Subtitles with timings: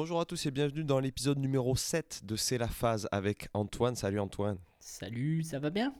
[0.00, 3.96] Bonjour à tous et bienvenue dans l'épisode numéro 7 de C'est la phase avec Antoine.
[3.96, 4.56] Salut Antoine.
[4.78, 5.92] Salut, ça va bien?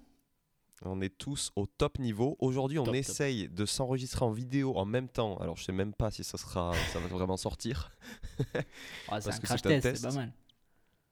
[0.82, 2.36] On est tous au top niveau.
[2.38, 3.00] Aujourd'hui, on Top, top.
[3.00, 5.36] essaye de s'enregistrer en vidéo en même temps.
[5.38, 7.90] Alors, je sais même pas si ça sera ça va vraiment sortir.
[9.08, 10.32] Ah, C'est un crash test, c'est pas mal.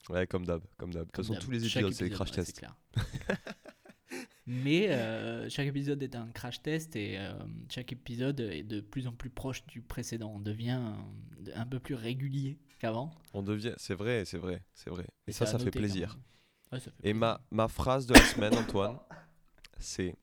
[0.08, 1.06] Ouais, comme d'hab, comme d'hab.
[1.06, 2.56] De toute façon, tous les épisodes, c'est des crash ouais, tests.
[2.60, 2.76] clair.
[4.46, 7.32] Mais euh, chaque épisode est un crash test et euh,
[7.68, 10.30] chaque épisode est de plus en plus proche du précédent.
[10.36, 10.80] On devient
[11.52, 13.10] un peu plus régulier qu'avant.
[13.34, 15.06] On devient, c'est vrai, c'est vrai, c'est vrai.
[15.26, 16.10] Et, ça, à ça fait plaisir.
[16.10, 16.22] même.
[16.72, 18.98] Ouais, ça fait Et ma phrase de la semaine, Antoine,
[19.78, 20.16] c'est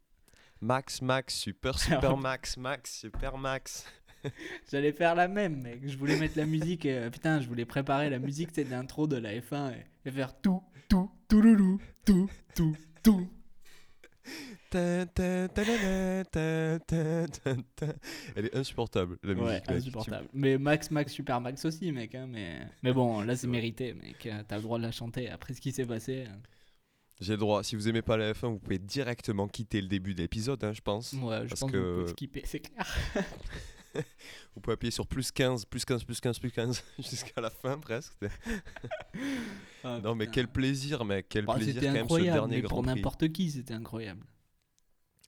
[0.64, 3.86] Max, Max, super, super, Max, Max, super, Max.
[4.72, 5.82] J'allais faire la même, mec.
[5.86, 6.86] Je voulais mettre la musique.
[6.86, 10.40] euh, putain, je voulais préparer la musique c'est d'intro de la F1 et, et faire
[10.40, 13.30] tout, tout, tout, loulou, tout, tout, tout.
[18.36, 19.48] Elle est insupportable, la musique.
[19.48, 19.70] Ouais, mec.
[19.70, 20.28] insupportable.
[20.34, 22.16] Mais Max, Max, Super Max aussi, mec.
[22.16, 22.62] hein, mais...
[22.82, 24.26] mais bon, là, c'est mérité, mec.
[24.26, 25.30] euh, T'as le droit de la chanter.
[25.30, 26.26] Après ce qui s'est passé.
[26.28, 26.36] euh,
[27.22, 27.64] J'ai le droit.
[27.64, 30.74] Si vous aimez pas la F1, vous pouvez directement quitter le début de l'épisode, hein,
[30.74, 31.14] je pense.
[31.14, 32.88] Ouais, je Parce pense que que- vous pouvez skipper, c'est clair.
[34.56, 37.78] Vous pouvez appuyer sur plus 15, plus 15, plus 15, plus 15, jusqu'à la fin
[37.78, 38.14] presque.
[39.84, 41.28] Ah, Non, mais quel plaisir, mec.
[41.30, 42.96] Quel Bah, plaisir quand même ce dernier mais Grand pour Prix.
[42.96, 44.26] n'importe qui, c'était incroyable.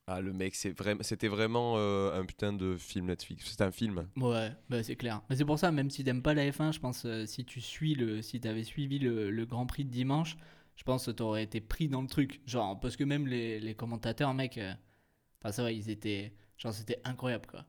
[0.08, 3.46] Ah, le mec, c'est vraiment, c'était vraiment euh, un putain de film Netflix.
[3.50, 4.08] C'est un film.
[4.18, 5.22] Ouais, bah, c'est clair.
[5.30, 7.60] Mais c'est pour ça, même si t'aimes pas la F1, je pense euh, si tu
[7.60, 10.38] suis le, si t'avais suivi le, le Grand Prix de dimanche,
[10.76, 12.40] je pense que t'aurais été pris dans le truc.
[12.46, 14.72] Genre, parce que même les, les commentateurs, mec, euh,
[15.42, 17.66] enfin ça va, ils étaient, genre c'était incroyable quoi.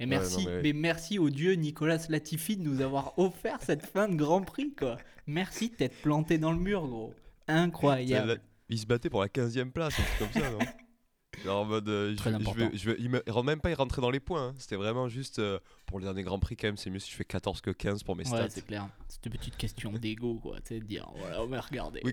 [0.00, 0.72] Et Ouais, merci, non, mais- mais...
[0.72, 4.96] merci au dieu Nicolas Latifi de nous avoir offert cette fin de Grand Prix quoi.
[5.28, 7.14] Merci de t'être planté dans le mur gros.
[7.46, 8.28] Incroyable.
[8.30, 10.58] C'est la- Il se battait pour la 15ème place, un truc comme ça, non?
[11.44, 11.88] Genre en mode.
[11.88, 12.68] euh, je, vais- je important.
[12.70, 14.48] vais, je vais- il me- il- même pas, il rentrait dans les points.
[14.48, 14.54] hein.
[14.58, 15.38] C'était vraiment juste.
[15.38, 17.70] euh, pour le dernier Grand Prix, quand même, c'est mieux si je fais 14 que
[17.70, 18.42] 15 pour mes stats.
[18.42, 18.88] Ouais, c'est clair.
[19.08, 22.00] C'était une petite question d'ego quoi, tu sais, de dire voilà, mais regardez.
[22.04, 22.12] Oui.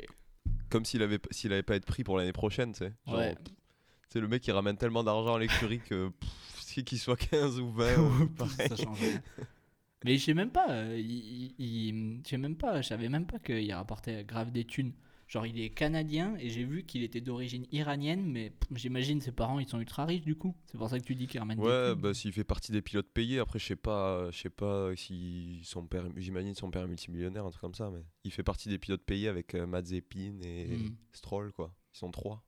[0.69, 2.93] Comme s'il avait, s'il avait pas été pris pour l'année prochaine, tu sais.
[3.05, 3.35] Genre, Ouais.
[3.35, 3.53] pff, tu
[4.09, 6.09] sais, le mec, il ramène tellement d'argent à l'écurie que.
[6.09, 6.29] pff,
[6.61, 8.67] si qu'il soit 15 ou 20, euh, pareil.
[8.69, 9.21] ça change rien.
[10.05, 13.09] Mais je sais même pas, euh, il, il- il- je sais même pas, je savais
[13.09, 14.93] même pas qu'il rapportait grave des thunes.
[15.27, 19.59] Genre il est canadien et j'ai vu qu'il était d'origine iranienne, mais j'imagine ses parents
[19.59, 20.55] ils sont ultra riches du coup.
[20.67, 23.39] C'est pour ça que tu dis des Ouais, bah s'il fait partie des pilotes payés,
[23.39, 27.45] après je sais pas, je sais pas si son père, j'imagine son père est multimillionnaire,
[27.45, 30.77] un truc comme ça, mais il fait partie des pilotes payés avec euh, Mazepin et
[30.77, 30.95] Hmm.
[31.11, 31.73] Stroll quoi.
[31.93, 32.41] Ils sont trois.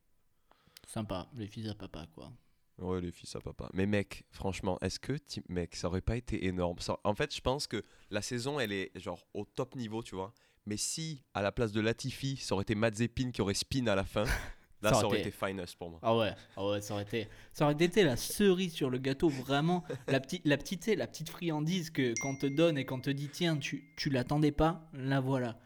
[0.88, 2.32] Sympa, les fils à papa quoi.
[2.78, 3.70] Ouais, les fils à papa.
[3.74, 5.18] Mais mec, franchement, est-ce que
[5.50, 6.80] mec, ça aurait pas été énorme?
[6.80, 10.16] Ça- En fait, je pense que la saison, elle est genre au top niveau, tu
[10.16, 10.34] vois.
[10.70, 13.96] Mais si à la place de Latifi, ça aurait été Mazepin qui aurait spin à
[13.96, 14.24] la fin,
[14.84, 16.00] là Ça ça aurait été- été finest pour moi.
[16.04, 19.30] Ah ouais, ah ouais, ça aurait été, ça aurait été la cerise sur le gâteau,
[19.30, 23.10] vraiment la petite, la petite, la petite friandise que qu'on te donne et qu'on te
[23.10, 25.60] dit tiens, tu, tu l'attendais pas, la voilà.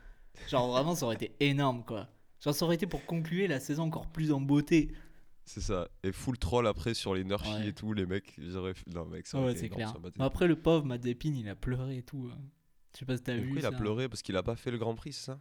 [0.49, 2.07] Genre vraiment, ça aurait été énorme quoi.
[2.41, 4.91] Genre ça aurait été pour conclure la saison encore plus en beauté.
[5.45, 5.89] C'est ça.
[6.03, 7.67] Et full troll après sur les Nurchi Ouais.
[7.67, 9.89] et tout, les mecs, ils auraient Non, mec, ça aurait ouais, été c'est énorme, clair.
[9.91, 10.23] ça, Mazepin.
[10.23, 12.29] Après le pauvre Mazepin, il a pleuré et tout.
[12.33, 12.37] hein.
[12.93, 13.77] Je sais pas si t'as vu il a ça.
[13.77, 15.39] pleuré parce qu'il a pas fait le Grand Prix, c'est ça?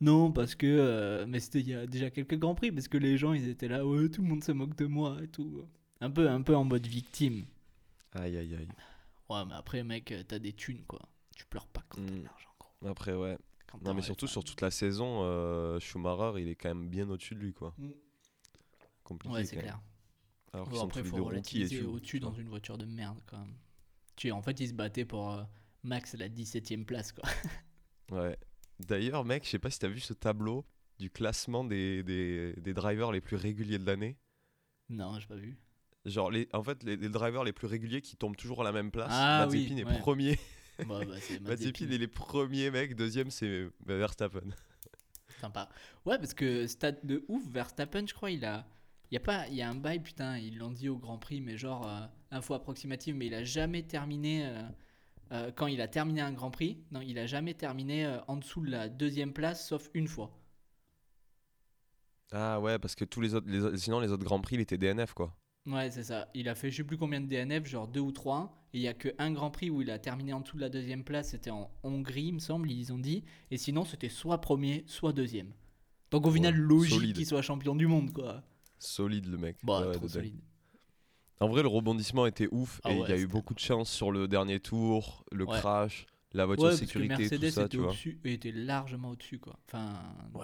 [0.00, 2.98] Non, parce que euh, mais c'était il y a déjà quelques grands prix parce que
[2.98, 5.64] les gens ils étaient là, ouais, tout le monde se moque de moi et tout.
[6.00, 7.44] Un peu, un peu en mode victime.
[8.12, 8.68] Aïe, aïe, aïe.
[9.30, 10.98] Ouais, mais après mec, euh, t'as des thunes quoi.
[11.36, 12.18] Tu pleures pas quand t'as Mm.
[12.18, 12.88] de l'argent gros.
[12.88, 13.38] Après, ouais.
[13.68, 16.88] Quand Non, mais t'as- surtout sur toute la saison, euh, Schumacher, il est quand même
[16.88, 17.72] bien au-dessus de lui, quoi.
[17.78, 17.90] Mm.
[19.04, 19.34] Compliqué.
[19.34, 19.80] Ouais, c'est clair.
[20.52, 23.20] Alors Bon, sont après, tous les faut deux relativiser au-dessus dans une voiture de merde
[23.26, 23.54] quand même.
[24.16, 25.42] Tu en fait, ils se battaient pour euh,
[25.82, 27.24] max la 17ème place quoi.
[28.10, 28.36] Ouais.
[28.80, 30.66] D'ailleurs, mec, je sais pas si t'as vu ce tableau
[30.98, 34.18] du classement des, des, des drivers les plus réguliers de l'année.
[34.90, 35.56] non, j'ai pas vu.
[36.04, 38.72] Genre, les, en fait, les, les drivers les plus réguliers qui tombent toujours à la
[38.72, 39.08] même place.
[39.12, 39.98] Ah oui, Mazepin est ouais.
[40.00, 40.38] premier.
[40.80, 42.96] Bah, bah, Mazepin est les premiers, mec.
[42.96, 44.50] Deuxième, c'est Verstappen.
[45.40, 45.68] Sympa.
[46.04, 48.66] Ouais, parce que stade de ouf, Verstappen, je crois, il a.
[49.10, 51.18] Il y a pas, il y a un bail, putain, ils l'ont dit au Grand
[51.18, 52.00] Prix, mais genre euh,
[52.30, 54.46] info approximative, mais il a jamais terminé.
[54.46, 54.62] euh,
[55.32, 58.36] euh, quand il a terminé un Grand Prix, non, il a jamais terminé euh, en
[58.36, 60.38] dessous de la deuxième place, sauf une fois.
[62.32, 64.60] Ah ouais, parce que tous les autres, les autres- sinon les autres Grands Prix, il
[64.60, 65.36] était DNF, quoi.
[65.66, 66.28] Ouais, c'est ça.
[66.34, 68.58] Il a fait je sais plus combien de DNF, genre deux ou trois.
[68.72, 70.62] Et il y a que un Grand Prix où il a terminé en dessous de
[70.62, 73.24] la deuxième place, c'était en Hongrie, il me semble, ils ont dit.
[73.50, 75.52] Et sinon, c'était soit premier, soit deuxième.
[76.10, 77.16] Donc au final, Ouais, logique solide.
[77.16, 78.42] qu'il soit champion du monde, quoi.
[78.78, 79.58] Solide, le mec.
[79.62, 80.24] Bah, Ouais, trop de dingue.
[80.24, 80.40] solide.
[81.42, 83.58] En vrai, le rebondissement était ouf Ah et il ouais, y a eu beaucoup de
[83.58, 85.58] chance sur le dernier tour, le Ouais.
[85.58, 87.88] crash, la voiture Ouais, de parce que sécurité, Mercedes tout ça, était tu vois.
[87.88, 89.58] au-dessus, était largement au-dessus, quoi.
[89.68, 89.94] Enfin,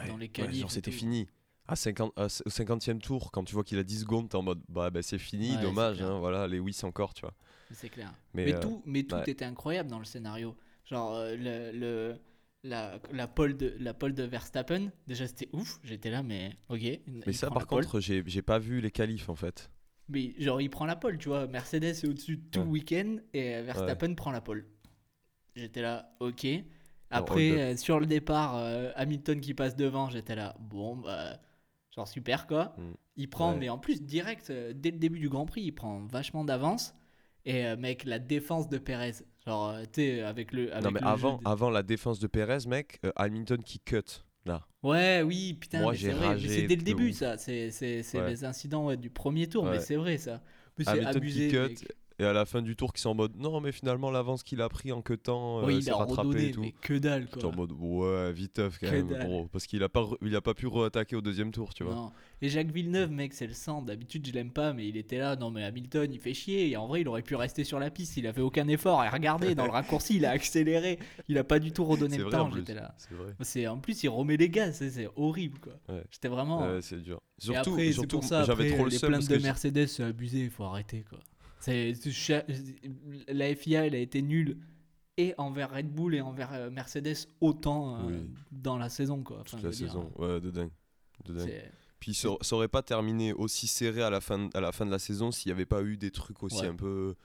[0.06, 0.60] dans les qualifs.
[0.60, 1.26] genre, c'était fini.
[1.66, 4.42] À 50, à- au 50e tour, quand tu vois qu'il a 10 secondes, t'es en
[4.42, 7.34] mode bah, bah c'est fini, dommage, hein, voilà, Lewis encore, tu vois.
[7.70, 8.14] C'est clair.
[8.34, 10.56] Mais, Mais, euh, tout, mais tout était incroyable dans le scénario.
[10.86, 12.18] Genre, euh, le, le-
[12.64, 15.78] la, la pole de, la pole de Verstappen, déjà c'était ouf.
[15.84, 16.80] J'étais là, mais ok.
[17.26, 17.84] Mais ça, par pole.
[17.84, 19.70] contre, j'ai j'ai pas vu les qualifs en fait.
[20.08, 21.46] Mais genre, il prend la pole, tu vois.
[21.46, 22.70] Mercedes est au-dessus tout le Ouais.
[22.72, 24.66] week-end et Verstappen prend la pole.
[25.54, 26.46] J'étais là, ok.
[27.10, 31.38] Après, euh, sur le départ, euh, Hamilton qui passe devant, j'étais là, bon, bah,
[31.94, 32.74] genre super quoi.
[32.78, 32.92] Mm.
[33.16, 33.58] Il prend, Ouais.
[33.58, 36.94] mais en plus, direct, euh, dès le début du Grand Prix, il prend vachement d'avance.
[37.44, 39.12] Et mec, la défense de Perez,
[39.46, 40.70] genre, tu sais, avec le.
[40.72, 44.02] Avec non, mais avant, de- avant la défense de Perez, mec, Hamilton qui cut
[44.48, 44.66] là.
[44.82, 47.16] Ouais, oui, putain, Moi, mais j'ai c'est vrai, mais c'est dès le de début, ouf.
[47.16, 47.36] ça.
[47.38, 48.30] C'est c'est- c'est Ouais.
[48.30, 49.80] les incidents ouais, du premier tour, mais Ouais.
[49.80, 50.42] c'est vrai, ça.
[50.78, 51.48] Mais c'est Hamilton abusé.
[51.48, 51.92] qui cut mec.
[52.18, 54.60] Et à la fin du tour qui sont en mode non, mais finalement l'avance qu'il
[54.60, 56.60] a pris en cutant, euh, Oui, il s'est a rattrapé redonné, et tout.
[56.60, 57.44] mais que dalle, quoi.
[57.46, 59.26] en mode ouais, viteuf quand Que même, dalle.
[59.26, 59.46] gros.
[59.52, 61.94] Parce qu'il a pas, il a pas pu re-attaquer au deuxième tour, tu vois.
[61.94, 62.12] Non.
[62.42, 63.82] Et Jacques Villeneuve, mec, c'est le sang.
[63.82, 65.36] D'habitude, je l'aime pas, mais il était là.
[65.36, 66.68] Non, mais Hamilton, il fait chier.
[66.70, 68.16] Et en vrai, il aurait pu rester sur la piste.
[68.16, 69.02] Il a fait aucun effort.
[69.04, 70.98] Et regardez, dans le raccourci, il a accéléré.
[71.28, 72.50] Il a pas du tout redonné le temps.
[72.54, 72.94] J'étais là.
[73.40, 74.76] C'est en plus, il remet les gaz.
[74.88, 75.72] C'est horrible, quoi.
[75.88, 76.02] Ouais.
[76.10, 76.62] J'étais vraiment.
[76.62, 77.20] Ouais, c'est dur.
[77.38, 80.40] Surtout, surtout j'avais trop le les seum plaintes parce de que Mercedes, c'est abusé.
[80.40, 81.18] Il faut arrêter, quoi.
[81.60, 81.92] C'est
[83.28, 84.58] la FIA, elle a été nulle
[85.16, 88.20] et envers Red Bull et envers euh, Mercedes autant euh,
[88.52, 89.38] dans la saison, quoi.
[89.40, 90.70] Enfin, toute la dire, saison, ouais, de dingue.
[91.24, 91.62] De dingue.
[91.98, 94.90] Puis ça, ça aurait pas terminé aussi serré à la fin, à la fin de
[94.92, 96.68] la saison s'il n'y avait pas eu des trucs aussi Ouais.
[96.68, 97.16] un peu.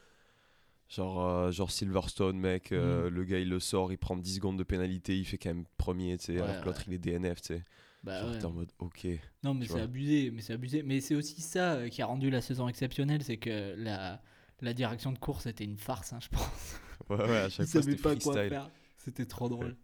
[0.90, 4.58] Genre, euh, genre Silverstone, mec, euh, le gars il le sort, il prend 10 secondes
[4.58, 6.98] de pénalité, il fait quand même premier, tu sais, Ouais, alors que l'autre il est
[7.00, 7.64] DNF, tu sais.
[8.04, 8.40] Bah genre ouais.
[8.40, 9.08] t'es en mode ok.
[9.44, 10.84] Non, mais c'est abusé, mais c'est abusé.
[10.84, 14.22] Mais c'est aussi ça euh, qui a rendu la saison exceptionnelle, c'est que la,
[14.62, 16.80] la direction de course était une farce, hein, je pense.
[17.10, 18.50] Ouais, ouais, à Ils chaque fois savaient c'était pas quoi freestyle.
[18.50, 18.72] faire.
[18.98, 19.76] C'était trop drôle.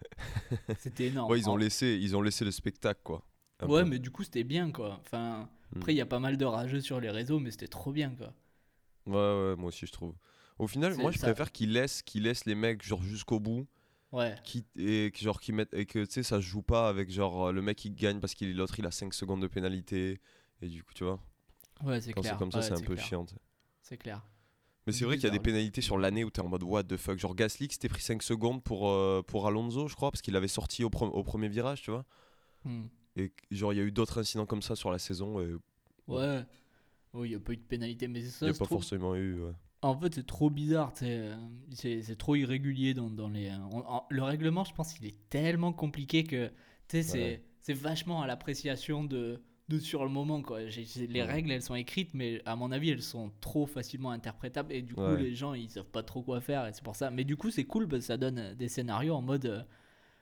[0.78, 1.30] c'était énorme.
[1.30, 3.24] Ouais, ils ont, En- laissé, ils ont laissé le spectacle, quoi.
[3.60, 3.88] Un Ouais, peu.
[3.90, 5.00] mais du coup, c'était bien, quoi.
[5.04, 5.78] Enfin, Mm.
[5.78, 8.10] après, il y a pas mal de rageux sur les réseaux, mais c'était trop bien,
[8.16, 8.32] quoi.
[9.06, 10.14] Ouais, ouais, moi aussi je trouve.
[10.58, 11.26] Au final, moi je ça.
[11.26, 13.66] préfère qu'ils laissent, qu'ils laissent les mecs genre jusqu'au bout,
[14.10, 14.34] Ouais.
[14.42, 17.48] qui, et que, genre qui mettent et que tu sais ça joue pas avec genre
[17.48, 20.18] euh, le mec qui gagne parce qu'il l'autre il a 5 secondes de pénalité
[20.62, 21.20] et du coup tu vois
[21.84, 22.32] Ouais, c'est quand clair.
[22.32, 23.04] c'est comme ça Ouais, c'est un peu clair.
[23.06, 23.26] chiant.
[23.82, 24.22] C'est clair.
[24.86, 26.84] Mais c'est vrai qu'il y a des pénalités sur l'année où t'es en mode what
[26.84, 30.10] the fuck genre Gasly qui s'était pris 5 secondes pour euh, pour Alonso je crois
[30.10, 32.04] parce qu'il avait sorti au, pre- au premier virage tu vois
[32.64, 32.86] Hmm.
[33.16, 35.54] et genre il y a eu d'autres incidents comme ça sur la saison et
[36.06, 36.44] Ouais.
[37.14, 38.46] Il n'y a pas eu de pénalité, mais c'est il ça.
[38.46, 39.52] n'y a pas forcément eu ouais.
[39.80, 41.36] En fait, c'est trop bizarre, euh,
[41.72, 43.48] c'est trop irrégulier dans, dans les.
[43.48, 46.48] euh, on- en- le règlement, je pense, il est tellement compliqué que,
[46.88, 47.78] tu sais, c'est Ouais.
[47.78, 50.62] vachement à l'appréciation de, de sur le moment, quoi.
[50.62, 51.22] Les Ouais.
[51.22, 54.94] règles, elles sont écrites, mais à mon avis, elles sont trop facilement interprétables et du
[54.94, 55.22] coup, Ouais.
[55.22, 57.10] les gens, ils savent pas trop quoi faire et c'est pour ça.
[57.12, 59.46] Mais du coup, c'est cool parce que ça donne euh, des scénarios en mode.
[59.46, 59.62] euh,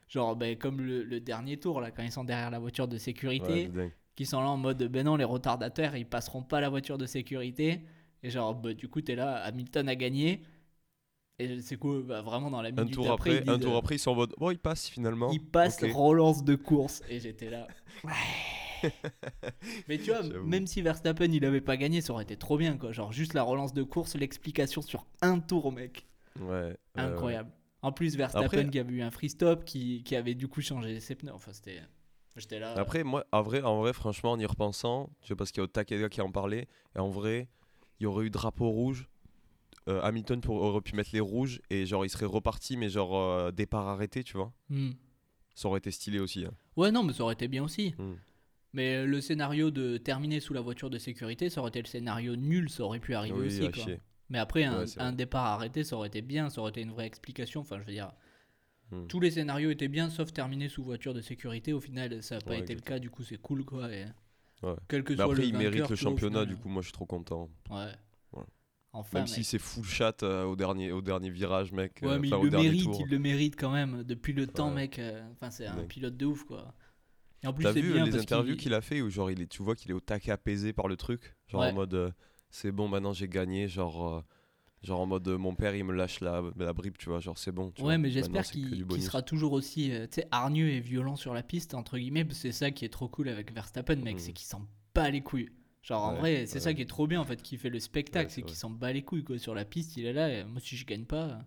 [0.08, 2.96] Genre, ben, comme le, le dernier tour, là, quand ils sont derrière la voiture de
[2.96, 3.68] sécurité,
[4.14, 7.06] qui sont là en mode ben non les retardataires ils passeront pas la voiture de
[7.06, 7.80] sécurité
[8.26, 10.42] et genre bah, du coup t'es là Hamilton a gagné.
[11.38, 13.96] Et c'est cool bah, vraiment dans la un minute tour après, un tour euh, après
[13.96, 15.30] ils sont en mode bon il passe finalement.
[15.30, 17.02] il passe relance de course.
[17.08, 17.68] Et j'étais là.
[19.88, 22.76] Mais tu vois même si Verstappen il avait pas gagné ça aurait été trop bien
[22.76, 22.90] quoi.
[22.90, 26.06] Genre juste la relance de course l'explication sur un tour mec.
[26.40, 26.76] Ouais, ouais, ouais.
[26.96, 27.50] incroyable.
[27.82, 30.62] En plus Verstappen Après- qui avait eu un free stop qui, qui avait du coup
[30.62, 31.80] changé ses pneus enfin c'était
[32.36, 32.74] j'étais là.
[32.76, 35.64] Après, moi, en vrai, en vrai, franchement, en y repensant, je sais parce qu'il y
[35.64, 37.48] a Takeda qui en parlait, et en vrai,
[38.00, 39.08] il y aurait eu drapeau rouge.
[39.88, 43.16] euh, Hamilton pour- aurait pu mettre les rouges et genre il serait reparti, mais genre
[43.16, 44.52] euh, départ arrêté, tu vois.
[44.68, 44.90] Hmm.
[45.54, 46.44] Ça aurait été stylé aussi.
[46.44, 46.50] hein.
[46.76, 48.14] ouais non mais ça aurait été bien aussi Hmm.
[48.72, 52.34] Mais le scénario de terminer sous la voiture de sécurité, ça aurait été le scénario
[52.36, 53.64] nul, ça aurait pu arriver Oui, aussi.
[53.64, 53.84] à quoi.
[53.84, 54.00] chier.
[54.28, 57.06] Mais après, un, Ouais, départ arrêté, ça aurait été bien, ça aurait été une vraie
[57.06, 57.60] explication.
[57.60, 58.12] Enfin, je veux dire,
[58.90, 59.06] Hmm.
[59.06, 61.72] tous les scénarios étaient bien, sauf terminer sous voiture de sécurité.
[61.72, 63.90] Au final, ça n'a pas Ouais, été le cas, du coup, c'est cool, quoi.
[63.92, 64.04] Et...
[64.62, 64.74] Ouais.
[64.88, 66.54] Quel que Mais soit après, le il mérite le championnat, final.
[66.54, 67.50] du coup, moi je suis trop content.
[67.70, 67.92] Ouais.
[68.32, 68.46] Voilà.
[68.92, 69.34] Enfin, Même mec.
[69.34, 71.98] si c'est full chat euh, au, dernier, au dernier virage, mec.
[72.02, 73.02] Ouais, euh, mais enfin, il le mérite, tour.
[73.04, 74.98] il le mérite quand même depuis le temps, mec.
[74.98, 76.72] euh, Enfin, c'est un pilote de ouf, quoi.
[77.42, 79.42] Et en plus, T'as vu bien les interviews qu'il- qu'il a fait où genre il
[79.42, 82.10] est, tu vois qu'il est au taquet apaisé par le truc, genre en mode euh,
[82.48, 84.24] c'est bon maintenant j'ai gagné, genre
[84.82, 87.38] genre en mode euh, mon père il me lâche la, la bribe, tu vois, genre
[87.38, 87.70] c'est bon.
[87.72, 87.98] tu Ouais, vois.
[87.98, 91.74] mais j'espère qu'il sera toujours aussi euh, tu sais, hargneux et violent sur la piste,
[91.74, 92.26] entre guillemets.
[92.30, 94.18] C'est ça qui est trop cool avec Verstappen, mec, Mhm.
[94.18, 95.50] c'est qu'il s'en bat les couilles.
[95.82, 96.60] Genre, en Ouais, vrai, c'est ouais.
[96.60, 98.70] ça qui est trop bien, en fait, qui fait le spectacle, Ouais, c'est qu'il s'en
[98.70, 99.38] bat les couilles, quoi.
[99.38, 101.44] Sur la piste, il est là, et moi, si je gagne pas.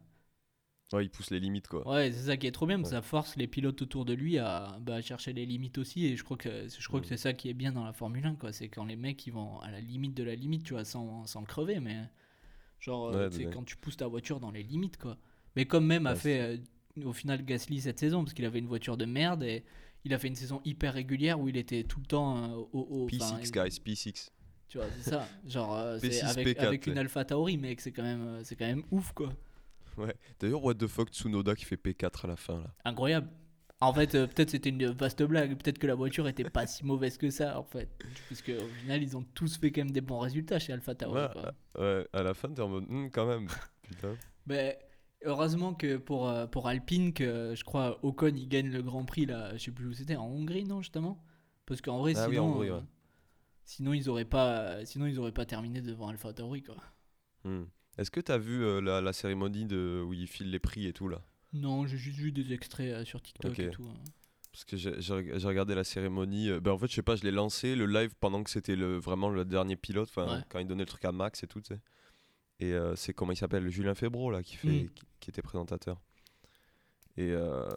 [0.94, 1.86] Ouais, il pousse les limites quoi.
[1.86, 4.14] Ouais, c'est ça qui est trop bien, parce que ça force les pilotes autour de
[4.14, 7.06] lui à, bah, à chercher les limites aussi, et je crois que, je crois que
[7.06, 7.10] Mhm.
[7.10, 8.52] c'est ça qui est bien dans la Formule 1, quoi.
[8.54, 11.26] C'est quand les mecs, ils vont à la limite de la limite, tu vois, sans,
[11.26, 11.98] sans crever, mais.
[12.80, 13.52] Genre, euh, Ouais, ouais.
[13.54, 15.18] quand tu pousses ta voiture dans les limites, quoi.
[15.56, 18.60] Mais comme même a Ouais, fait euh, au final Gasly cette saison, parce qu'il avait
[18.60, 19.64] une voiture de merde et
[20.06, 22.88] il a fait une saison hyper régulière où il était tout le temps euh, au.
[22.90, 24.30] au- enfin, P6 il- guys, P6.
[24.70, 25.28] Tu vois, c'est ça.
[25.48, 26.98] Genre, c'est P6, avec, P4, avec une.
[26.98, 29.34] Alpha Tauri, mec, c'est quand, même, c'est quand même ouf, quoi.
[29.98, 30.16] Ouais.
[30.40, 32.74] D'ailleurs, what the fuck, Tsunoda qui fait P4 à la fin là.
[32.86, 33.28] Incroyable.
[33.82, 35.58] En fait, euh, peut-être c'était une vaste blague.
[35.58, 37.90] Peut-être que la voiture était pas si mauvaise que ça, en fait.
[38.28, 41.22] Parce qu'au final, ils ont tous fait quand même des bons résultats chez Alpha Tauri.
[41.22, 41.54] Ouais, quoi.
[41.78, 43.48] Ouais, à la fin, t'es en mode, Hmm, quand même.
[43.84, 44.20] Putain.
[44.48, 44.78] Mais
[45.24, 49.26] heureusement que pour, euh, pour Alpine, que je crois Ocon il gagne le Grand Prix
[49.26, 51.24] là, je sais plus où c'était, en Hongrie non justement?
[51.66, 52.84] Parce qu'en vrai Ah oui, sinon, en Hongrie, euh, ouais.
[53.66, 56.76] sinon ils auraient pas, sinon ils auraient pas terminé devant Alpha Tauri quoi.
[57.44, 57.66] Hmm.
[57.98, 60.94] Est-ce que t'as vu euh, la, la cérémonie de où ils filent les prix et
[60.94, 61.22] tout là?
[61.54, 63.60] Non, j'ai juste vu des extraits euh, sur TikTok Ok.
[63.60, 63.84] et tout.
[63.90, 63.98] hein.
[64.52, 64.92] Parce que j'ai
[65.48, 66.50] regardé la cérémonie.
[66.50, 68.76] euh, ben en fait, je sais pas, je l'ai lancé le live pendant que c'était
[68.76, 70.44] le, vraiment le dernier pilote, enfin Ouais.
[70.50, 71.82] quand il donnait le truc à Max et tout, tu sais.
[72.60, 74.90] Et euh, c'est comment il s'appelle Julien Febro là qui, fait, Mm.
[74.90, 76.02] qui, qui était présentateur.
[77.16, 77.68] Et euh,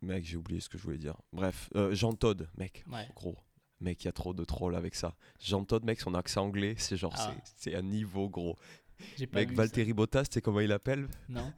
[0.00, 1.16] mec, j'ai oublié ce que je voulais dire.
[1.32, 3.06] Bref, euh, Jean Todd, mec, Ouais.
[3.14, 3.36] gros.
[3.80, 5.16] Mec, il y a trop de trolls avec ça.
[5.40, 7.34] Jean Todd, mec, son accent anglais, c'est genre, Ah.
[7.56, 8.56] c'est un niveau gros.
[9.32, 9.52] Pas Mec.
[9.52, 11.52] Valtteri Bottas, tu sais comment il appelle Non.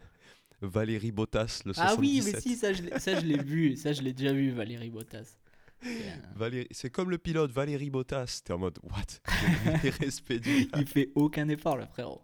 [0.66, 1.84] Valérie Bottas, le 77.
[1.86, 5.36] Ah oui, mais si, ça je l'ai- vu, ça je l'ai déjà vu, Valérie Bottas.
[5.82, 5.88] C'est,
[6.36, 8.40] Valérie- C'est comme le pilote Valérie Bottas.
[8.44, 9.20] T'es en mode, what?
[9.82, 12.22] Les respects du il fait aucun effort le frérot.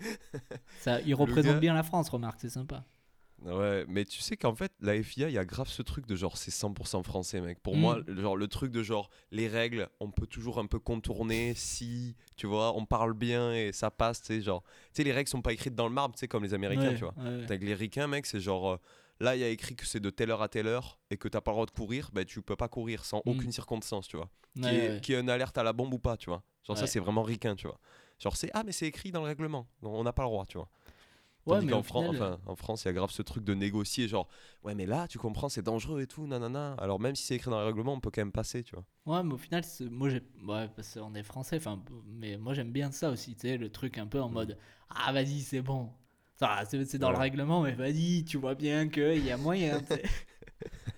[0.80, 2.84] Ça, il représente gars- bien la France, remarque, c'est sympa.
[3.44, 6.14] Ouais, mais tu sais qu'en fait, la FIA, il y a grave ce truc de
[6.14, 7.58] genre, c'est 100% français, mec.
[7.60, 7.80] Pour Mm.
[7.80, 11.54] moi, le- genre, le truc de genre, les règles, on peut toujours un peu contourner
[11.56, 14.62] si, tu vois, on parle bien et ça passe, tu sais, genre.
[14.62, 16.90] Tu sais, les règles sont pas écrites dans le marbre, tu sais, comme les Américains,
[16.90, 17.14] Ouais, tu vois.
[17.16, 17.44] ouais.
[17.44, 18.72] Avec les ricains, mec, c'est genre.
[18.72, 18.76] euh,
[19.22, 21.28] Là, il y a écrit que c'est de telle heure à telle heure et que
[21.28, 23.30] t'as pas le droit de courir, bah tu peux pas courir sans Mm.
[23.30, 24.30] aucune circonstance, tu vois.
[24.56, 26.42] Ouais, Qui est, qui est une alerte à la bombe ou pas, tu vois.
[26.66, 27.78] Genre ça, c'est vraiment ricain, tu vois.
[28.18, 30.46] Genre c'est ah mais c'est écrit dans le règlement, donc on n'a pas le droit,
[30.46, 30.70] tu vois.
[31.46, 33.22] Ouais, Tandis mais qu'en au Fran- final, enfin, en France, il y a grave ce
[33.22, 34.28] truc de négocier, genre
[34.62, 36.74] ouais mais là, tu comprends, c'est dangereux et tout, nanana.
[36.78, 38.84] Alors même si c'est écrit dans le règlement, on peut quand même passer, tu vois.
[39.06, 40.22] Ouais, mais au final, c'est- moi, j'ai...
[40.46, 43.70] Ouais, parce qu'on est français, enfin, mais moi, j'aime bien ça aussi, tu sais, le
[43.70, 44.58] truc un peu en mode
[44.90, 45.90] «Ah, vas-y, c'est bon.
[46.70, 49.82] C'est, dans le règlement, mais vas-y, tu vois bien qu'il y a moyen.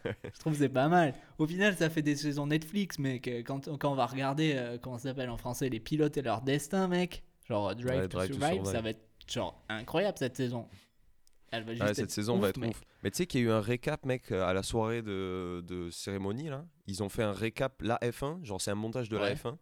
[0.05, 1.15] Je trouve que c'est pas mal.
[1.39, 3.29] Au final, ça fait des saisons Netflix, mec.
[3.47, 6.43] Quand, quand on va regarder, euh, comment ça s'appelle en français, les pilotes et leur
[6.43, 10.37] destin, mec, genre Drive, Ouais, to, Drive to survive, ça va être genre incroyable cette
[10.37, 10.69] saison.
[11.51, 12.71] Elle va juste Ouais, cette saison va être mec.
[12.71, 12.81] ouf.
[13.03, 15.63] Mais tu sais qu'il y a eu un récap, mec, euh, à la soirée de,
[15.67, 16.65] de cérémonie, là.
[16.87, 19.35] Ils ont fait un récap, la F1, genre c'est un montage de la Ouais.
[19.35, 19.57] F1,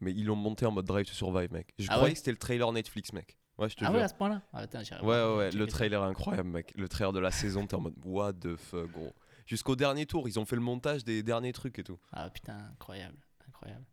[0.00, 1.72] mais ils l'ont monté en mode Drive to Survive, mec.
[1.78, 3.38] Je Ah croyais ouais que c'était le trailer Netflix, mec.
[3.56, 3.96] Ouais, je te Ah jure.
[3.96, 4.42] ouais, à ce point-là?
[4.52, 4.64] Ah,
[5.02, 6.72] Ouais, ouais, ouais, le trailer est incroyable, mec.
[6.76, 9.12] Le trailer de la saison, t'es en mode what the fuck, gros.
[9.46, 11.98] Jusqu'au dernier tour, ils ont fait le montage des derniers trucs et tout.
[12.12, 13.16] Ah putain, incroyable,
[13.48, 13.84] incroyable.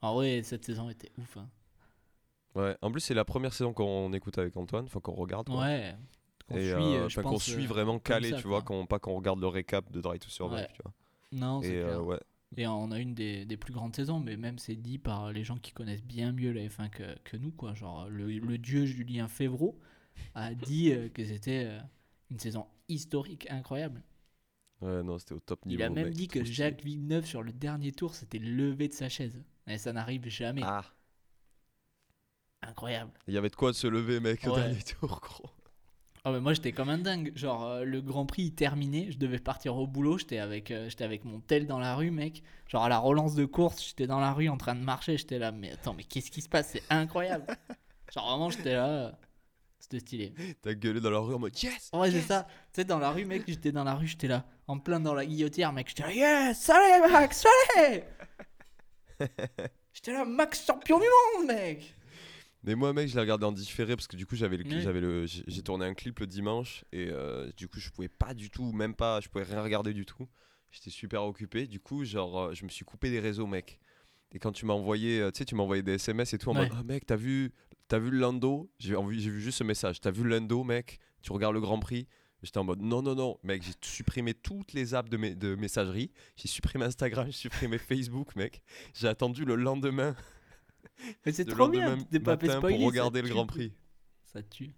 [0.00, 1.36] En vrai, cette saison était ouf.
[1.36, 1.48] Hein.
[2.56, 5.46] Ouais, en plus, c'est la première saison qu'on écoute avec Antoine, enfin qu'on regarde.
[5.48, 5.60] quoi.
[5.60, 5.94] Ouais.
[6.48, 8.86] Qu'on Et suit, euh, euh, je qu'on suit euh, vraiment calé, ça, tu vois, qu'on,
[8.86, 10.68] pas qu'on regarde le récap de Drive to Survive, Ouais.
[10.74, 10.92] tu vois.
[11.32, 12.04] Non, c'est Et clair.
[12.04, 12.20] ouais,
[12.56, 15.44] Et on a une des, des plus grandes saisons, mais même c'est dit par les
[15.44, 17.74] gens qui connaissent bien mieux la F1 que, que nous, quoi.
[17.74, 19.78] Genre, le, le dieu Julien Févreau
[20.34, 21.68] a dit que c'était
[22.30, 24.02] une saison historique incroyable.
[24.80, 25.80] ouais, non, c'était au top niveau.
[25.80, 26.44] Il a même mec, dit que.
[26.44, 29.42] Jacques Villeneuve, sur le dernier tour, s'était levé de sa chaise.
[29.66, 30.62] Et ça n'arrive jamais.
[30.64, 30.84] Ah,
[32.68, 33.10] Incroyable.
[33.28, 34.62] il y avait de quoi de se lever, mec, au Ouais.
[34.62, 35.50] dernier tour, gros.
[36.24, 37.30] Oh, mais moi j'étais comme un dingue.
[37.36, 40.88] Genre, euh, le Grand Prix il terminait, je devais partir au boulot, j'étais avec, euh,
[40.88, 42.42] j'étais avec mon tel dans la rue, mec.
[42.66, 45.38] Genre, à la relance de course, j'étais dans la rue en train de marcher, j'étais
[45.38, 46.70] là, mais attends, mais qu'est-ce qui se passe?
[46.72, 47.46] C'est incroyable.
[48.12, 48.88] Genre, vraiment, j'étais là.
[48.88, 49.12] euh,
[49.78, 50.34] C'était stylé.
[50.62, 52.44] T'as gueulé dans la rue en mode yes Ouais, c'est ça.
[52.72, 55.14] Tu sais, dans la rue, mec, j'étais dans la rue, j'étais là, en plein dans
[55.14, 55.86] la guillotière, mec.
[55.90, 57.44] J'étais là, yes, allez, Max,
[57.76, 58.02] allez
[59.92, 61.06] J'étais là, Max, champion du
[61.38, 61.94] monde, mec
[62.66, 65.00] Mais moi, mec, je l'ai regardé en différé parce que du coup, j'avais le, j'avais
[65.00, 68.50] le, j'ai tourné un clip le dimanche et euh, du coup, je pouvais pas du
[68.50, 70.26] tout, même pas, je pouvais rien regarder du tout.
[70.72, 71.66] J'étais super occupé.
[71.68, 73.78] Du coup, genre, euh, je me suis coupé des réseaux, mec.
[74.32, 76.50] Et quand tu m'as envoyé, euh, tu sais, tu m'as envoyé des SMS et tout
[76.50, 76.68] en Ouais.
[76.68, 77.52] mode, oh mec, t'as vu,
[77.86, 78.68] t'as vu le Lando?
[78.80, 80.00] J'ai vu juste ce message.
[80.00, 80.98] T'as vu le Lando, mec?
[81.22, 82.08] Tu regardes le Grand Prix?
[82.42, 85.54] J'étais en mode non, non, non, mec, j'ai supprimé toutes les apps de, mes- de
[85.54, 86.10] messagerie.
[86.36, 88.60] J'ai supprimé Instagram, j'ai supprimé Facebook, mec.
[88.92, 90.14] J'ai attendu le lendemain,
[91.24, 92.76] Mais c'est trop bien, t'es pas matin spoiler.
[92.78, 93.54] pour regarder le tue, Grand quoi.
[93.56, 93.72] Prix.
[94.24, 94.74] Ça tue.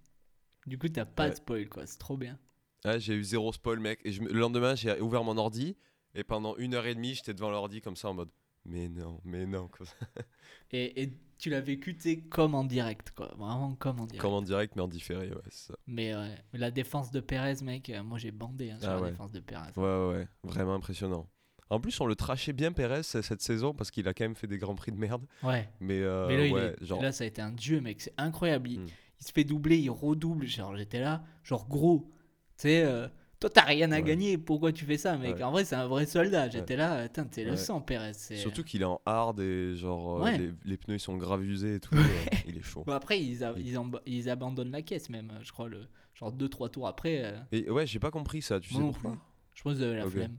[0.67, 1.29] Du coup, t'as pas Ouais.
[1.31, 1.85] de spoil, quoi.
[1.87, 2.37] C'est trop bien.
[2.85, 3.99] Ouais, j'ai eu zéro spoil, mec.
[4.05, 5.75] Et je le lendemain, j'ai ouvert mon ordi.
[6.15, 8.29] Et pendant une heure et demie, j'étais devant l'ordi comme ça en mode
[8.65, 9.69] Mais non, mais non.
[9.83, 9.93] Ça.
[10.71, 13.33] Et, et tu l'as vécu, tu comme en direct, quoi.
[13.37, 14.21] Vraiment comme en direct.
[14.21, 15.73] Comme en direct, mais en différé, ouais, ça.
[15.87, 16.35] Mais ouais.
[16.53, 19.11] La défense de Perez, mec, euh, moi j'ai bandé hein, sur Ah la ouais.
[19.11, 19.71] défense de Perez.
[19.77, 20.27] Ouais, ouais, ouais.
[20.43, 21.27] Vraiment impressionnant.
[21.69, 24.35] En plus, on le trachait bien, Perez, c- cette saison, parce qu'il a quand même
[24.35, 25.23] fait des grands prix de merde.
[25.43, 25.69] Ouais.
[25.79, 27.01] Mais, euh, Mais là, il ouais, est- genre.
[27.01, 28.01] là, ça a été un dieu, mec.
[28.01, 28.69] C'est incroyable.
[28.71, 28.85] Il, Hmm.
[29.21, 30.47] il se fait doubler, il redouble.
[30.47, 32.11] Genre, j'étais là, genre gros.
[32.57, 33.07] Tu sais, euh,
[33.39, 34.03] toi, t'as rien à Ouais.
[34.03, 34.37] gagner.
[34.39, 35.35] Pourquoi tu fais ça, mec?
[35.35, 35.43] Ouais.
[35.43, 36.49] En vrai, c'est un vrai soldat.
[36.49, 38.13] J'étais là, attends, t'es le sang, Perez.
[38.13, 41.43] c'est- Surtout qu'il est en hard et genre euh, les, les pneus ils sont grave
[41.45, 41.95] usés et tout.
[41.95, 42.01] euh,
[42.47, 42.83] il est chaud.
[42.85, 46.33] Bon, après, ils, a- ils, amb- ils abandonnent la caisse même, je crois, le, genre
[46.33, 47.21] 2-3 tours après.
[47.23, 49.15] euh, Et ouais, j'ai pas compris ça, tu sais pourquoi?
[49.53, 50.13] je pense avaient la Ok.
[50.13, 50.37] flemme.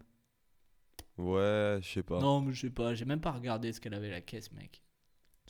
[1.18, 2.20] Ouais, je sais pas.
[2.20, 4.82] Non, mais je sais pas, j'ai même pas regardé ce qu'elle avait la caisse, mec.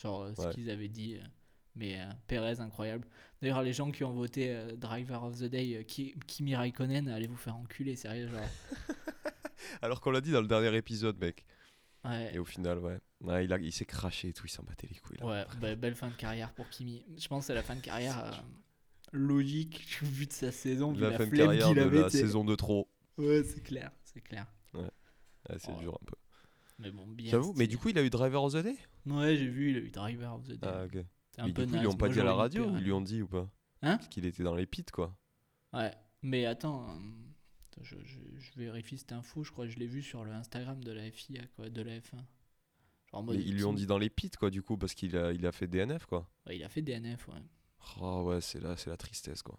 [0.01, 0.55] Genre euh, ce Ouais.
[0.55, 1.17] qu'ils avaient dit.
[1.17, 1.25] euh,
[1.77, 3.07] Mais euh, Perez, incroyable.
[3.41, 7.27] D'ailleurs, les gens qui ont voté euh, Driver of the Day, Ki- Kimi Raikkonen, allez
[7.29, 8.29] vous faire enculer, sérieux.
[8.29, 8.41] Genre.
[9.83, 11.45] Alors qu'on l'a dit dans le dernier épisode, mec.
[12.05, 12.99] Ouais, Et au final, ouais.
[13.21, 15.19] Ouais, il il s'est craché et tout, il s'en battait les couilles.
[15.19, 15.27] Là.
[15.27, 17.05] ouais be- belle fin de carrière pour Kimi.
[17.19, 18.43] Je pense que c'est la fin de carrière
[19.13, 22.55] logique, vu de sa saison, vu la la, fin de carrière de la saison de
[22.55, 22.89] trop.
[23.19, 24.47] Ouais, c'est clair, c'est clair.
[24.73, 24.89] Ouais,
[25.59, 25.79] c'est Oh.
[25.81, 26.15] dur un peu.
[26.79, 27.31] Mais bon, bien.
[27.31, 28.77] J'avoue, mais du coup, il a eu Driver of the Day?
[29.07, 30.59] Ouais, j'ai vu, il a eu Driver of the Day.
[30.63, 31.05] Ah, ok.
[31.33, 32.85] c'est un Mais peu du coup, ils lui ont pas dit à la radio Ils
[32.85, 33.51] lui ont dit ou pas?
[33.83, 33.97] Hein?
[33.97, 35.15] Parce qu'il était dans les pits, quoi.
[35.73, 35.93] Ouais,
[36.23, 36.99] mais attends, euh,
[37.83, 40.83] je, je, je vérifie cette info, je crois que je l'ai vu sur le Instagram
[40.83, 42.11] de la FIA, quoi, de la F1.
[42.13, 42.25] Genre
[43.13, 45.17] en mode, Mais ils lui ont dit dans les pits, quoi, du coup, parce qu'il
[45.17, 46.29] a, il a fait DNF, quoi.
[46.47, 47.43] Ouais, il a fait DNF, ouais.
[48.01, 49.59] Oh ouais, c'est la, c'est la tristesse, quoi.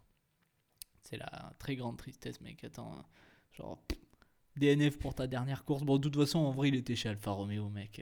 [1.04, 2.64] C'est la très grande tristesse, mec.
[2.64, 3.06] Attends, hein.
[3.52, 4.00] genre, pff,
[4.58, 5.84] DNF pour ta dernière course.
[5.84, 8.02] Bon, de toute façon, en vrai, il était chez Alfa Romeo, mec.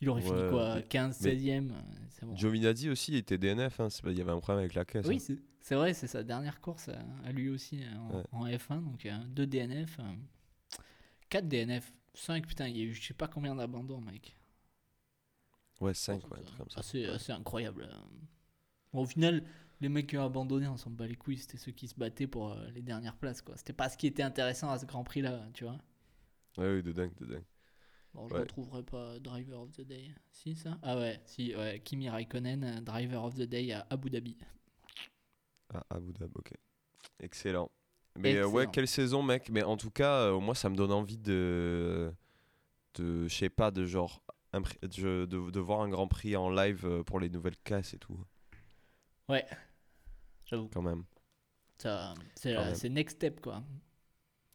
[0.00, 2.36] Il aurait fini Ouais, quoi mais- 15, mais- 16ème euh, bon.
[2.36, 3.88] Giovinazzi aussi était DNF, hein.
[4.06, 5.06] il y avait un problème avec la caisse.
[5.06, 5.34] Oui, hein.
[5.60, 8.24] c'est vrai, c'est sa dernière course euh, à lui aussi euh, en, Ouais.
[8.32, 8.80] en F1.
[8.84, 9.98] Donc, 2 DNF,
[11.30, 14.36] 4 DNF, 5, putain, il y a eu je sais pas combien d'abandons, mec.
[15.80, 16.80] Ouais, 5, Oh, ouais, un truc comme ça.
[16.80, 17.88] assez, assez incroyable.
[18.92, 19.42] Bon, au final,
[19.80, 21.38] les mecs qui ont abandonné, on s'en bat les couilles.
[21.38, 23.42] C'était ceux qui se battaient pour euh, les dernières places.
[23.42, 23.56] quoi.
[23.56, 25.78] C'était pas ce qui était intéressant à ce Grand Prix là, tu vois.
[26.56, 27.44] Ouais, oui, de dingue, de dingue.
[28.14, 28.40] Bon, je Ouais.
[28.40, 30.10] retrouverai pas Driver of the Day.
[30.32, 30.78] Si, ça?
[30.82, 31.80] Ah ouais, si, ouais.
[31.84, 34.36] Kimi Raikkonen, euh, Driver of the Day à Abu Dhabi.
[35.72, 36.52] Ah, Abu Dhabi, ok.
[37.20, 37.70] Excellent.
[38.16, 39.50] Mais euh, ouais, quelle saison, mec.
[39.50, 42.12] Mais en tout cas, euh, moi, ça me donne envie de.
[42.94, 44.22] de je sais pas, de genre.
[44.54, 48.18] De, de, de voir un grand prix en live pour les nouvelles casses et tout,
[49.28, 49.44] Ouais,
[50.48, 50.68] j'avoue.
[50.72, 51.04] quand même.
[51.78, 52.74] Ça, C'est Quand la- même.
[52.74, 53.62] c'est next step quoi.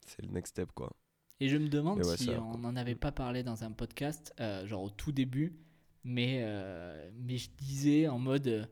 [0.05, 0.91] C'est le next step, quoi.
[1.39, 4.65] Et je me demande ouais, si on n'en avait pas parlé dans un podcast, euh,
[4.67, 5.55] genre au tout début,
[6.03, 8.65] mais, euh, mais je disais en mode, euh,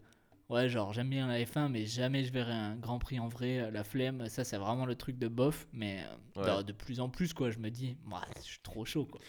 [0.50, 3.60] ouais, genre j'aime bien la F1, mais jamais je verrai un Grand Prix en vrai,
[3.60, 6.04] euh, la flemme, ça c'est vraiment le truc de bof, mais
[6.38, 6.58] euh, Ouais.
[6.58, 9.22] de, de plus en plus, quoi, je me dis, moi, je suis trop chaud, quoi.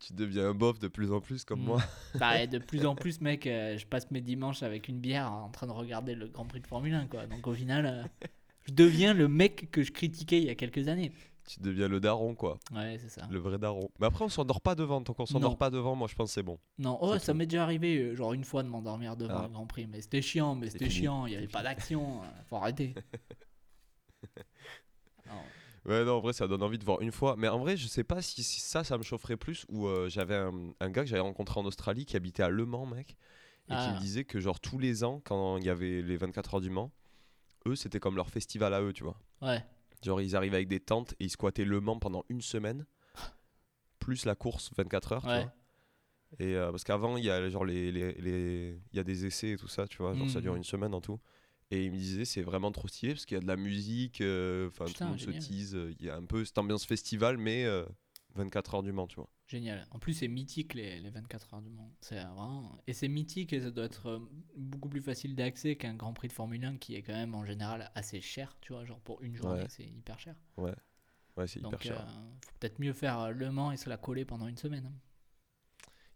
[0.00, 1.64] Tu deviens un bof de plus en plus comme Mm.
[1.66, 1.82] moi.
[2.18, 5.50] Bah, de plus en plus, mec, euh, je passe mes dimanches avec une bière en
[5.50, 7.26] train de regarder le Grand Prix de Formule 1, quoi.
[7.26, 8.02] Donc au final, euh,
[8.66, 11.12] je deviens le mec que je critiquais il y a quelques années.
[11.46, 12.58] Tu deviens le daron, quoi.
[12.72, 13.26] Ouais, c'est ça.
[13.30, 13.90] Le vrai daron.
[13.98, 15.02] Mais après, on s'endort pas devant.
[15.02, 16.58] Tant qu'on s'endort pas devant, moi, je pense que c'est bon.
[16.78, 19.44] Non, oh, ça m'est déjà arrivé, euh, genre une fois, de m'endormir devant Ah.
[19.44, 19.86] un Grand Prix.
[19.86, 22.20] Mais c'était chiant, mais c'était chiant, il n'y avait pas d'action.
[22.48, 22.94] faut arrêter.
[25.90, 27.34] Ouais, non, en vrai, ça donne envie de voir une fois.
[27.36, 29.66] Mais en vrai, je sais pas si, si ça, ça me chaufferait plus.
[29.68, 32.64] Ou euh, j'avais un, un gars que j'avais rencontré en Australie qui habitait à Le
[32.64, 33.16] Mans, mec.
[33.68, 33.92] Et qui Ah.
[33.94, 36.70] me disait que, genre, tous les ans, quand il y avait les 24 heures du
[36.70, 36.92] Mans,
[37.66, 39.16] eux, c'était comme leur festival à eux, tu vois.
[39.42, 39.64] Ouais,
[40.02, 42.86] Genre, ils arrivaient avec des tentes et ils squattaient Le Mans pendant une semaine,
[43.98, 45.52] plus la course 24 heures, tu vois.
[46.38, 49.56] Et euh, parce qu'avant, il y a genre les, les, y a des essais et
[49.56, 50.14] tout ça, tu vois.
[50.14, 50.58] Genre, ça dure Mhm.
[50.58, 51.18] une semaine en tout.
[51.72, 54.20] Et il me disait, c'est vraiment trop stylé parce qu'il y a de la musique,
[54.22, 55.40] euh, enfin, tout le monde génial.
[55.42, 55.74] se tease.
[55.76, 57.84] euh, Il y a un peu cette ambiance festival, mais euh,
[58.34, 59.28] 24 heures du Mans, tu vois.
[59.46, 59.86] génial.
[59.92, 61.92] En plus, c'est mythique les, les 24 heures du Mans.
[62.00, 62.76] C'est vraiment...
[62.88, 64.18] Et c'est mythique et ça doit être euh,
[64.56, 67.44] beaucoup plus facile d'accès qu'un Grand Prix de Formule 1 qui est quand même en
[67.44, 68.84] général assez cher, tu vois.
[68.84, 69.66] Genre pour une journée, Ouais.
[69.68, 70.34] c'est hyper cher.
[70.56, 70.74] Ouais,
[71.46, 72.00] c'est hyper Donc, cher.
[72.00, 74.86] euh, faut peut-être mieux faire euh, Le Mans et se la coller pendant une semaine.
[74.86, 74.94] hein.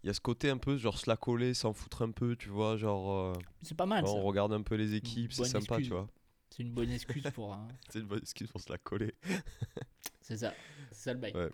[0.04, 2.36] Il y a ce côté un peu, genre, se la coller, s'en foutre un peu,
[2.36, 2.76] tu vois.
[2.76, 4.20] Genre, euh, C'est pas mal, on ça.
[4.20, 5.86] regarde un peu les équipes, c'est sympa, excuse.
[5.88, 6.08] tu vois.
[6.50, 7.54] C'est une bonne excuse pour.
[7.54, 7.56] euh,
[7.88, 9.14] C'est une bonne excuse pour se la coller.
[10.20, 10.54] C'est ça,
[10.90, 11.34] c'est ça le bail.
[11.34, 11.50] Ouais.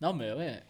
[0.00, 0.62] Non, mais ouais.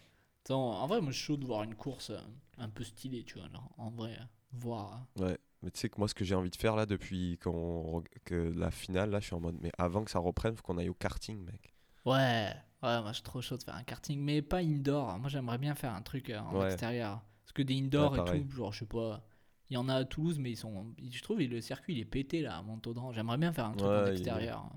[0.45, 2.19] Attends, en vrai, moi je suis chaud de voir une course euh,
[2.59, 3.49] un peu stylée, tu vois.
[3.49, 4.19] genre, en vrai,
[4.53, 5.07] voir.
[5.21, 7.39] euh, Ouais, mais tu sais que moi, ce que j'ai envie de faire là, depuis
[7.39, 10.79] que la finale, là, je suis en mode, mais avant que ça reprenne, faut qu'on
[10.79, 11.75] aille au karting, mec.
[12.05, 15.19] Ouais, ouais, moi je suis trop chaud de faire un karting, mais pas indoor.
[15.19, 16.67] Moi j'aimerais bien faire un truc euh, en Ouais.
[16.67, 17.23] extérieur.
[17.45, 18.45] Parce que des indoor Ouais, et pareil.
[18.47, 19.25] tout, genre je sais pas.
[19.71, 20.95] Il y en a à Toulouse, mais ils sont.
[21.11, 23.13] Je trouve le circuit il est pété là à Montaudran.
[23.13, 24.71] J'aimerais bien faire un truc Ouais, en il extérieur.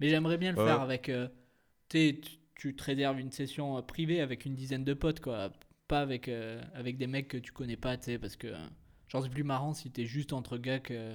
[0.00, 1.08] Mais j'aimerais bien le faire avec.
[1.08, 1.28] euh,
[1.88, 2.20] tu sais,
[2.54, 5.52] tu- te réserves une session euh, privée avec une dizaine de potes, quoi.
[5.88, 8.52] Pas avec, euh, avec des mecs que tu connais pas, tu sais, parce que.
[9.08, 11.14] Genre, c'est plus marrant si t'es juste entre gars que,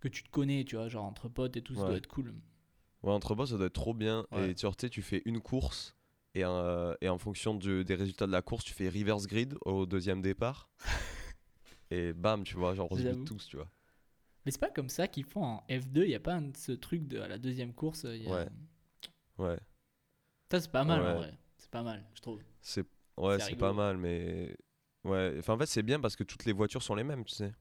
[0.00, 2.34] que tu te connais, tu vois, genre entre potes et tout, ça doit être cool.
[3.02, 4.26] Ouais, entre boss, ça doit être trop bien.
[4.32, 4.50] Ouais.
[4.50, 5.94] Et tu sais, tu fais une course,
[6.34, 9.56] et, euh, et en fonction de- des résultats de la course, tu fais reverse grid
[9.64, 10.68] au deuxième départ.
[11.90, 13.70] et bam, tu vois, genre, on tous, tu vois.
[14.44, 16.72] Mais c'est pas comme ça qu'ils font en F2, il y a pas un- ce
[16.72, 18.04] truc de à la deuxième course.
[18.04, 18.48] y a- Ouais.
[19.38, 19.58] Ouais,
[20.50, 21.08] Ça, c'est pas mal Ouais.
[21.08, 21.38] en vrai.
[21.56, 22.40] C'est pas mal, je trouve.
[22.60, 22.84] c'est
[23.16, 24.54] ouais, C'est c'est pas mal, mais.
[25.04, 27.34] Ouais, enfin, en fait, c'est bien parce que toutes les voitures sont les mêmes, tu
[27.34, 27.52] sais.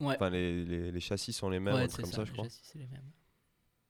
[0.00, 0.14] Ouais.
[0.16, 2.24] Enfin, les, les, les châssis sont les mêmes, un ouais, truc c'est comme ça, ça,
[2.24, 2.44] je les crois.
[2.46, 3.10] châssis, c'est les mêmes.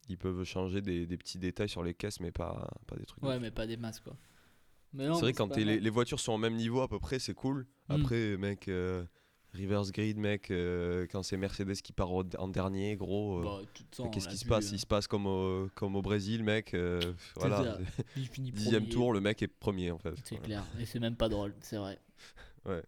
[0.09, 3.23] Ils peuvent changer des, des petits détails sur les caisses, mais pas, pas des trucs.
[3.23, 3.41] de Ouais, fou.
[3.43, 4.17] mais pas des masses, quoi.
[4.97, 7.67] C'est vrai, quand les, voitures sont au même niveau à peu près, c'est cool.
[7.89, 7.93] Mm.
[7.93, 9.05] Après, mec, euh,
[9.55, 13.41] reverse grid, mec, euh, quand c'est Mercedes qui part en dernier, gros.
[13.41, 13.65] euh,
[13.99, 14.73] Bah, Qu'est-ce qui se passe?
[14.73, 16.73] Il se passe comme au, comme au Brésil, mec.
[16.73, 17.01] euh,
[17.37, 17.63] voilà.
[17.63, 17.79] ça.
[18.17, 18.95] il finit Dixième premier.
[18.95, 20.15] tour, le mec est premier en fait.
[20.25, 20.45] C'est Voilà.
[20.47, 20.65] clair.
[20.81, 21.99] Et c'est même pas drôle, c'est vrai.
[22.65, 22.83] Ouais.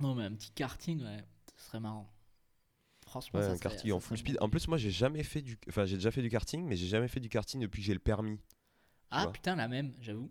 [0.00, 1.22] Non, mais un petit karting, ouais,
[1.56, 2.08] ce serait marrant.
[3.10, 4.38] Franchement, Ouais, ça un ça en full speed.
[4.40, 5.58] En plus, moi, j'ai jamais fait du.
[5.68, 7.94] Enfin, j'ai déjà fait du karting, mais j'ai jamais fait du karting depuis que j'ai
[7.94, 8.38] le permis.
[9.10, 9.32] Ah vois.
[9.32, 10.30] putain, la même, j'avoue.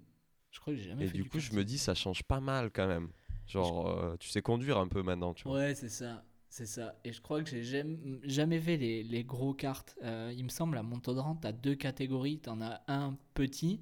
[0.52, 2.40] Je crois que j'ai jamais Et fait du coup, je me dis, ça change pas
[2.40, 3.10] mal quand même.
[3.48, 5.58] Genre, euh, tu sais conduire un peu maintenant, tu vois.
[5.58, 6.24] Ouais, c'est ça.
[6.50, 6.96] C'est ça.
[7.04, 9.86] Et je crois que j'ai jamais, jamais fait les, les gros karts.
[10.04, 12.40] Euh, il me semble, à Montaudan, t'as deux catégories.
[12.40, 13.82] T'en as un petit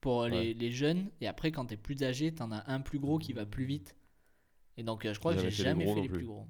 [0.00, 0.54] pour les, Ouais.
[0.54, 1.10] les jeunes.
[1.20, 3.96] Et après, quand t'es plus âgé, t'en as un plus gros qui va plus vite.
[4.76, 6.46] Et donc, euh, je crois que j'ai jamais fait les plus gros.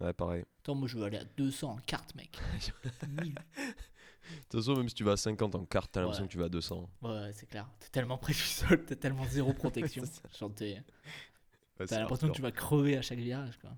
[0.00, 0.44] Ouais, pareil.
[0.68, 2.38] Attends, moi, je veux aller à 200 en kart, mec.
[3.10, 3.32] De
[4.50, 6.28] toute façon, même si tu vas à 50 en kart, t'as l'impression Ouais.
[6.28, 6.90] que tu vas à 200.
[7.00, 7.66] Ouais, c'est clair.
[7.80, 10.02] T'es tellement près du sol, t'as tellement zéro protection.
[10.54, 10.82] T'es-
[11.80, 13.70] Ouais, t'as l'impression que tu vas crever à chaque virage, quoi.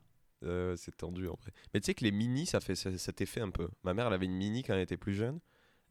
[0.43, 1.53] Euh, c'est tendu en vrai.
[1.73, 3.69] Mais tu sais que les mini, ça fait cet effet un peu.
[3.85, 5.39] Ma mère, elle avait une mini quand elle était plus jeune.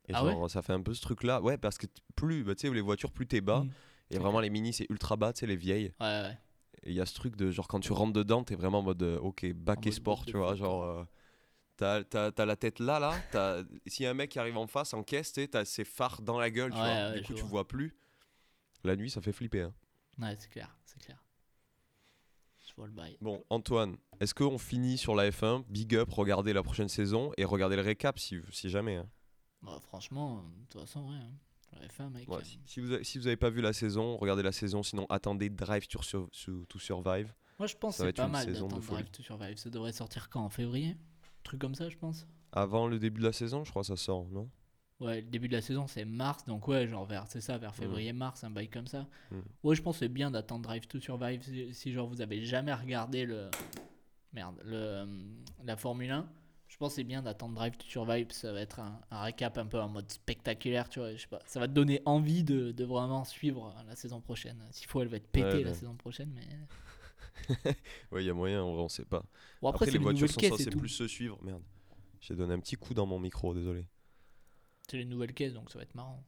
[0.09, 1.41] Et Ah ouais genre, ça fait un peu ce truc-là.
[1.41, 1.85] Ouais, parce que
[2.17, 3.61] plus, bah, tu sais, les voitures, plus t'es bas.
[3.61, 3.71] Mm.
[4.11, 5.93] Et vraiment, les mini, c'est ultra bas, tu sais, les vieilles.
[6.01, 6.37] Ouais, ouais.
[6.85, 9.03] Il y a ce truc de genre, quand tu rentres dedans, t'es vraiment en mode,
[9.03, 10.55] euh, ok, bac et sport, tu vois.
[10.55, 11.03] Genre, euh,
[11.77, 13.63] t'as, t'as- t'as la tête là, là.
[13.87, 16.39] S'il y a un mec qui arrive en face, en caisse, t'as ses phares dans
[16.39, 16.95] la gueule, tu Ouais, vois.
[17.11, 17.49] ouais, du coup, tu vois.
[17.51, 17.95] vois plus.
[18.83, 19.61] La nuit, ça fait flipper.
[19.61, 19.73] hein.
[20.19, 21.23] Ouais, c'est clair, c'est clair.
[22.67, 23.17] Je vois le bail.
[23.21, 27.45] Bon, Antoine, est-ce qu'on finit sur la F1 Big up, regardez la prochaine saison et
[27.45, 28.95] regardez le récap si, si jamais.
[28.97, 29.09] hein.
[29.61, 31.15] Bah, franchement, de toute façon, ouais.
[31.15, 31.31] hein.
[31.73, 32.27] La F1, mec.
[32.27, 34.51] Ouais, euh, si, si vous avez, si vous avez pas vu la saison, regardez la
[34.51, 34.83] saison.
[34.83, 36.29] Sinon, attendez Drive to, Sur-
[36.67, 37.33] to Survive.
[37.59, 38.79] Moi, je pense que c'est pas mal d'attendre.
[38.79, 39.57] Drive to Survive.
[39.57, 40.95] Ça devrait sortir quand En février?
[41.43, 42.27] Truc comme ça, je pense.
[42.51, 44.49] Avant le début de la saison, je crois que ça sort, non?
[44.99, 46.43] Ouais, le début de la saison, c'est mars.
[46.45, 49.07] Donc, ouais, genre vers, c'est ça, vers février-mars, un bail comme ça.
[49.31, 49.39] Mm.
[49.63, 52.43] Ouais, je pense que c'est bien d'attendre Drive to Survive si, si, genre, vous avez
[52.43, 53.49] jamais regardé le.
[54.33, 55.05] Merde, le,
[55.63, 56.29] la Formule 1.
[56.69, 58.31] Je pense que c'est bien d'attendre Drive to Survive.
[58.31, 61.11] Ça va être un, un récap un peu en mode spectaculaire, tu vois.
[61.13, 61.41] Je sais pas.
[61.45, 64.63] Ça va te donner envie de, de vraiment suivre la saison prochaine.
[64.71, 65.75] S'il faut, elle va être pétée Ouais, la ouais.
[65.75, 66.31] saison prochaine.
[66.33, 66.47] Mais
[68.11, 69.23] Ouais, il y a moyen, on sait pas.
[69.61, 71.37] bon, Après, les voitures sont censées plus se suivre.
[71.41, 71.63] Merde.
[72.21, 73.87] J'ai donné un petit coup dans mon micro, désolé.
[74.89, 76.23] C'est les nouvelles caisses, donc ça va être marrant.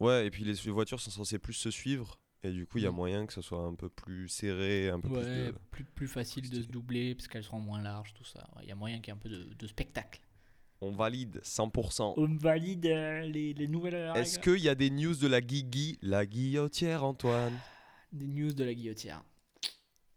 [0.00, 2.18] Ouais, et puis les voitures sont censées plus se suivre.
[2.46, 2.94] Et du coup, il y a Mm.
[2.94, 5.58] moyen que ça soit un peu plus serré, un peu Ouais, plus de.
[5.70, 8.46] plus, plus facile de se doubler parce qu'elles seront moins larges, tout ça.
[8.62, 10.20] Il y a moyen qu'il y ait un peu de, de spectacle.
[10.80, 12.14] On valide 100%.
[12.18, 15.98] On valide euh, les, les nouvelles Est-ce qu'il y a des news de la Guigui
[16.02, 17.58] La guillotière, Antoine?
[18.12, 19.24] Des news de la guillotière.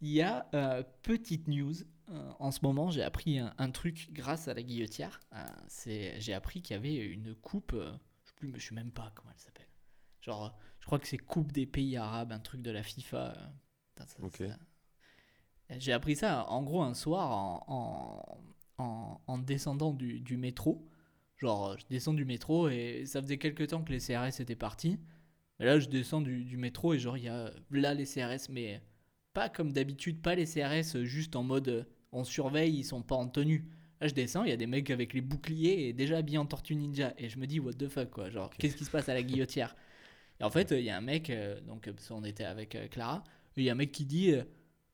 [0.01, 1.73] Il y a euh, petite news.
[2.09, 5.19] euh, en ce moment, j'ai appris un, un truc grâce à la guillotière.
[5.33, 7.73] Euh, c'est, j'ai appris qu'il y avait une coupe.
[7.73, 7.91] euh,
[8.23, 9.67] je sais plus, je sais même pas comment elle s'appelle.
[10.21, 10.49] Genre, euh,
[10.89, 13.17] crois que c'est Coupe des pays arabes, un truc de la FIFA.
[13.37, 13.47] euh.
[13.95, 14.37] Putain, ça- Ok.
[14.37, 17.63] ça- J'ai appris ça en gros un soir en,
[18.79, 20.87] en, en- en descendant du, du métro.
[21.37, 24.99] Genre, je descends du métro et ça faisait quelques temps que les CRS étaient partis.
[25.59, 28.49] Mais là, je descends du, du métro et genre, il y a là les CRS,
[28.49, 28.81] mais
[29.33, 33.27] pas comme d'habitude, pas les CRS juste en mode on surveille, ils sont pas en
[33.27, 33.69] tenue.
[34.01, 36.45] Là, je descends, il y a des mecs avec les boucliers et déjà habillés en
[36.47, 37.13] tortue ninja.
[37.17, 38.29] Et je me dis, what the fuck, quoi.
[38.31, 39.75] Genre, qu'est-ce qui se passe à la guillotière?
[40.39, 42.45] Et en fait, euh, il y a un mec, euh, donc, euh, parce qu'on était
[42.45, 43.23] avec Clara,
[43.57, 44.33] il y a un mec qui dit,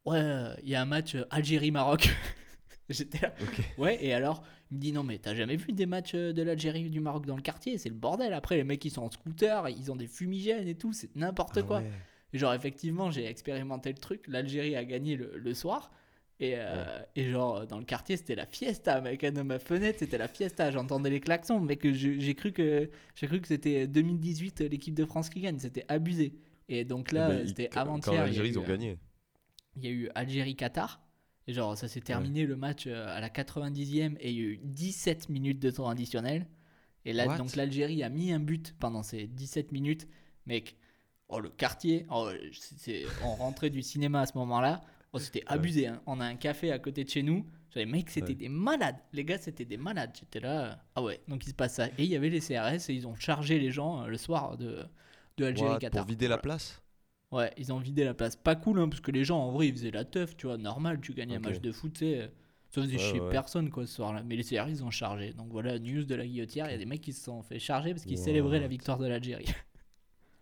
[0.05, 0.21] ouais,
[0.63, 2.09] il y a un match Algérie-Maroc.
[2.89, 3.33] J'étais là.
[3.77, 6.85] Ouais, et alors, il me dit non, mais t'as jamais vu des matchs de l'Algérie
[6.85, 7.77] ou du Maroc dans le quartier?
[7.77, 8.33] C'est le bordel.
[8.33, 11.57] Après, les mecs, ils sont en scooter, ils ont des fumigènes et tout, c'est n'importe
[11.57, 11.79] Ah quoi.
[11.81, 11.91] ouais.
[12.33, 14.25] Genre, effectivement, j'ai expérimenté le truc.
[14.27, 15.91] L'Algérie a gagné le, le soir.
[16.39, 19.21] Et, euh, et genre, dans le quartier, c'était la fiesta, mec.
[19.25, 20.69] De ma fenêtre, c'était la fiesta.
[20.71, 21.87] J'entendais les klaxons, mec.
[21.93, 25.59] J'ai cru que, cru que c'était 2018, euh, l'équipe de France qui gagne.
[25.59, 26.33] C'était abusé.
[26.67, 28.23] Et donc là, Eh ben, euh, c'était avant-hier.
[28.23, 28.97] L'Algérie, ils ont euh, gagné.
[29.75, 31.01] il y a eu Algérie-Qatar.
[31.47, 34.43] Et genre, ça s'est terminé le match euh, à la 90e et il y a
[34.43, 36.47] eu 17 minutes de temps additionnel.
[37.05, 37.37] Et là, What?
[37.37, 40.07] donc l'Algérie a mis un but pendant ces 17 minutes.
[40.47, 40.75] Mec,
[41.27, 42.31] oh, le quartier, oh,
[43.23, 44.81] on rentrait du cinéma à ce moment-là.
[45.15, 45.87] Oh, c'était abusé.
[45.87, 46.01] hein.
[46.05, 47.45] On a un café à côté de chez nous.
[47.75, 48.35] Les mecs, c'était Ouais.
[48.35, 48.95] des malades.
[49.11, 50.11] Les gars, c'était des malades.
[50.17, 50.61] J'étais là.
[50.63, 51.87] euh, Ah ouais, donc il se passe ça.
[51.87, 54.57] Et il y avait les CRS et ils ont chargé les gens euh, le soir
[54.57, 54.79] de,
[55.37, 56.03] de Algérie-Qatar.
[56.03, 56.81] pour vider la place
[57.31, 58.35] Ouais, ils ont vidé la place.
[58.37, 60.57] Pas cool, hein, parce que les gens, en vrai, ils faisaient la teuf, tu vois,
[60.57, 62.21] normal, tu gagnes un match de foot, tu sais.
[62.21, 62.27] euh,
[62.69, 63.29] Ça faisait Ouais, chier ouais.
[63.29, 64.23] personne, quoi, ce soir-là.
[64.23, 65.33] Mais les CR, ils ont chargé.
[65.33, 67.59] Donc voilà, news de la guillotière, il y a des mecs qui se sont fait
[67.59, 68.23] charger parce qu'ils Wow.
[68.23, 69.45] célébraient la victoire de l'Algérie.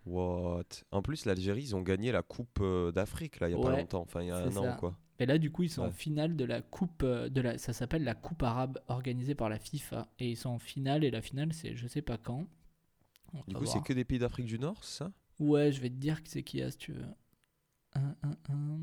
[0.05, 0.63] What?
[0.91, 3.71] En plus, l'Algérie, ils ont gagné la Coupe euh, d'Afrique, là, il y a pas
[3.71, 4.01] longtemps.
[4.01, 4.71] Enfin, il y a un an, ça.
[4.79, 4.97] quoi.
[5.19, 7.57] Et là, du coup, ils sont en finale de la coupe euh, de la.
[7.57, 10.07] Ça s'appelle la Coupe arabe organisée par la FIFA.
[10.19, 11.03] Et ils sont en finale.
[11.03, 12.47] Et la finale, c'est je sais pas quand.
[13.33, 15.11] On Du coup, c'est que des pays d'Afrique du Nord, c'est ça?
[15.39, 17.05] Ouais, je vais te dire que c'est qui a si tu veux.
[17.93, 18.79] Un, un, un.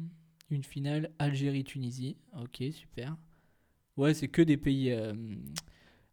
[0.50, 2.16] Une finale Algérie-Tunisie.
[2.40, 3.16] Ok, super.
[3.96, 4.90] Ouais, c'est que des pays.
[4.92, 5.12] euh,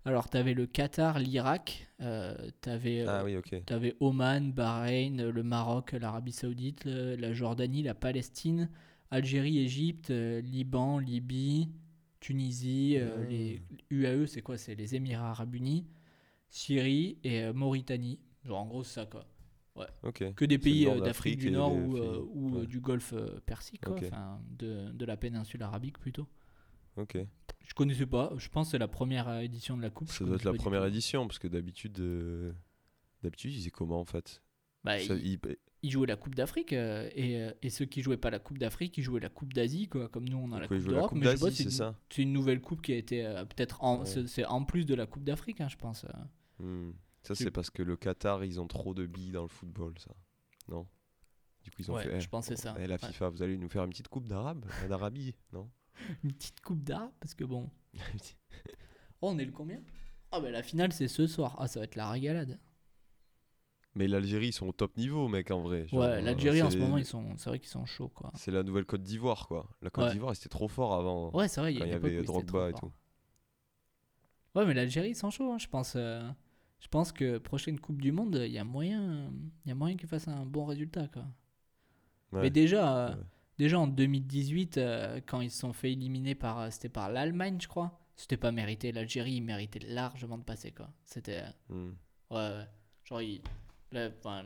[0.07, 1.89] Alors, t'avais le Qatar, l'Irak.
[1.99, 3.01] euh, t'avais.
[3.01, 3.07] euh,
[3.69, 8.69] Ah oui, Oman, Bahreïn, le Maroc, l'Arabie Saoudite, le- la Jordanie, la Palestine,
[9.11, 11.69] Algérie, Égypte, euh, Liban, Libye,
[12.21, 13.25] Tunisie, euh, Ah.
[13.29, 14.57] les UAE, c'est quoi?
[14.57, 15.85] C'est les Émirats Arabes Unis,
[16.49, 18.19] Syrie et euh, Mauritanie.
[18.45, 19.25] Genre en gros, c'est ça quoi.
[20.03, 20.23] Ok.
[20.35, 22.65] Que des pays d'Afrique du Nord ou, ouais.
[22.65, 23.13] du Golfe
[23.45, 23.95] Persique, quoi.
[24.01, 26.27] Enfin, de, de la péninsule arabique plutôt.
[26.97, 27.17] Ok.
[27.65, 30.09] Je connaissais pas, je pense que c'est la première euh, édition de la Coupe.
[30.09, 32.53] Ça doit être la première édition, parce que d'habitude, euh,
[33.23, 34.41] d'habitude, ils faisaient comment en fait?
[34.83, 38.01] Bah, Ça- il- ils- ils jouaient la Coupe d'Afrique euh, et, euh, et ceux qui
[38.01, 40.07] jouaient pas la Coupe d'Afrique, ils jouaient la Coupe d'Asie, quoi.
[40.09, 41.37] Comme nous, on a la coup, ils Coupe jouaient la d'Europe, Coupe mais je sais
[41.39, 41.95] pas, d'Asie, c'est une- ça?
[42.09, 44.05] C'est une nouvelle coupe qui a été euh, peut-être en, Ouais.
[44.05, 46.05] c'est c'est en plus de la Coupe d'Afrique, hein, je pense.
[46.05, 46.63] euh.
[46.63, 46.93] Hmm.
[47.23, 50.15] Ça, C'est- parce que le Qatar, ils ont trop de billes dans le football, ça.
[50.69, 50.87] Non?
[51.63, 52.21] Du coup, ils ont Ouais, fait.
[52.21, 52.73] je pense que c'est ça.
[52.79, 52.99] eh, la Ouais.
[53.07, 55.69] FIFA, vous allez nous faire une petite coupe d'arabe, d'Arabie, non?
[56.23, 57.69] Une petite coupe d'art, parce que bon.
[59.21, 59.79] Oh, on est le combien?
[60.31, 61.55] Ah, bah la finale, c'est ce soir.
[61.59, 62.59] Ah, ça va être la régalade.
[63.95, 65.87] Mais l'Algérie, ils sont au top niveau, mec, en vrai.
[65.87, 68.31] Genre, ouais, euh, l'Algérie en ce moment, ils sont, c'est vrai qu'ils sont chauds, quoi.
[68.35, 69.67] C'est la nouvelle Côte d'Ivoire, quoi.
[69.81, 70.11] La Côte Ouais.
[70.11, 71.31] d'Ivoire, c'était trop fort avant.
[71.31, 72.91] Ouais, c'est vrai, il y y avait Drogba et tout.
[74.55, 75.93] Ouais, mais l'Algérie, ils sont chauds, hein, je pense.
[75.95, 76.29] euh,
[76.79, 79.31] Je pense que prochaine Coupe du Monde, il y a moyen,
[79.65, 81.23] il y a moyen qu'ils fassent un bon résultat, quoi.
[82.31, 82.41] Ouais.
[82.43, 83.21] Mais déjà, euh, Ouais.
[83.57, 87.57] Déjà en 2018, euh, quand ils se sont fait éliminer par, euh, c'était par l'Allemagne,
[87.61, 87.99] je crois.
[88.15, 88.91] C'était pas mérité.
[88.91, 90.89] L'Algérie, ils méritaient largement de passer, quoi.
[91.05, 91.93] C'était, euh, Hmm.
[92.31, 92.67] ouais, ouais.
[93.03, 93.41] genre ils-
[93.95, 94.43] enfin,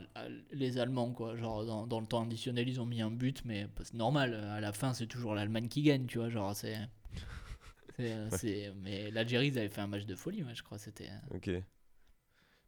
[0.52, 1.36] les Allemands, quoi.
[1.36, 4.34] Genre dans, dans le temps additionnel, ils ont mis un but, mais c'est normal.
[4.34, 6.28] À la fin, c'est toujours l'Allemagne qui gagne, tu vois.
[6.28, 6.54] Genre
[8.30, 10.78] c'est, mais l'Algérie, ils avaient fait un match de folie, ouais, je crois.
[10.78, 11.10] C'était.
[11.30, 11.50] Ok.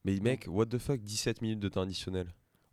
[0.05, 2.27] Mais mec, what the fuck, 17 minutes de temps additionnel.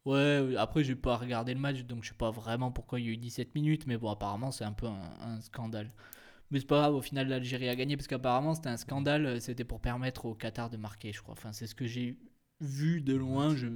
[0.06, 3.10] Ouais, après, j'ai pas regardé le match, donc je sais pas vraiment pourquoi il y
[3.10, 5.92] a eu 17 minutes, mais bon, apparemment, c'est un peu un, un scandale.
[6.52, 9.66] Mais c'est pas grave, au final, l'Algérie a gagné, parce qu'apparemment, c'était un scandale, c'était
[9.66, 11.34] pour permettre au Qatar de marquer, je crois.
[11.34, 12.18] Enfin, c'est ce que j'ai
[12.62, 13.68] vu de loin, je,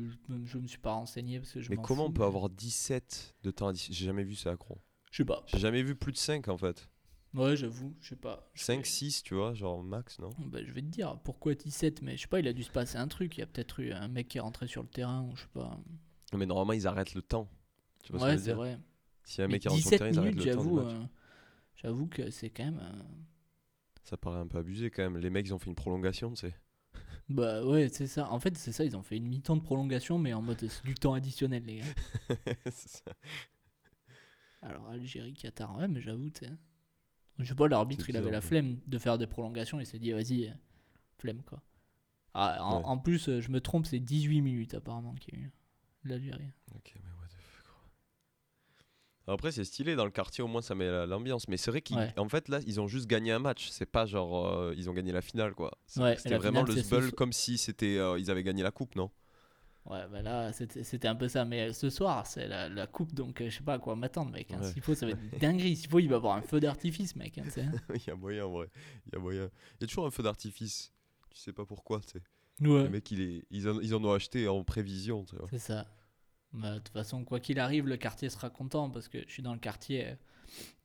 [0.45, 2.49] je, me- suis pas renseigné, parce que je mais m'en comment fous, on peut avoir
[2.49, 4.81] 17 de temps J'ai jamais vu ça, gros.
[5.11, 5.43] Je sais pas.
[5.47, 6.89] J'ai jamais vu plus de 5 en fait.
[7.35, 8.49] Ouais, j'avoue, je sais pas.
[8.55, 10.35] Je 5, vais- 6, tu vois, genre max, non?
[10.37, 12.71] Bah, je vais te dire, pourquoi 17 Mais je sais pas, il a dû se
[12.71, 14.87] passer un truc, il y a peut-être eu un mec qui est rentré sur le
[14.89, 15.77] terrain, ou je sais pas.
[16.33, 17.49] Mais normalement, ils arrêtent le temps.
[18.03, 18.79] Tu vois ce que Ouais, je veux c'est dire vrai.
[19.25, 20.71] Si un mec qui rentre sur 17 le terrain, ils arrêtent minutes, le temps du
[20.71, 20.91] j'avoue, match.
[20.91, 21.05] euh,
[21.75, 22.79] j'avoue que c'est quand même...
[22.81, 23.03] euh,
[24.05, 25.17] Ça paraît un peu abusé quand même.
[25.17, 26.55] Les mecs, ils ont fait une prolongation, tu sais.
[27.29, 28.31] Bah ouais, c'est ça.
[28.31, 30.83] En fait, c'est ça, ils ont fait une mi-temps de prolongation, mais en mode c'est
[30.85, 31.95] du temps additionnel, les gars.
[32.71, 33.11] C'est ça.
[34.61, 36.51] Alors, Algérie, Qatar, ouais, mais j'avoue, tu sais.
[37.39, 38.41] Je sais pas, l'arbitre, C'est il avait bizarre, la quoi.
[38.41, 40.53] flemme de faire des prolongations, il s'est dit, vas-y, euh,
[41.17, 41.61] flemme, quoi.
[42.35, 42.85] Ah, en, Ouais.
[42.85, 45.51] en plus, euh, je me trompe, c'est 18 minutes, apparemment, qu'il y a eu
[46.09, 46.51] l'Algérie.
[46.75, 47.65] Ok, mais what the fuck.
[49.25, 49.33] quoi.
[49.33, 51.47] Après, c'est stylé dans le quartier, au moins ça met la- l'ambiance.
[51.47, 52.29] Mais c'est vrai qu'en Ouais.
[52.29, 53.69] fait, là, ils ont juste gagné un match.
[53.69, 55.77] C'est pas genre euh, ils ont gagné la finale, quoi.
[55.97, 58.95] Ouais, C'était vraiment finale, le sbull comme si c'était euh, ils avaient gagné la coupe,
[58.95, 59.09] non?
[59.87, 61.45] Ouais, bah là, c'était un peu ça.
[61.45, 64.31] Mais euh, ce soir, c'est la, la coupe, donc je sais pas à quoi m'attendre,
[64.31, 64.51] mec.
[64.51, 64.59] hein.
[64.59, 64.71] Ouais.
[64.73, 65.75] S'il faut, ça va être dinguerie.
[65.75, 67.37] S'il faut, il va y avoir un feu d'artifice, mec.
[67.37, 67.65] hein, sais.
[67.93, 68.67] Il y a moyen, en vrai.
[69.05, 69.49] Il y a moyen.
[69.79, 70.91] Il y a toujours un feu d'artifice.
[71.29, 72.21] Tu sais pas pourquoi, tu sais.
[72.67, 72.83] Ouais.
[72.83, 75.47] Les mecs, il est- ils, en, ils en ont acheté en prévision, tu vois.
[75.51, 75.85] C'est ça.
[76.55, 79.43] Bah, De toute façon, quoi qu'il arrive, le quartier sera content parce que je suis
[79.43, 80.07] dans le quartier.
[80.07, 80.15] euh,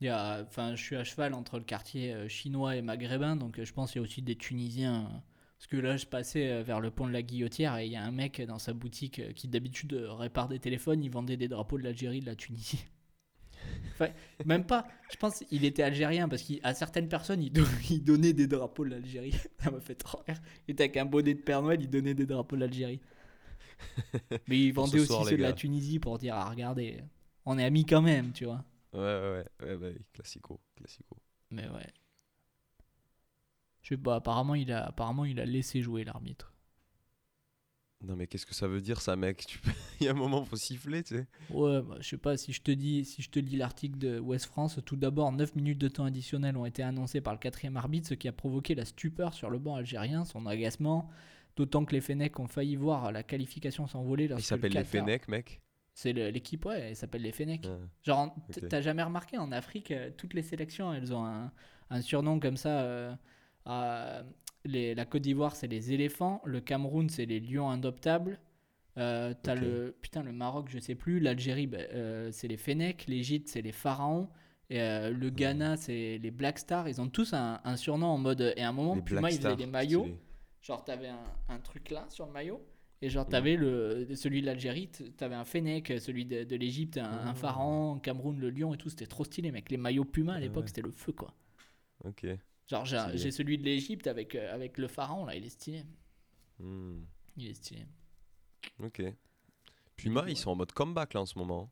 [0.01, 3.35] Il y a, enfin, je suis à cheval entre le quartier euh, chinois et maghrébin,
[3.37, 5.23] donc euh, je pense qu'il y a aussi des Tunisiens.
[5.57, 8.03] Parce que là, je passais vers le pont de la Guillotière et il y a
[8.03, 11.03] un mec dans sa boutique qui d'habitude répare des téléphones.
[11.03, 12.85] Il vendait des drapeaux de l'Algérie, de la Tunisie.
[14.45, 14.87] Même pas.
[15.09, 17.51] Je pense qu'il était algérien parce qu'à certaines personnes, il,
[17.89, 19.33] il donnait des drapeaux de l'Algérie.
[19.63, 20.37] Ça m'a fait trop rire.
[20.67, 23.01] Il était avec un bonnet de Père Noël, il donnait des drapeaux de l'Algérie.
[24.47, 25.53] Mais il Pour vendait ce aussi soir, ceux de la.
[25.53, 27.03] Tunisie pour dire ah, regardez,
[27.45, 28.63] on est amis quand même, tu vois.
[28.93, 29.75] Ouais, ouais, ouais.
[29.75, 30.59] ouais classico.
[30.75, 31.17] classico.
[31.51, 31.93] Mais ouais.
[33.83, 36.51] Je sais pas, apparemment il a, apparemment, il a laissé jouer l'arbitre.
[38.01, 39.45] Non, mais qu'est-ce que ça veut dire, ça, mec?
[39.45, 41.27] Tu peux- Il y a un moment, faut siffler, tu sais.
[41.49, 44.19] Ouais, bah, je sais pas, si je te dis, si je te lis l'article de
[44.19, 47.75] West France, tout d'abord, 9 minutes de temps additionnel ont été annoncées par le quatrième
[47.77, 51.09] arbitre, ce qui a provoqué la stupeur sur le banc algérien, son agacement,
[51.55, 54.83] d'autant que les Fennecs ont failli voir la qualification s'envoler Ils lorsque le s'appellent les
[54.83, 55.61] Fennecs, mec.
[55.93, 57.65] C'est l'équipe, ouais, elle s'appelle les Fennecs.
[57.65, 57.77] Ouais.
[58.03, 58.33] Genre,
[58.69, 61.51] t'as jamais remarqué en Afrique, euh, toutes les sélections, elles ont un,
[61.89, 62.81] un surnom comme ça.
[62.81, 63.13] euh,
[64.65, 66.41] les- la Côte d'Ivoire, c'est les éléphants.
[66.45, 68.39] Le Cameroun, c'est les lions indoptables.
[68.97, 71.19] Euh, T'as le putain le Maroc, je sais plus.
[71.19, 73.05] L'Algérie, bah, euh, c'est les Fennecs.
[73.07, 74.29] L'Égypte, c'est les Pharaons.
[74.69, 76.87] Et euh, le Ghana, c'est les Black Stars.
[76.89, 78.53] Ils ont tous un, un surnom en mode.
[78.55, 80.07] Et à un moment, Les Puma, ils faisaient des maillots.
[80.61, 81.19] Genre, t'avais un,
[81.49, 82.63] un truc là sur le maillot.
[83.03, 87.05] Et genre, t'avais le, celui de l'Algérie, t'avais un Fennec, celui de, de l'Égypte, un,
[87.05, 87.33] un Ah.
[87.33, 88.89] pharaon, Cameroun, le lion et tout.
[88.89, 89.71] C'était trop stylé, mec.
[89.71, 90.67] Les maillots Puma à Ah l'époque, ouais.
[90.67, 91.33] c'était le feu, quoi.
[92.03, 92.25] Ok.
[92.67, 95.35] Genre, j'ai celui de l'Égypte avec, euh, avec le pharaon, là.
[95.35, 95.83] Il est stylé.
[96.59, 97.01] Hmm,
[97.37, 97.85] Il est stylé.
[98.83, 99.01] Ok.
[99.95, 100.31] Puma, Ouais.
[100.33, 101.71] ils sont en mode comeback là en ce moment.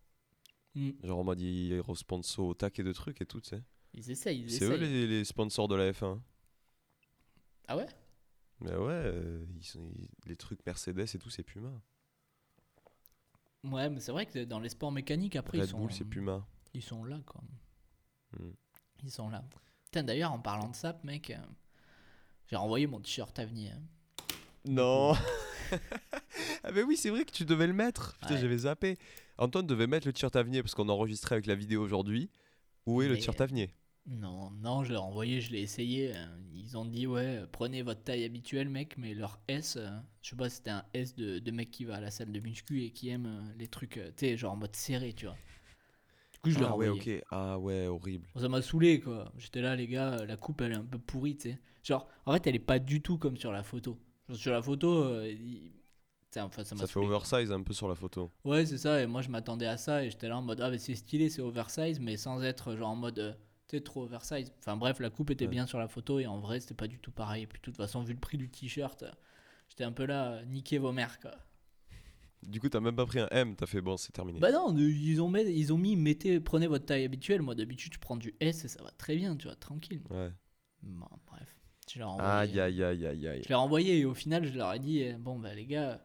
[0.75, 0.89] Mm.
[1.03, 3.61] Genre en mode ils responsor au taquet de trucs et tout, tu sais.
[3.93, 6.19] Ils essayent, ils C'est eux les sponsors de la F1.
[7.67, 7.87] Ah ouais?
[8.61, 11.71] Mais ouais, euh, ils sont, ils- les trucs Mercedes et tout, c'est Puma.
[13.63, 16.05] Ouais, mais c'est vrai que dans les sports mécaniques, après, ils Red sont, Bull, c'est
[16.05, 16.45] Puma.
[16.73, 17.41] ils sont là, quoi.
[18.39, 18.49] Mm.
[19.03, 19.43] Ils sont là.
[19.85, 21.37] Putain, d'ailleurs, en parlant de ça, mec, euh,
[22.47, 23.73] j'ai renvoyé mon t-shirt avenir.
[23.75, 23.81] hein.
[24.65, 25.13] Non
[26.63, 28.17] Ah mais oui, c'est vrai que tu devais le mettre.
[28.19, 28.41] Putain, Ouais.
[28.41, 28.97] j'avais zappé.
[29.37, 32.29] Antoine devait mettre le t-shirt Avenir parce qu'on enregistrait avec la vidéo aujourd'hui.
[32.85, 33.69] Où est le Mais- t-shirt Avenir
[34.09, 36.13] Non, non, je l'ai renvoyé, je l'ai essayé.
[36.15, 39.89] euh, Ils ont dit, ouais, prenez votre taille habituelle, mec, mais leur S, euh,
[40.21, 42.39] je sais pas, c'était un S de, de mec qui va à la salle de
[42.39, 45.37] muscu et qui aime euh, les trucs, tu sais, genre en mode serré, tu vois.
[46.33, 47.07] Du coup, je l'ai Ah ouais, renvoyé.
[47.07, 47.09] ok.
[47.31, 48.27] Ah ouais, horrible.
[48.35, 49.31] Ça m'a saoulé, quoi.
[49.37, 51.59] J'étais là, les gars, la coupe, elle est un peu pourrie, tu sais.
[51.83, 53.97] Genre, en fait, elle est pas du tout comme sur la photo.
[54.29, 55.71] Genre, sur la photo, euh, il-
[56.37, 58.31] enfin, ça m'a Ça fait oversize un peu sur la photo.
[58.45, 60.69] Ouais, c'est ça, et moi je m'attendais à ça, et j'étais là en mode, ah,
[60.69, 63.37] mais c'est stylé, c'est oversize, mais sans être genre en mode,
[63.73, 64.51] euh, sais, trop oversize.
[64.59, 65.51] Enfin bref, la coupe était Ouais.
[65.51, 67.43] bien sur la photo, et en vrai, c'était pas du tout pareil.
[67.43, 69.11] Et puis de toute façon, vu le prix du t-shirt, euh,
[69.69, 71.31] j'étais un peu là, euh, niquez vos mères, quoi.
[72.41, 74.39] Du coup, t'as même pas pris un M, t'as fait bon, c'est terminé.
[74.39, 77.41] Bah non, ils ont, mis, ils ont mis, mettez, prenez votre taille habituelle.
[77.41, 80.01] Moi d'habitude, je prends du S et ça va très bien, tu vois, tranquille.
[80.09, 80.31] Ouais.
[80.81, 81.53] Bon, bref,
[81.91, 82.31] je l'ai renvoyé.
[82.31, 83.41] Aïe, aïe, aïe, aïe, aïe.
[83.43, 86.01] Je l'ai renvoyé et au final, je leur ai dit euh, bon, bah les gars,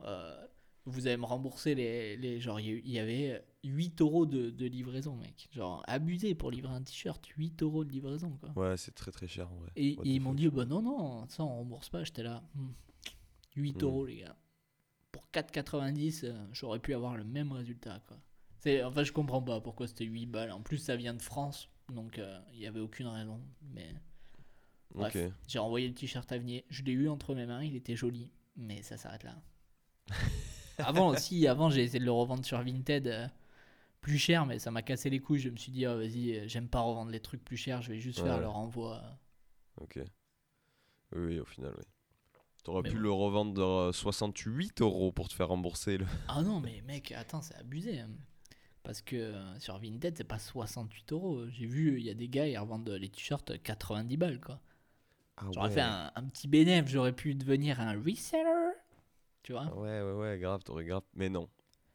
[0.00, 0.44] euh,
[0.86, 2.16] vous allez me rembourser les.
[2.16, 5.48] les genre, il y il avait 8 euros de, de livraison, mec.
[5.52, 8.50] Genre, abusé pour livrer un t-shirt, 8 euros de livraison, quoi.
[8.56, 9.70] Ouais, c'est très très cher en vrai.
[9.76, 12.02] Et, ils m'ont dit bah non, non, ça on rembourse pas.
[12.04, 12.70] J'étais là, hmm,
[13.56, 13.84] 8 Hmm.
[13.84, 14.36] euros, les gars.
[15.12, 18.16] Pour 4,90, euh, j'aurais pu avoir le même résultat, quoi.
[18.58, 20.52] C'est, enfin, je comprends pas pourquoi c'était 8 balles.
[20.52, 23.40] En plus, ça vient de France, donc euh, il y avait aucune raison.
[23.74, 23.94] Mais.
[24.94, 26.62] Bref, j'ai renvoyé le t-shirt Avenir.
[26.68, 29.36] Je l'ai eu entre mes mains, il était joli, mais ça s'arrête là.
[30.78, 33.28] avant aussi, avant j'ai essayé de le revendre sur Vinted euh,
[34.00, 35.38] plus cher, mais ça m'a cassé les couilles.
[35.40, 37.92] Je me suis dit, ah, vas-y, euh, j'aime pas revendre les trucs plus chers, je
[37.92, 39.02] vais juste faire le renvoi.
[39.80, 39.98] Ok.
[41.12, 41.84] Oui, oui, au final, oui.
[42.62, 43.00] T'aurais pu bon.
[43.00, 46.06] le revendre euh, 68 euros pour te faire rembourser le.
[46.28, 48.00] Ah non, mais mec, attends, c'est abusé.
[48.00, 48.10] hein.
[48.82, 51.48] Parce que euh, sur Vinted, c'est pas 68 euros.
[51.50, 54.60] J'ai vu, il y a des gars, ils revendent les t-shirts 90 balles, quoi.
[55.36, 58.74] Ah J'aurais fait un, un petit bénéfice, j'aurais pu devenir un reseller.
[59.42, 61.02] Tu vois Ouais, ouais, ouais, grave, t'aurais grave.
[61.14, 61.48] Mais non.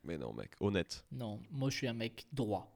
[0.06, 1.06] Mais non, mec, honnête.
[1.12, 2.72] Non, moi je suis un mec droit.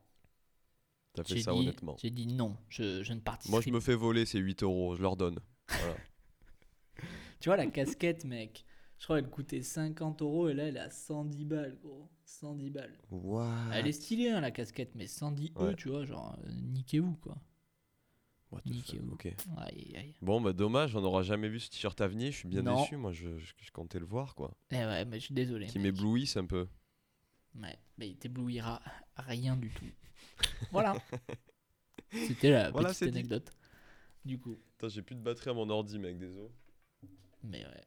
[1.13, 1.96] T'as fait ça dit, honnêtement.
[2.02, 4.96] j'ai dit non, je, je ne participe Moi, je me fais voler ces 8 euros,
[4.96, 5.39] je leur donne.
[5.68, 5.96] Voilà.
[7.39, 8.65] Tu vois, la casquette, mec,
[8.98, 12.10] je crois qu'elle coûtait 50 euros et là elle est à 110 balles, gros.
[12.26, 13.00] 110 balles.
[13.12, 13.48] What?
[13.74, 15.72] Elle est stylée, hein, la casquette, mais 110 Ouais.
[15.72, 17.38] E, tu vois, genre, euh, niquez-vous, quoi.
[18.52, 19.13] What the Niquez fuck, vous.
[19.13, 19.26] Ok.
[19.58, 20.15] Aïe, aïe.
[20.22, 22.32] Bon, bah dommage, on n'aura jamais vu ce t-shirt Avenir.
[22.32, 22.82] Je suis bien Non.
[22.82, 22.98] déçu.
[22.98, 24.54] Moi, je, je, je comptais le voir, quoi.
[24.72, 25.68] Eh ouais, mais je suis désolé.
[25.68, 26.68] Qui m'éblouisse un peu.
[27.62, 28.82] Ouais, mais il t'éblouira
[29.17, 29.86] rien du tout.
[30.72, 30.95] Voilà.
[32.12, 33.10] C'était la Voilà, petite dit.
[33.19, 33.52] anecdote.
[34.26, 36.50] Du coup, Putain, j'ai plus de batterie à mon ordi, mec, désolé.
[37.43, 37.84] mais ouais.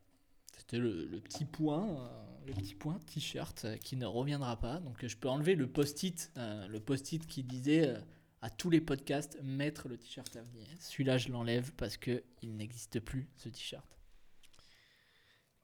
[0.56, 4.78] C'était le, le petit point, euh, le petit point t-shirt euh, qui ne reviendra pas.
[4.80, 7.98] Donc euh, je peux enlever le post-it, euh, le post-it qui disait euh,
[8.42, 10.66] à tous les podcasts mettre le t-shirt à venir.
[10.78, 13.86] Celui-là, je l'enlève parce que il n'existe plus ce t-shirt.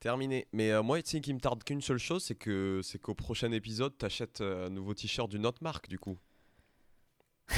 [0.01, 0.47] Terminé.
[0.53, 3.15] Mais euh, moi, tu sais, qui me tarde qu'une seule chose, c'est que c'est qu'au
[3.15, 6.19] prochain épisode, t'achètes euh, un nouveau t-shirt d'une autre marque, du coup.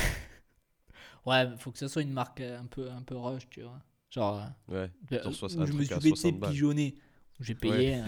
[1.26, 3.78] Ouais, faut que ça soit une marque euh, un peu, un peu rush, tu vois.
[4.10, 4.38] Genre,
[4.70, 4.90] euh, Ouais.
[5.12, 6.50] Euh, où je me suis à fait 60 balles.
[6.52, 6.94] pigeonner.
[7.38, 7.96] Où j'ai payé.
[7.96, 8.04] euh,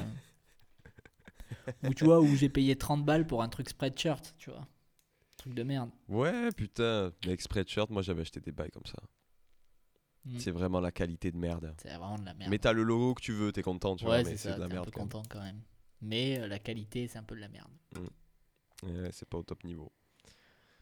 [1.88, 4.66] ou tu vois, où j'ai payé 30 balles pour un truc spreadshirt, tu vois.
[5.37, 5.90] Truc de merde.
[6.09, 7.12] Ouais, putain.
[7.27, 8.99] Mais exprès de shirt, moi, j'avais acheté des bails comme ça.
[10.24, 10.38] Mm.
[10.38, 11.74] C'est vraiment la qualité de merde.
[11.82, 12.51] C'est vraiment de la merde.
[12.51, 14.59] Mais t'as le logo que tu veux, t'es content, tu ouais, vois, mais c'est de
[14.61, 14.84] la un merde.
[14.86, 15.09] peu quand même.
[15.09, 15.61] content quand même.
[16.01, 17.70] Mais euh, la qualité, c'est un peu de la merde.
[18.84, 19.90] Ouais, c'est pas au top niveau.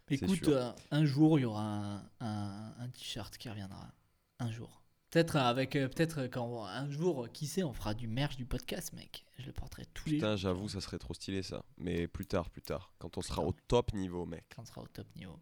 [0.08, 3.92] Écoute, euh, un jour, il y aura un, un- un t-shirt qui reviendra.
[4.40, 4.82] Un jour.
[5.10, 8.92] Peut-être avec, euh, peut-être quand un jour, qui sait, on fera du merch du podcast,
[8.92, 9.24] mec.
[9.38, 11.64] Je le porterai tous les Putain, j'avoue, ça serait trop stylé ça.
[11.78, 12.92] Mais plus tard, plus tard.
[12.98, 13.48] Quand on sera Putain.
[13.48, 14.44] au top niveau, mec.
[14.54, 15.38] Quand on sera au top niveau.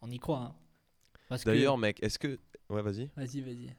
[0.00, 0.38] On y croit,
[1.30, 1.36] hein.
[1.38, 2.38] Que- D'ailleurs, mec, est-ce que.
[2.72, 3.10] Ouais, vas-y.
[3.16, 3.74] Vas-y, vas-y.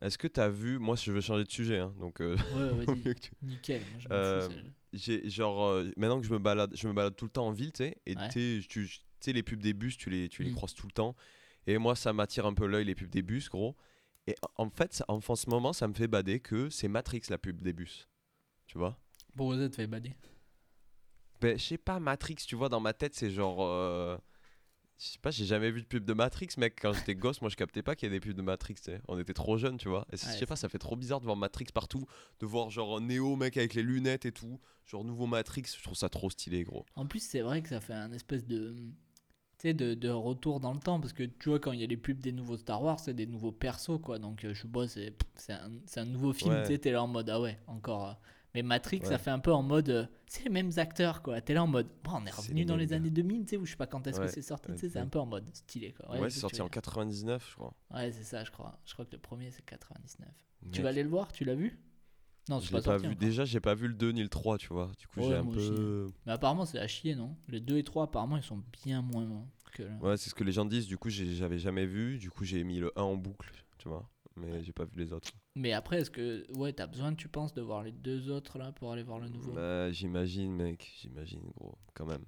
[0.00, 0.78] Est-ce que t'as vu.
[0.78, 2.20] Moi, je veux changer de sujet, hein, donc.
[2.20, 3.82] euh, Ouais, que tu- Nickel.
[4.10, 4.48] Euh.
[4.92, 5.62] J'ai genre.
[5.64, 7.84] euh, maintenant que je me balade, je me balade tout le temps en ville, tu
[7.84, 7.96] sais.
[8.06, 8.28] Et Ouais.
[8.28, 10.54] tu sais, tu tu sais, les pubs des bus, tu les, tu les Mm.
[10.56, 11.14] croises tout le temps.
[11.68, 13.76] Et moi, ça m'attire un peu l'œil, les pubs des bus, gros.
[14.26, 17.22] Et en fait, ça- en en ce moment, ça me fait bader que c'est Matrix,
[17.30, 18.08] la pub des bus.
[18.66, 18.98] Tu vois
[19.36, 20.12] Pourquoi ça te fait bader
[21.40, 23.60] Ben, je sais pas, Matrix, tu vois, dans ma tête, c'est genre.
[24.92, 26.78] Euh, Je sais pas, j'ai jamais vu de pub de Matrix, mec.
[26.80, 28.82] Quand j'étais gosse, moi, je captais pas qu'il y ait des pubs de Matrix, tu
[28.84, 29.00] sais.
[29.08, 30.06] On était trop jeunes, tu vois.
[30.12, 32.06] Et Ouais, je sais pas, ça fait trop bizarre de voir Matrix partout.
[32.40, 34.60] De voir, genre, Neo, mec, avec les lunettes et tout.
[34.86, 36.84] Genre, nouveau Matrix, je trouve ça trop stylé, gros.
[36.94, 38.74] En plus, c'est vrai que ça fait un espèce de.
[39.58, 41.00] Tu sais, de, de retour dans le temps.
[41.00, 43.14] Parce que tu vois, quand il y a les pubs des nouveaux Star Wars, c'est
[43.14, 44.18] des nouveaux persos, quoi.
[44.18, 46.52] Donc, euh, je sais pas, c'est un, un nouveau film.
[46.52, 46.62] Ouais.
[46.62, 48.20] Tu sais, t'es là en mode, ah ouais, encore.
[48.54, 49.06] Mais Matrix, Ouais.
[49.06, 49.88] ça fait un peu en mode.
[49.88, 51.40] euh, c'est les mêmes acteurs, quoi.
[51.40, 51.88] T'es là en mode.
[52.04, 52.96] Bon, on est revenu dans les gars.
[52.96, 54.68] années 2000, tu sais, ou je sais pas quand est-ce Ouais, que c'est sorti.
[54.70, 55.04] ouais, Tu sais, c'est ouais.
[55.04, 56.10] un peu en mode stylé, quoi.
[56.10, 57.74] Ouais, je c'est sorti en tu veux 99, je crois.
[57.94, 58.78] Ouais, c'est ça, je crois.
[58.84, 60.28] Je crois que le premier, c'est 99.
[60.60, 61.78] Tu Mec, vas aller le voir Tu l'as vu?
[62.48, 63.06] Non, je pas l'ai pas vu.
[63.06, 63.18] encore.
[63.18, 64.90] Déjà, j'ai pas vu le 2 ni le 3, tu vois.
[64.98, 65.70] Du coup, Ouais, j'ai un aussi.
[65.70, 66.10] peu.
[66.26, 67.36] Mais apparemment, c'est à chier, non?
[67.48, 70.44] Les 2 et 3, apparemment, ils sont bien moins que le- Ouais, c'est ce que
[70.44, 70.86] les gens disent.
[70.88, 72.18] Du coup, j'avais jamais vu.
[72.18, 74.08] Du coup, j'ai mis le 1 en boucle, tu vois.
[74.36, 75.30] Mais j'ai pas vu les autres.
[75.54, 78.72] Mais après, est-ce que ouais, t'as besoin, tu penses, de voir les deux autres là
[78.72, 79.52] pour aller voir le nouveau?
[79.52, 80.90] Bah, j'imagine, mec.
[81.00, 81.78] J'imagine, gros.
[81.94, 82.24] Quand même.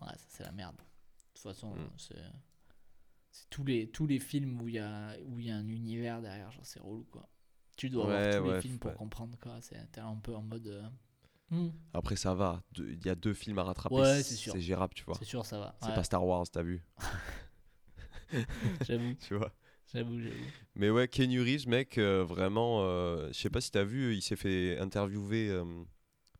[0.00, 0.76] Ouais, ça c'est la merde.
[0.76, 0.82] De
[1.34, 1.88] toute façon, Mm.
[1.96, 2.16] c'est
[3.30, 5.68] c'est tous les tous les films où il y a où il y a un
[5.68, 7.28] univers derrière, genre c'est relou quoi.
[7.76, 9.60] Tu dois Ouais, voir tous ouais, les films pour comprendre quoi.
[9.60, 10.66] C'est un peu en mode.
[10.66, 10.82] euh,
[11.50, 12.62] hmm, Après, ça va.
[12.78, 13.94] Il y a deux films à rattraper.
[13.94, 14.52] Ouais, c'est sûr.
[14.52, 15.14] C'est gérable, tu vois.
[15.18, 15.76] c'est sûr, ça va.
[15.80, 16.84] C'est Ouais, pas Star Wars, t'as vu.
[18.86, 19.52] J'avoue, Tu vois.
[19.92, 20.34] J'avoue, j'avoue.
[20.74, 22.82] Mais ouais, Reeves, mec, euh, vraiment.
[22.84, 25.64] euh, je sais pas si t'as vu, il s'est fait interviewer euh,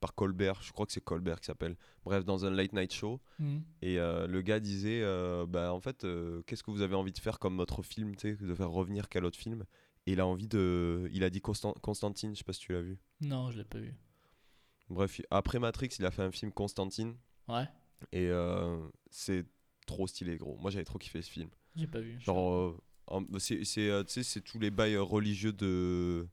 [0.01, 0.63] par Colbert.
[0.63, 1.77] Je crois que c'est Colbert qui s'appelle.
[2.05, 3.21] Bref, dans un late night show.
[3.39, 3.59] Hmm.
[3.83, 5.03] Et le gars disait
[5.49, 6.07] Bah, en fait,
[6.47, 9.09] qu'est-ce que vous avez envie de faire comme autre film, tu sais, de faire revenir
[9.09, 9.65] quel autre film?
[10.07, 11.09] Et il a envie de.
[11.13, 12.99] Il a dit Constan- Constantine, je sais pas si tu l'as vu.
[13.21, 13.95] Non, je l'ai pas vu.
[14.89, 17.15] Bref, après Matrix, il a fait un film Constantine.
[17.49, 17.67] Ouais,
[18.13, 18.31] Et
[19.11, 19.45] c'est
[19.87, 20.57] trop stylé, gros.
[20.59, 21.49] Moi, j'avais trop kiffé ce film.
[21.77, 22.19] j'ai pas vu.
[22.21, 22.75] Genre, en-
[23.39, 26.29] c'est euh, c'est tous les bails religieux de,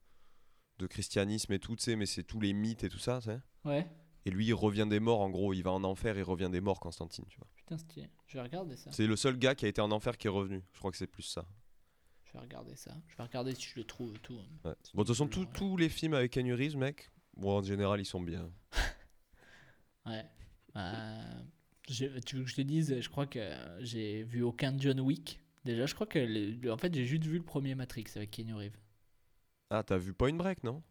[0.78, 3.20] de christianisme et tout, tu sais, mais c'est tous les mythes et tout ça.
[3.64, 3.86] Ouais,
[4.24, 6.60] Et lui, il revient des morts, en gros, il va en enfer, il revient des
[6.60, 7.48] morts, Constantine, tu vois.
[7.56, 8.08] putain, stylé.
[8.26, 8.90] Je vais regarder ça.
[8.92, 10.62] C'est le seul gars qui a été en enfer qui est revenu.
[10.72, 11.44] Je crois que c'est plus ça.
[12.24, 12.94] Je vais regarder ça.
[13.08, 14.34] Je vais regarder si je le trouve et tout.
[14.36, 14.42] Ouais.
[14.64, 18.00] Bon, de toute façon, tous- tous les films avec Keanu Reeves, mec, bon, en général,
[18.00, 18.50] ils sont bien.
[20.06, 20.24] Ouais.
[20.76, 21.42] Euh,
[21.88, 25.40] je- tu veux que je te dise, je crois que j'ai vu aucun John Wick.
[25.64, 26.68] Déjà, je crois que.
[26.70, 28.78] en fait, j'ai juste vu le premier Matrix avec Keanu Reeves.
[29.70, 30.82] Ah, t'as vu Point Break, non?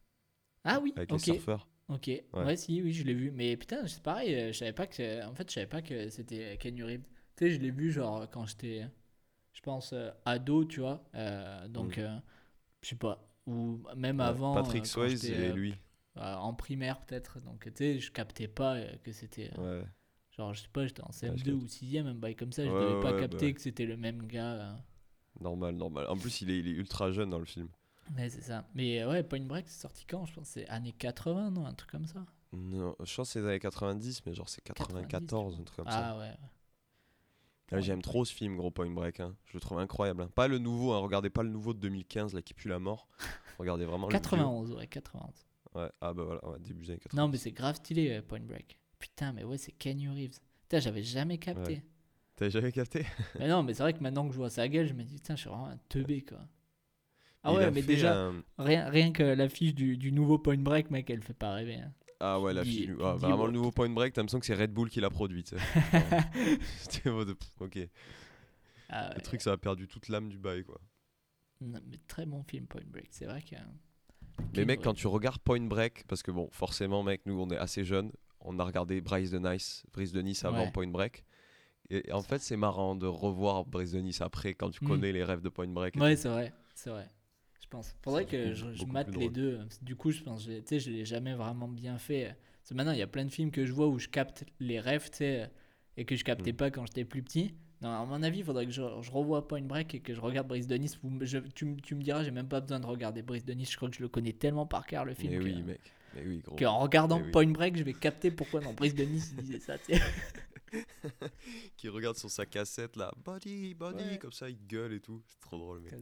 [0.63, 1.27] Ah oui, Avec ok.
[1.27, 1.67] les surfeurs.
[1.89, 2.51] Ok, ouais.
[2.55, 3.31] si, oui, je l'ai vu.
[3.31, 5.25] Mais putain, c'est pareil, euh, je savais pas que.
[5.25, 7.03] En fait, je savais pas que c'était Keanu Reeves.
[7.35, 8.85] Tu sais, je l'ai vu genre quand j'étais,
[9.53, 11.03] je pense, euh, ado, tu vois.
[11.15, 12.01] Euh, donc, Mm.
[12.01, 12.19] euh,
[12.83, 13.27] je sais pas.
[13.47, 14.53] Ou même Ouais, avant.
[14.53, 15.75] Patrick Swayze et lui.
[16.17, 17.41] euh, en primaire, peut-être.
[17.41, 19.51] Donc, tu sais, je captais pas que c'était.
[19.57, 19.85] Ouais.
[20.39, 22.69] Genre, je sais pas, j'étais en je CM2 ou 6ème, un bail comme ça, je
[22.69, 24.53] Ouais, devais pas ouais, capter que c'était le même gars.
[24.53, 24.73] euh.
[25.41, 26.05] Normal, normal.
[26.07, 27.67] En plus, il est, il est ultra jeune dans le film.
[28.15, 28.65] Ouais, c'est ça.
[28.73, 30.25] Mais euh, ouais, Point Break, c'est sorti quand?
[30.25, 31.65] Je pense que c'est années 80, non?
[31.65, 34.63] Un truc comme ça Non, je pense que c'est les années 90, mais genre c'est
[34.63, 36.13] 94, un truc comme ça.
[36.15, 36.33] Ah ouais.
[37.73, 39.19] Ah, J'aime trop ce film, gros Point Break.
[39.19, 39.35] hein.
[39.45, 40.21] Je le trouve incroyable.
[40.23, 40.29] hein.
[40.33, 40.99] Pas le nouveau, hein.
[40.99, 43.07] regardez pas le nouveau de 2015 là qui pue la mort.
[43.59, 45.33] Regardez vraiment le 91, ouais, 91.
[45.33, 45.81] vieux.
[45.81, 47.17] Ouais, ah bah voilà, ouais, début des années 90.
[47.17, 48.77] Non, mais c'est grave stylé, Point Break.
[48.99, 50.39] Putain, mais ouais, c'est Keanu Reeves.
[50.63, 51.73] Putain, j'avais jamais capté.
[51.75, 51.83] Ouais.
[52.35, 53.05] T'avais jamais capté?
[53.39, 55.15] Mais non, mais c'est vrai que maintenant que je vois sa gueule, je me dis,
[55.15, 56.39] putain, je suis vraiment un teubé, quoi.
[57.43, 60.57] Ah Il ouais, a mais déjà, un- rien, rien que l'affiche du, du nouveau Point
[60.57, 61.75] Break, mec, elle fait pas rêver.
[61.75, 61.93] hein.
[62.19, 62.85] Ah ouais, la dis- fille.
[62.87, 65.09] tu ah, vraiment le nouveau Point Break, t'as l'impression que c'est Red Bull qui l'a
[65.09, 65.43] produit.
[65.45, 65.61] tu sais.
[66.79, 67.79] C'était ok.
[68.89, 69.21] Ah Le ouais.
[69.21, 70.81] truc, ça a perdu toute l'âme du bail quoi.
[71.61, 73.07] Non, mais très bon film, Point Break.
[73.11, 73.55] C'est vrai que.
[74.57, 77.57] Mais mec, quand tu regardes Point Break, parce que bon, forcément, mec, nous on est
[77.57, 78.11] assez jeunes,
[78.41, 80.71] on a regardé Bryce de Nice, Bryce de Nice avant Ouais.
[80.71, 81.23] Point Break.
[81.91, 84.87] Et en fait, c'est marrant de revoir Bryce de Nice après quand tu Mm.
[84.87, 85.95] connais les rêves de Point Break.
[85.95, 87.07] Ouais, c'est vrai, c'est vrai.
[87.61, 87.95] Je pense.
[88.03, 89.59] Faudrait que je, mate les deux.
[89.81, 92.35] Du coup, je pense, tu sais, je l'ai jamais vraiment bien fait.
[92.61, 94.43] Parce que maintenant, il y a plein de films que je vois où je capte
[94.59, 95.49] les rêves, tu sais,
[95.97, 96.55] et que je captais Mm.
[96.57, 97.55] pas quand j'étais plus petit.
[97.81, 100.19] Non, à mon avis, il faudrait que je, je revoie Point Break et que je
[100.19, 100.99] regarde Brice de Nice.
[101.01, 103.45] Vous me- je- tu, me- tu me diras, j'ai même pas besoin de regarder Brice
[103.45, 103.71] de Nice.
[103.71, 105.31] Je crois que je le connais tellement par cœur, le film.
[105.33, 105.79] Mais que- oui, mec.
[106.15, 106.55] Mais oui, gros.
[106.55, 107.31] qu'en regardant Mais oui.
[107.31, 109.75] Point Break, je vais capter pourquoi dans Brice de Nice, il disait ça.
[111.77, 114.17] Qui regarde sur sa cassette là, body, body, Ouais.
[114.19, 115.21] comme ça, il gueule et tout.
[115.27, 115.93] C'est trop drôle, mec.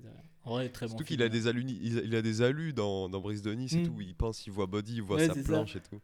[0.45, 1.17] Ouais, très bon Surtout film.
[1.19, 3.87] qu'il a des alus, il a, des alus dans, dans Brise de Nice et Mm.
[3.87, 4.01] tout.
[4.01, 5.41] Il pense, il voit Body, il voit Ouais, sa ça.
[5.43, 6.01] planche et tout.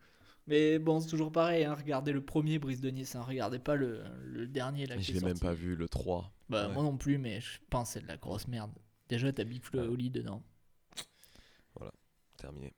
[0.47, 1.63] Mais bon, c'est toujours pareil.
[1.65, 1.73] Hein.
[1.75, 3.15] Regardez le premier Brice de Nice.
[3.15, 3.23] Hein.
[3.27, 4.85] Regardez pas le, le dernier.
[4.85, 6.31] Là, Mais je l'ai même pas vu, le 3.
[6.49, 6.73] Bah, Ouais.
[6.73, 8.71] moi non plus, mais je pense que c'est de la grosse merde.
[9.09, 9.93] Déjà, t'as Big Flo et Ouais.
[9.93, 10.41] Oli dedans.
[12.37, 12.73] Terminé.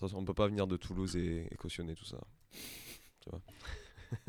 [0.00, 2.18] On peut pas venir de Toulouse et, et cautionner tout ça.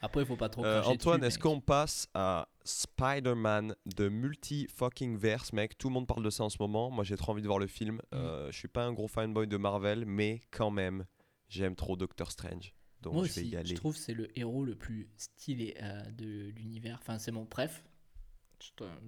[0.00, 0.64] Après, il faut pas trop.
[0.64, 5.76] Euh, Antoine, est-ce qu'on passe à Spider-Man de multi-fucking verse, mec?
[5.76, 6.88] Tout le monde parle de ça en ce moment.
[6.90, 7.96] Moi, j'ai trop envie de voir le film.
[7.96, 8.00] Mm.
[8.14, 11.04] Euh, je suis pas un gros fanboy de Marvel, mais quand même,
[11.48, 12.74] j'aime trop Doctor Strange.
[13.00, 13.68] Donc, Moi je vais aussi, y aller.
[13.70, 16.98] je trouve que c'est le héros le plus stylé euh, de l'univers.
[17.00, 17.84] Enfin, c'est mon préf.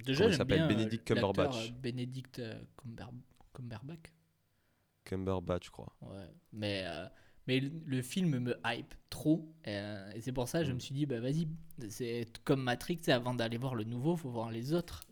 [0.05, 0.59] Déjà, j'aime s'appelle?
[0.59, 1.69] bien, euh, Benedict l'acteur, Cumberbatch.
[1.69, 3.11] euh, Benedict euh, Cumber-
[3.55, 4.13] Cumberbatch.
[5.05, 5.93] Cumberbatch, je crois.
[6.03, 6.29] Ouais.
[6.53, 7.07] Mais, euh,
[7.47, 9.53] mais le le film me hype trop.
[9.67, 10.75] euh, et c'est pour ça que je Mm.
[10.75, 11.49] me suis dit, bah vas-y,
[11.89, 15.03] c'est comme Matrix, c'est avant d'aller voir le nouveau, faut voir les autres.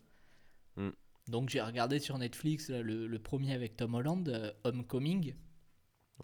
[0.76, 0.90] Mm.
[1.28, 5.34] Donc j'ai regardé sur Netflix là, le, le premier avec Tom Holland, euh, Homecoming,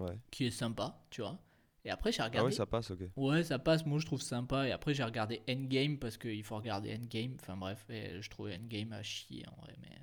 [0.01, 0.19] Ouais.
[0.31, 1.39] qui est sympa, tu vois.
[1.85, 2.51] Et après j'ai Ah regardé.
[2.51, 3.01] ouais, ça passe, ok.
[3.17, 4.67] Ouais, ça passe, moi je trouve sympa.
[4.67, 7.37] Et après, j'ai regardé Endgame parce qu'il faut regarder Endgame.
[7.41, 9.75] Enfin bref, et je trouvais Endgame à chier en vrai.
[9.83, 9.99] Mais,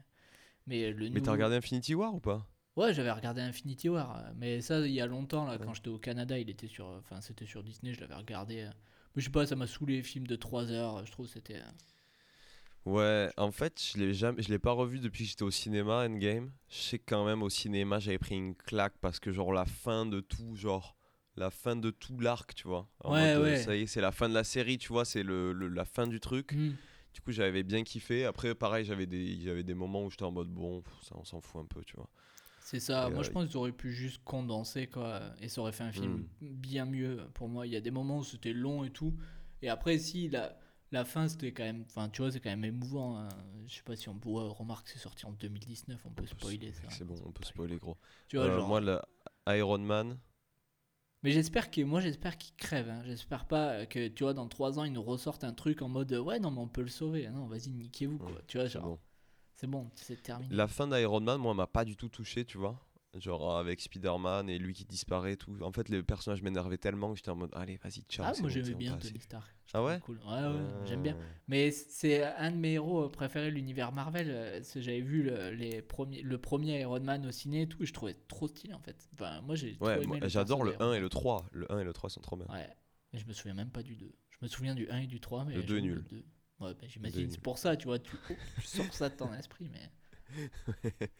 [0.67, 2.47] mais le Mais t'as nouveau- regardé Infinity War ou pas?
[2.75, 4.17] Ouais, j'avais regardé Infinity War.
[4.17, 5.65] euh, Mais ça, il y a longtemps, là, Ouais.
[5.65, 6.85] quand j'étais au Canada, il était sur.
[6.87, 8.61] Enfin, c'était sur Disney, je l'avais regardé.
[8.61, 8.71] euh.
[9.15, 11.05] Mais je sais pas, ça m'a saoulé, film de 3 heures.
[11.05, 11.57] Je trouve c'était.
[11.57, 11.71] euh,
[12.85, 16.03] Ouais, en fait, je l'ai jamais, je l'ai pas revu depuis que j'étais au cinéma,
[16.07, 16.51] Endgame.
[16.69, 20.05] Je sais quand même au cinéma, j'avais pris une claque parce que genre la fin
[20.07, 20.95] de tout, genre
[21.35, 22.89] la fin de tout l'arc, tu vois.
[23.03, 23.55] En Ouais, mode, euh, ouais.
[23.55, 25.85] Ça y est, c'est la fin de la série, tu vois, c'est le, le- la
[25.85, 26.53] fin du truc.
[26.53, 26.77] hmm.
[27.13, 28.25] Du coup, j'avais bien kiffé.
[28.25, 31.41] Après, pareil, j'avais des, j'avais des moments où j'étais en mode bon, ça, on s'en
[31.41, 32.09] fout un peu, tu vois.
[32.63, 35.61] C'est ça, Et, moi euh, je pense qu'ils auraient pu juste condenser quoi, et ça
[35.61, 37.65] aurait fait un film bien mieux pour moi.
[37.67, 39.13] Il y a des moments où c'était long et tout,
[39.61, 40.57] et après si la,
[40.91, 43.17] la fin c'était quand même, enfin tu vois c'est quand même émouvant.
[43.17, 43.29] hein.
[43.67, 46.27] Je sais pas si on peut, ouais, remarque c'est sorti en 2019, on peut On
[46.27, 46.83] spoiler ça.
[46.89, 47.97] C'est bon, on peut spoiler gros.
[48.27, 48.67] Tu vois Euh, genre.
[48.67, 48.99] Moi, le
[49.47, 50.17] Iron Man,
[51.23, 52.89] Mais j'espère que moi j'espère qu'il crève.
[52.89, 53.01] hein.
[53.05, 56.11] J'espère pas que tu vois dans 3 ans ils nous ressortent un truc en mode
[56.13, 57.27] ouais non mais on peut le sauver.
[57.29, 58.31] Non vas-y niquez-vous quoi.
[58.31, 58.99] Ouais, tu vois genre bon.
[59.61, 60.53] C'est bon c'est terminé.
[60.53, 62.79] La fin d'Iron Man, moi, m'a pas du tout touché, tu vois.
[63.19, 65.53] Genre avec Spider-Man et lui qui disparaît, tout.
[65.61, 68.25] En fait, les personnages m'énervaient tellement que j'étais en mode, allez, vas-y, ciao.
[68.25, 69.19] ah moi j'aimais bon, bien Tony.
[69.19, 69.53] Stark.
[69.73, 69.99] Ah ouais?
[69.99, 70.17] cool.
[70.25, 71.15] Ouais ouais j'aime bien.
[71.15, 74.27] Euh, Mais c'est un de mes héros préférés de l'univers Marvel.
[74.31, 77.85] euh, J'avais vu le, les premiers, le premier Iron Man au ciné et tout, et
[77.85, 79.09] je trouvais trop stylé en fait.
[79.13, 81.45] Enfin, moi j'ai Ouais, le j'adore le d'Iron 1 et le 3.
[81.51, 82.47] Le 1 et le 3 sont trop bien.
[82.47, 82.69] Ouais,
[83.11, 84.09] mais je me souviens même pas du 2.
[84.29, 86.05] Je me souviens du 1 et du 3, mais Le deux est j'avoue, nul.
[86.09, 86.23] le 2.
[86.61, 87.21] Ouais, bah, j'imagine.
[87.29, 87.41] C'est nul.
[87.41, 89.89] pour ça, tu vois, tu, oh, tu sors ça de ton esprit, mais.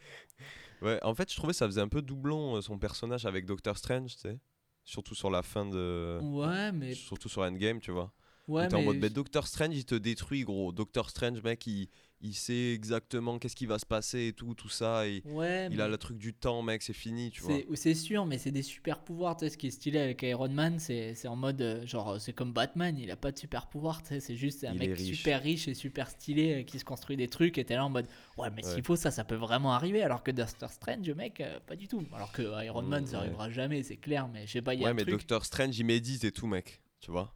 [0.82, 3.78] Ouais, en fait, je trouvais ça faisait un peu doublon euh, son personnage avec Doctor
[3.78, 4.40] Strange, tu sais.
[4.84, 6.18] Surtout sur la fin de.
[6.20, 6.94] Ouais, mais.
[6.94, 8.12] Surtout sur Endgame, tu vois.
[8.48, 8.86] Ouais, t'es en mais.
[8.86, 10.72] mode, mais Doctor Strange, il te détruit, gros.
[10.72, 11.88] Doctor Strange, mec, il,
[12.24, 15.06] il sait exactement qu'est-ce qui va se passer et tout, tout ça.
[15.08, 17.58] Et Ouais, il a le truc du temps, mec, c'est fini, tu vois.
[17.74, 19.36] c'est sûr, mais c'est des super pouvoirs.
[19.36, 21.60] Tu sais, ce qui est stylé avec Iron Man, c'est c'est en mode.
[21.60, 24.02] euh, Genre, euh, c'est comme Batman, il a pas de super pouvoir.
[24.02, 25.16] Tu sais, c'est juste un Il mec riche.
[25.18, 27.58] super riche et super stylé euh, qui se construit des trucs.
[27.58, 28.06] Et t'es là en mode.
[28.38, 28.72] Ouais, mais Ouais.
[28.74, 30.02] s'il faut ça, ça peut vraiment arriver.
[30.02, 32.04] Alors que Doctor Strange, mec, euh, pas du tout.
[32.14, 33.24] Alors que Iron Man, ça ouais.
[33.26, 34.28] arrivera jamais, c'est clair.
[34.32, 35.14] Mais je sais pas, il y a Ouais, un mais truc.
[35.14, 36.80] Doctor Strange, il médite et tout, mec.
[37.00, 37.34] Tu vois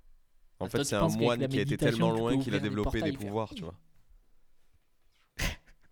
[0.61, 3.13] En Ah, fait, c'est un moine qui a été tellement loin qu'il a développé des
[3.13, 3.75] pouvoirs, tu vois.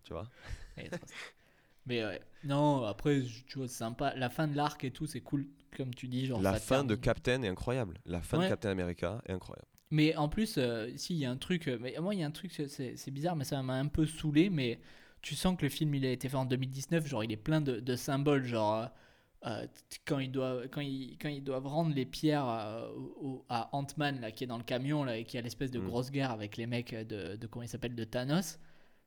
[0.05, 0.29] Tu vois.
[1.87, 2.21] Mais ouais.
[2.45, 4.15] non, après, tu vois, c'est sympa.
[4.17, 5.47] La fin de l'arc et tout, c'est cool.
[5.77, 6.41] Comme tu dis, genre.
[6.41, 6.95] La fin de.
[6.95, 7.99] Captain est incroyable.
[8.07, 8.45] La fin Ouais.
[8.45, 9.69] de Captain America est incroyable.
[9.91, 11.69] Mais en plus, euh, si, il y a un truc.
[11.69, 14.07] euh, mais moi, il y a un truc, c'est- bizarre, mais ça m'a un peu
[14.07, 14.51] saoulé.
[14.51, 14.79] Mais
[15.21, 17.07] tu sens que le film, il a été fait en 2019.
[17.07, 18.45] Genre, il est plein de, de symboles.
[18.45, 18.87] Genre, euh,
[19.47, 19.67] euh,
[20.07, 22.47] quand, ils doivent, quand, ils, quand ils doivent rendre les pierres
[23.21, 25.87] au- à Ant-Man, qui est dans le camion, là, et qui a l'espèce de Mm.
[25.87, 28.59] grosse guerre avec les mecs de, de comment il s'appelle, de Thanos.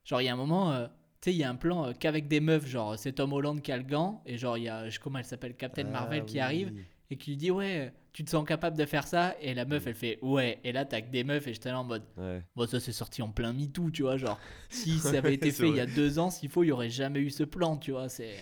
[0.08, 0.72] Genre, il y a un moment.
[0.72, 0.86] euh,
[1.20, 3.60] tu sais, il y a un plan euh, qu'avec des meufs, genre c'est Tom Holland
[3.60, 5.90] qui a le gant, et genre il y a, je- comment elle s'appelle, Captain Ah
[5.90, 6.72] Marvel qui arrive,
[7.10, 9.84] et qui lui dit ouais tu te sens capable de faire ça et la meuf
[9.84, 9.88] Mm.
[9.88, 12.42] elle fait ouais et là t'as que des meufs et j'étais là en mode Ouais.
[12.56, 14.38] bon ça c'est sorti en plein MeToo tu vois genre
[14.70, 16.90] si ça avait été fait il y a deux ans s'il faut il y aurait
[16.90, 18.34] jamais eu ce plan tu vois c'est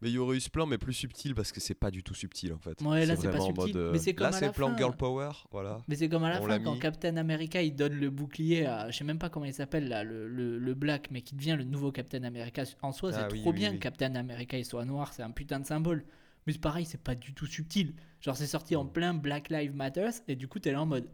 [0.00, 2.02] Mais il y aurait eu ce plan, mais plus subtil, parce que c'est pas du
[2.04, 2.80] tout subtil en fait.
[2.82, 4.76] Ouais, là, c'est pas subtil, mode, euh, mais c'est comme Là, c'est la plan.
[4.76, 5.78] Girl Power, voilà.
[5.88, 6.78] mais c'est comme à la On fin quand mis.
[6.78, 10.04] Captain America il donne le bouclier à je sais même pas comment il s'appelle là
[10.04, 13.28] le, le, le black mais qui devient le nouveau Captain America en soi c'est Ah
[13.32, 13.78] oui, trop oui, bien oui.
[13.78, 16.04] que Captain America il soit noir c'est un putain de symbole
[16.46, 18.92] mais c'est pareil c'est pas du tout subtil genre c'est sorti en Mm.
[18.92, 21.08] plein Black Lives Matters et du coup t'es là en mode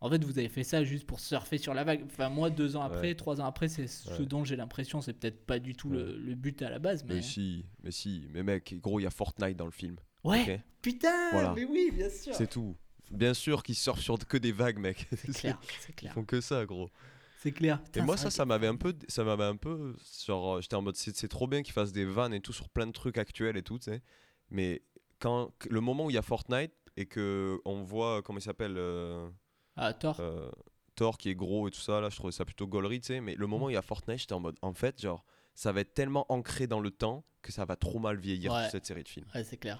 [0.00, 2.76] en fait vous avez fait ça juste pour surfer sur la vague enfin moi deux
[2.76, 3.14] ans après Ouais.
[3.14, 4.26] trois ans après c'est ce Ouais.
[4.26, 7.14] dont j'ai l'impression c'est peut-être pas du tout le, le but à la base mais,
[7.16, 8.26] Mais si, mais si.
[8.32, 9.96] Mais mec, gros, il y a Fortnite dans le film.
[10.24, 11.52] ouais putain Voilà.
[11.54, 12.76] mais oui bien sûr C'est tout.
[13.10, 15.06] Bien sûr qu'ils surfent sur que des vagues, mec.
[15.16, 16.90] c'est clair c'est Ils clair font que ça, gros.
[17.38, 19.94] c'est clair Et moi, ça, ça m'avait un peu, ça m'avait un peu,
[20.26, 22.68] genre, euh, j'étais en mode, c'est trop bien qu'ils fassent des vannes et tout sur
[22.68, 24.02] plein de trucs actuels et tout, tu sais.
[24.50, 24.82] Mais
[25.20, 28.74] quand le moment où il y a Fortnite et que on voit comment il s'appelle
[28.76, 29.28] euh,
[29.76, 30.18] Ah, Thor.
[30.20, 30.50] euh,
[30.94, 33.20] Thor qui est gros et tout ça, là, je trouvais ça plutôt gaulerie, tu sais.
[33.20, 35.24] Mais le moment où il y a Fortnite, j'étais en mode, en fait, genre,
[35.54, 38.68] ça va être tellement ancré dans le temps que ça va trop mal vieillir Ouais.
[38.70, 39.26] cette série de films.
[39.34, 39.78] Ouais, c'est clair.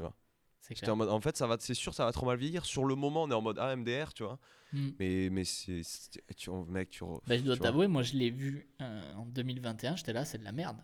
[0.69, 0.93] J'étais clair.
[0.95, 2.65] en mode, en fait, ça va, c'est sûr, ça va trop mal vieillir.
[2.65, 4.39] Sur le moment, on est en mode ah, MDR, tu vois?
[4.73, 4.91] Hmm.
[4.99, 5.81] Mais, mais c'est,
[6.37, 7.05] tu, mec, tu.
[7.27, 10.45] Bah, je dois t'avouer, moi je l'ai vu euh, en 2021, j'étais là, c'est de
[10.45, 10.79] la merde.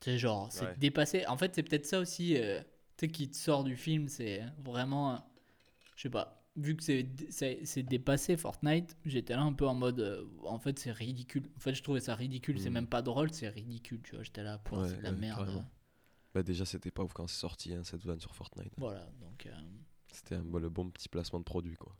[0.00, 0.74] C'est genre, c'est Ouais.
[0.78, 1.26] dépassé.
[1.26, 2.60] En fait, c'est peut-être ça aussi, euh,
[2.96, 5.16] tu sais, qui te sort du film, c'est vraiment, euh,
[5.96, 10.24] je sais pas, vu que c'est dépassé Fortnite, j'étais là un peu en mode, euh,
[10.44, 11.48] en fait, c'est ridicule.
[11.56, 12.74] En fait, je trouvais ça ridicule, c'est Mm.
[12.74, 14.22] même pas drôle, c'est ridicule, tu vois.
[14.24, 15.38] J'étais là, pour Ouais, c'est de la ouais, merde.
[15.46, 15.70] carrément.
[16.34, 18.72] Bah, déjà, c'était pas ouf quand c'est sorti, hein, cette vanne sur Fortnite.
[18.78, 19.50] Voilà, donc, euh,
[20.12, 21.94] C'était un, le bon petit placement de produit, quoi.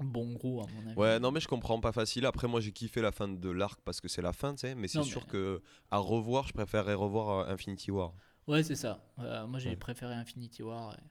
[0.00, 0.98] bon gros, à mon avis.
[0.98, 2.26] Ouais, non, mais je comprends pas facile.
[2.26, 4.74] Après, moi, j'ai kiffé la fin de l'arc parce que c'est la fin, tu sais.
[4.74, 8.12] Mais c'est sûr mais- que à revoir, je préférerais revoir euh, Infinity War.
[8.48, 9.04] Ouais, c'est ça.
[9.20, 9.76] Euh, moi, j'ai Ouais.
[9.76, 10.94] préféré Infinity War.
[10.94, 11.02] et-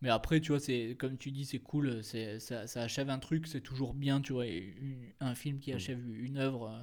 [0.00, 2.02] Mais après, tu vois, c'est comme tu dis, c'est cool.
[2.04, 4.46] C'est ça, ça achève un truc, c'est toujours bien, tu vois.
[4.46, 5.76] une- un film qui Mm.
[5.76, 6.82] achève une œuvre, euh,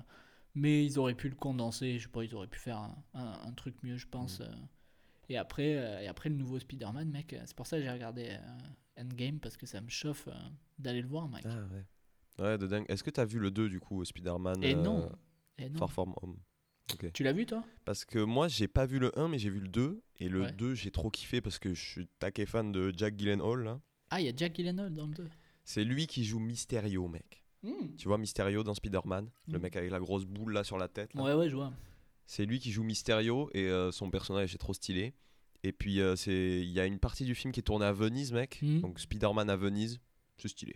[0.54, 1.98] mais ils auraient pu le condenser.
[1.98, 4.40] Je sais pas, ils auraient pu faire un, un- un truc mieux, je pense.
[4.40, 4.44] Mm.
[4.44, 4.56] euh.
[5.30, 7.34] Et après, euh, et après le nouveau Spider-Man, mec.
[7.34, 10.34] euh, C'est pour ça que j'ai regardé euh, Endgame parce que ça me chauffe euh,
[10.78, 11.44] d'aller le voir, mec.
[11.46, 11.86] Ah, ouais.
[12.46, 12.86] Ouais, de dingue.
[12.90, 15.10] Est-ce que t'as vu le 2 du coup, Spider-Man et euh, non.
[15.58, 15.80] Et non.
[15.80, 16.38] Far From Home?
[17.14, 17.64] Tu l'as vu, toi?
[17.84, 20.02] Parce que moi, j'ai pas vu le 1, mais j'ai vu le 2.
[20.20, 20.52] Et le Ouais.
[20.52, 23.64] 2, j'ai trop kiffé parce que je suis taqué fan de Jack Gyllenhaal.
[23.64, 23.80] là.
[24.12, 25.28] Ah, il y a Jack Gyllenhaal dans le 2.
[25.64, 27.44] C'est lui qui joue Mysterio, mec.
[27.98, 29.30] Tu vois Mysterio dans Spider-Man?
[29.48, 29.62] Le Mm.
[29.64, 31.14] mec avec la grosse boule là sur la tête.
[31.16, 31.24] là.
[31.24, 31.74] Ouais, ouais, je vois.
[32.28, 35.14] C'est lui qui joue Mysterio et euh, son personnage est trop stylé.
[35.64, 37.92] Et puis euh, c'est il y a une partie du film qui est tournée à
[37.94, 38.60] Venise, mec.
[38.62, 38.82] Mhm.
[38.82, 40.00] Donc Spider-Man à Venise,
[40.38, 40.76] c'est stylé.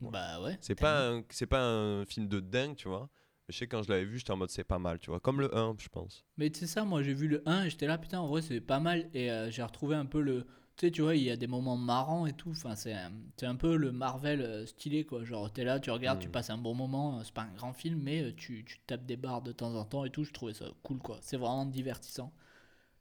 [0.00, 0.56] Bah ouais.
[0.62, 3.10] C'est pas c'est pas un film de dingue, tu vois.
[3.50, 5.20] Mais je sais quand je l'avais vu, j'étais en mode c'est pas mal, tu vois.
[5.20, 6.24] Comme le 1, je pense.
[6.36, 8.60] Mais c'est ça, moi j'ai vu le 1 et j'étais là, putain, en vrai c'est
[8.60, 9.08] pas mal.
[9.14, 10.46] Et euh, j'ai retrouvé un peu le.
[10.76, 12.50] Tu sais, tu vois, il y a des moments marrants et tout.
[12.50, 15.24] Enfin, c'est un, un peu le Marvel euh, stylé, quoi.
[15.24, 16.32] Genre, t'es là, tu regardes, tu Mm.
[16.32, 17.18] passes un bon moment.
[17.18, 19.84] euh, C'est pas un grand film, mais tu, tu tapes des barres de temps en
[19.84, 20.24] temps et tout.
[20.24, 21.18] Je trouvais ça cool, quoi.
[21.22, 22.32] C'est vraiment divertissant.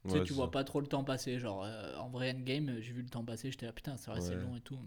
[0.07, 0.51] Tu sais, Ouais, tu vois ça.
[0.51, 1.39] pas trop le temps passer.
[1.39, 3.51] Genre, euh, en vrai, Endgame, j'ai vu le temps passer.
[3.51, 4.79] J'étais là, putain, c'est vrai, c'est long et tout.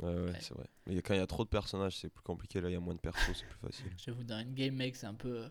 [0.00, 0.38] Ouais, ouais, Ouais.
[0.40, 0.66] c'est vrai.
[0.86, 2.60] Mais quand il y a trop de personnages, c'est plus compliqué.
[2.60, 3.92] Là, il y a moins de persos, c'est plus facile.
[3.98, 5.48] J'avoue, dans Endgame, mec, c'est un peu euh,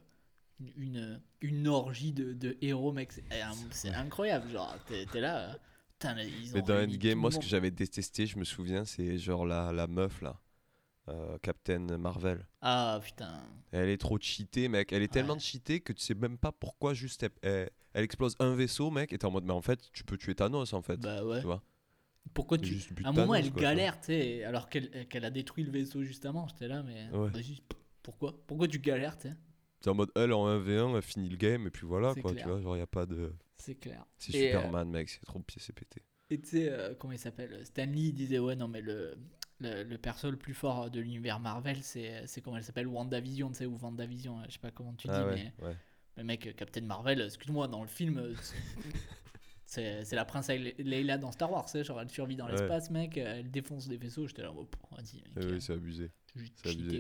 [0.60, 3.12] une, une, une orgie de, de héros, mec.
[3.12, 4.50] C'est euh, incroyable.
[4.50, 5.52] Genre, t'es là.
[5.52, 5.54] euh,
[6.00, 9.18] putain, ils ont Mais dans Endgame, moi, ce que j'avais détesté, je me souviens, c'est
[9.18, 10.40] genre la, la meuf là.
[11.10, 12.46] euh, Captain Marvel.
[12.62, 13.42] Ah, putain.
[13.72, 14.92] Elle est trop cheatée, mec.
[14.94, 18.36] Elle est tellement cheatée que tu sais même pas pourquoi juste elle, elle- elle explose
[18.40, 19.14] un vaisseau, mec.
[19.14, 20.98] Et t'es en mode, mais en fait, tu peux tuer Thanos en fait.
[21.00, 21.40] Bah ouais.
[21.40, 21.62] Tu vois?
[22.34, 22.78] Pourquoi tu.
[23.04, 26.04] À un moment, elle quoi, galère, tu sais, alors qu'elle qu'elle a détruit le vaisseau
[26.04, 26.48] juste avant.
[26.48, 27.10] J'étais là, mais.
[27.16, 27.32] Ouais.
[28.04, 28.34] pourquoi?
[28.48, 29.36] Pourquoi tu galères, tu sais?
[29.82, 32.44] C'est en mode, elle en 1v1, elle finit le game, et puis voilà, quoi, clair.
[32.46, 32.62] tu vois.
[32.62, 33.34] Genre, y a pas de.
[33.58, 34.06] C'est clair.
[34.18, 36.02] C'est euh, Superman, mec, c'est trop pied, c'est pété.
[36.30, 39.18] Et tu sais, euh, comment il s'appelle Stanley il disait Ouais, non, mais le,
[39.60, 43.56] le, le perso le plus fort de l'univers Marvel, c'est comment elle s'appelle WandaVision, tu
[43.56, 45.54] sais, ou WandaVision, euh, je sais pas comment tu dis, Ah mais.
[45.62, 45.76] ouais, ouais.
[46.18, 48.34] Le mec, euh, Captain Marvel, excuse-moi, dans le film, euh,
[49.70, 52.52] c'est- la princesse Le- Leila dans Star Wars, tu sais, genre elle survit dans Ouais.
[52.54, 54.68] l'espace, mec, euh, elle défonce des vaisseaux, j'étais là, oh,
[55.36, 56.12] Eh euh, oui, c'est abusé.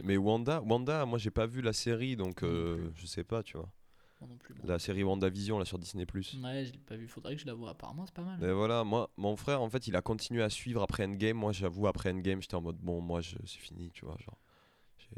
[0.03, 3.01] Mais Wanda, Wanda, moi, j'ai pas vu la série, donc euh, plus.
[3.01, 3.72] je sais pas, tu vois.
[4.22, 4.53] non plus.
[4.63, 6.05] La série WandaVision, là, sur Disney.
[6.13, 8.38] Ouais, je l'ai pas vu, faudrait que je la vois, apparemment, c'est pas mal.
[8.39, 11.38] Mais voilà, moi, mon frère, en fait, il a continué à suivre après Endgame.
[11.38, 14.17] Moi, j'avoue, après Endgame, j'étais en mode, bon, moi, c'est fini, tu vois.
[14.20, 14.38] Genre,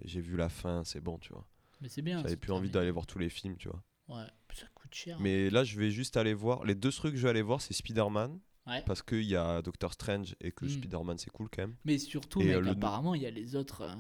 [0.06, 1.46] j'ai- vu la fin, c'est bon, tu vois.
[1.82, 2.22] Mais c'est bien.
[2.22, 3.82] J'avais plus envie d'aller voir tous les films, tu vois.
[4.08, 5.18] Ouais, ça coûte cher.
[5.20, 6.64] Mais là, je vais juste aller voir.
[6.66, 8.40] Les deux trucs que je vais aller voir, c'est Spider-Man.
[8.68, 8.84] Ouais.
[8.86, 10.70] Parce qu'il y a Doctor Strange et que Mm.
[10.70, 11.76] Spider-Man, c'est cool quand même.
[11.84, 13.82] Mais surtout, Et, mec, euh, le- apparemment, il y a les autres.
[13.82, 13.96] euh,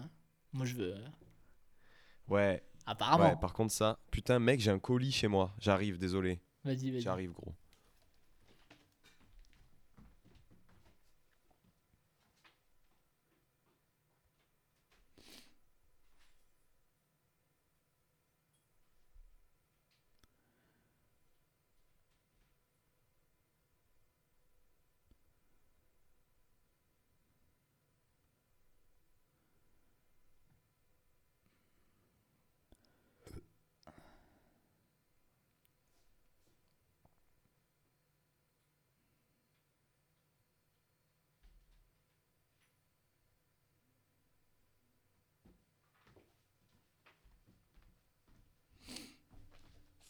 [0.53, 0.95] Moi, je veux.
[2.27, 3.29] Ouais, Apparemment.
[3.29, 3.97] ouais, par contre, ça.
[4.11, 5.53] Putain, mec, j'ai un colis chez moi.
[5.59, 6.41] J'arrive, désolé.
[6.63, 7.01] Vas-y, vas-y.
[7.01, 7.53] J'arrive, gros.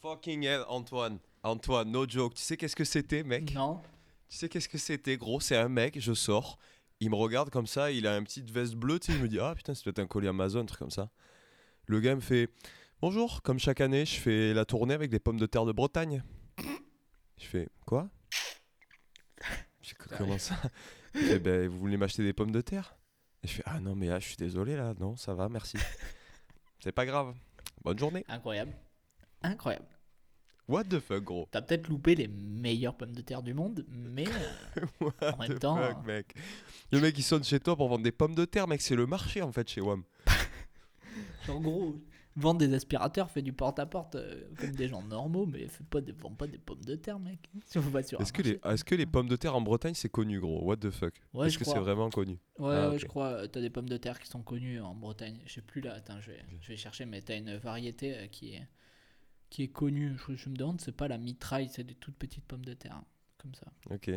[0.02, 1.20] Fucking hell, Antoine.
[1.44, 2.34] Antoine, no joke.
[2.34, 3.54] Tu sais qu'est-ce que c'était, mec?
[3.54, 3.82] Non.
[4.30, 5.40] Tu sais qu'est-ce que c'était, gros?
[5.40, 6.58] C'est un mec, je sors,
[7.00, 9.28] il me regarde comme ça, il a une petite veste bleue, tu sais, je me
[9.28, 11.12] dis, ah putain, c'est peut-être un colis Amazon, un truc comme ça.
[11.86, 12.50] Le gars me fait,
[13.00, 16.24] bonjour, comme chaque année, je fais la tournée avec des pommes de terre de Bretagne.
[17.38, 18.10] Je fais, quoi?
[19.82, 20.56] Je fais, Comment ça?
[21.14, 22.96] Il fait, ben, vous voulez m'acheter des pommes de terre?
[23.44, 25.78] Et je fais, ah non, mais là, je suis désolé, là, non, ça va, merci.
[26.80, 27.36] c'est pas grave.
[27.84, 28.24] Bonne journée.
[28.28, 28.74] Incroyable.
[29.44, 29.86] Incroyable.
[30.68, 31.48] What the fuck, gros?
[31.52, 35.54] T'as peut-être loupé les meilleures pommes de terre du monde, mais euh, What En même
[35.56, 36.04] the temps, fuck, hein.
[36.06, 36.34] mec
[36.92, 38.82] Le mec, il sonne chez toi pour vendre des pommes de terre, mec.
[38.82, 40.04] C'est le marché, en fait, chez WAM.
[41.50, 41.96] en gros,
[42.38, 46.14] vendre des aspirateurs, fait du porte-à-porte euh, comme des gens normaux, mais fais pas des,
[46.14, 47.50] vends pas des pommes de terre, mec.
[47.66, 49.62] Si on va sur un Est-ce que, les, est-ce que les pommes de terre en
[49.62, 50.64] Bretagne, c'est connu, gros?
[50.64, 51.16] What the fuck?
[51.34, 52.38] Ouais, Est-ce que c'est vraiment connu?
[52.60, 53.28] Ouais, Ah, ouais, je crois.
[53.32, 55.40] euh, T'as des pommes de terre qui sont connues en Bretagne.
[55.46, 55.96] Je sais plus là.
[55.96, 58.68] Attends, je vais, je vais chercher, mais t'as une variété euh, qui est
[59.52, 60.18] qui est connue.
[60.18, 62.96] Je, je me demande, c'est pas la mitraille, c'est des toutes petites pommes de terre,
[62.96, 63.06] hein,
[63.38, 63.68] comme ça.
[63.92, 64.10] Ok.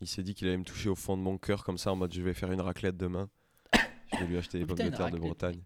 [0.00, 1.96] Il s'est dit qu'il allait me toucher au fond de mon cœur, comme ça, en
[1.96, 3.28] mode je vais faire une raclette demain.
[4.12, 5.62] Je vais lui acheter des Oh, pommes de terre de Bretagne.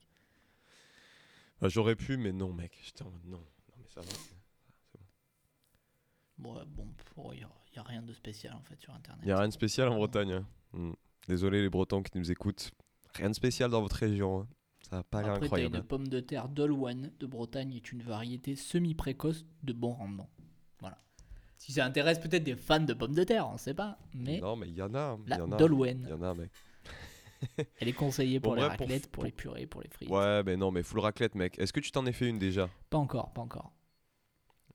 [1.61, 2.79] Bah, J'aurais pu, mais non, mec.
[2.85, 3.39] J'étais en mode non.
[3.39, 4.07] Non, mais ça va.
[6.39, 6.87] Ouais, bon,
[7.33, 9.21] il y, a rien de spécial en fait sur internet.
[9.23, 10.33] Il n'y a rien de spécial en Bretagne.
[10.33, 10.47] hein.
[10.73, 10.93] Hmm.
[11.27, 12.71] Désolé, les Bretons qui nous écoutent.
[13.15, 14.43] Rien de spécial dans votre région.
[14.43, 14.49] hein.
[14.89, 15.75] Ça n'a pas l'air incroyable.
[15.77, 15.87] une hein.
[15.89, 20.31] pomme de terre Dolwan de Bretagne, est une variété semi-précoce de bon rendement.
[20.79, 20.99] Voilà.
[21.59, 23.99] Si ça intéresse peut-être des fans de pommes de terre, on sait pas.
[24.15, 25.01] Mais Non, mais il y en a.
[25.01, 25.19] hein.
[25.27, 25.57] Il la y en a.
[25.57, 26.51] Dolwen, Il y en a, mec.
[27.81, 30.09] elle est conseillée pour Bon, les bref, raclettes, pour, pour- les purées, pour les frites.
[30.09, 31.59] Ouais, mais non, mais full raclette, mec.
[31.59, 32.71] Est-ce que tu t'en es fait une déjà?
[32.89, 33.73] Pas encore, pas encore.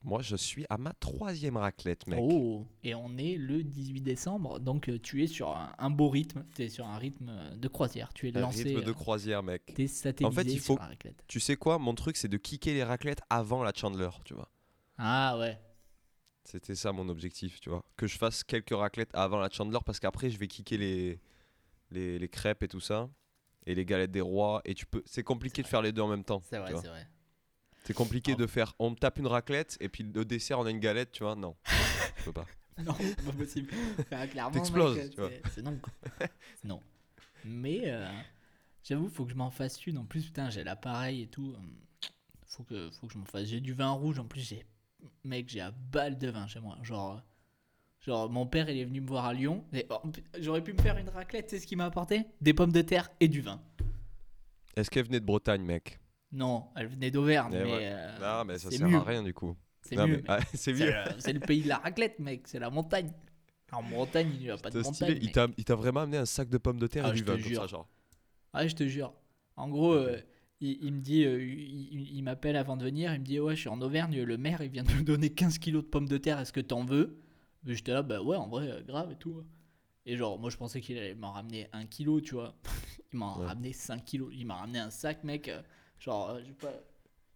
[0.03, 2.19] Moi, je suis à ma troisième raclette, mec.
[2.21, 6.09] Oh, et on est le 18 décembre, donc euh, tu es sur un, un beau
[6.09, 8.89] rythme, tu es sur un rythme euh, de croisière, tu es Un lancé, rythme de
[8.89, 9.71] euh, croisière, mec.
[9.75, 11.23] t'es satellisé il sur faut- la raclette.
[11.27, 14.49] Tu sais quoi Mon truc, c'est de kicker les raclettes avant la Chandler, tu vois.
[14.97, 15.59] Ah ouais,
[16.45, 17.83] C'était ça mon objectif, tu vois.
[17.95, 21.19] Que je fasse quelques raclettes avant la Chandler parce qu'après, je vais kicker les,
[21.91, 23.07] les, les crêpes et tout ça.
[23.67, 24.61] Et les galettes des rois.
[24.65, 25.03] Et tu peux.
[25.05, 26.41] C'est compliqué de faire les deux en même temps.
[26.49, 27.07] c'est vrai, c'est vrai.
[27.83, 28.39] C'est compliqué Oh.
[28.41, 28.73] de faire.
[28.79, 31.35] On me tape une raclette et puis le dessert, on a une galette, tu vois.
[31.35, 31.55] Non,
[32.17, 32.45] je peux pas.
[32.83, 33.69] Non, c'est pas possible.
[33.99, 35.29] Enfin, clairement, T'exploses, mec, tu vois.
[35.29, 35.77] c'est- C'est non.
[35.77, 35.93] quoi.
[36.61, 36.79] C'est non.
[37.45, 38.07] Mais euh,
[38.83, 39.97] j'avoue, faut que je m'en fasse une.
[39.99, 41.53] En plus, putain, j'ai l'appareil et tout.
[41.57, 41.75] Hum,
[42.47, 43.45] Faut que, faut que je m'en fasse.
[43.47, 44.19] J'ai du vin rouge.
[44.19, 44.65] En plus, j'ai.
[45.23, 46.77] Mec, j'ai un balle de vin chez moi.
[46.81, 47.17] Genre.
[47.17, 47.21] euh,
[48.03, 49.63] Genre, mon père, il est venu me voir à Lyon.
[49.73, 50.01] et- oh,
[50.39, 51.51] J'aurais pu me faire une raclette.
[51.51, 52.25] C'est ce qu'il m'a apporté?
[52.39, 53.61] Des pommes de terre et du vin.
[54.75, 55.99] Est-ce qu'elle venait de Bretagne, mec?
[56.31, 57.51] Non, elle venait d'Auvergne.
[57.53, 57.79] Eh mais ouais.
[57.83, 58.97] euh, Non, mais ça sert mieux.
[58.97, 59.55] à rien du coup.
[59.81, 60.23] C'est mieux.
[60.27, 60.85] ah, c'est mieux.
[60.91, 62.47] le- C'est le pays de la raclette, mec.
[62.47, 63.11] C'est la montagne.
[63.71, 65.17] En Bretagne, il n'y a pas de montagne.
[65.17, 65.33] Il mec.
[65.33, 67.37] t'a- Il t'a vraiment amené un sac de pommes de terre Ah, et du vin
[67.39, 67.87] comme ça, genre.
[68.53, 69.13] Ah, je te jure.
[69.55, 70.17] En gros, euh,
[70.59, 73.61] il, il me dit, euh, il, m'appelle avant de venir, il me dit Ouais, je
[73.61, 76.17] suis en Auvergne, le maire il vient de me donner 15 kilos de pommes de
[76.17, 77.17] terre, est-ce que t'en veux?
[77.65, 79.43] J'étais là, bah ouais, en vrai, euh, grave et tout.
[80.05, 82.55] Et genre, moi je pensais qu'il allait m'en ramener un kilo, tu vois.
[83.13, 83.45] Il m'a Ouais.
[83.45, 84.31] ramené 5 kilos.
[84.33, 85.49] Il m'a ramené un sac, mec.
[86.01, 86.73] Euh, genre, euh, je sais pas,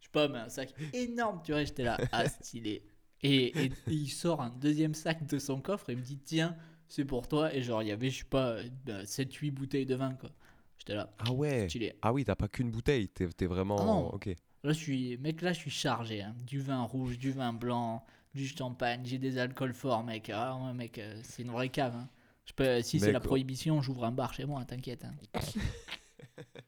[0.01, 1.63] je sais pas, mais un sac énorme, tu vois.
[1.63, 2.83] J'étais là, ah, stylé.
[3.21, 6.19] Et, et- et il sort un deuxième sac de son coffre et il me dit
[6.19, 6.55] Tiens,
[6.87, 7.53] c'est pour toi.
[7.53, 8.57] Et genre, il y avait, je sais pas,
[9.05, 10.29] 7-8 bouteilles de vin, quoi.
[10.77, 11.67] J'étais là, Ah ouais.
[11.69, 11.95] stylé.
[12.01, 13.07] Ah oui, t'as pas qu'une bouteille.
[13.09, 13.77] T'es t'es vraiment.
[13.79, 14.07] Ah non.
[14.09, 14.27] Ok.
[14.63, 16.21] Là, je suis, mec, là, je suis chargé.
[16.21, 16.35] hein.
[16.45, 18.03] Du vin rouge, du vin blanc,
[18.33, 20.29] du champagne, j'ai des alcools forts, mec.
[20.33, 21.95] Ah ouais, mec, euh, c'est une vraie cave.
[21.95, 22.09] hein.
[22.45, 23.21] Je peux, si c'est la oh.
[23.27, 25.05] prohibition, j'ouvre un bar chez moi, t'inquiète.
[25.05, 25.13] hein.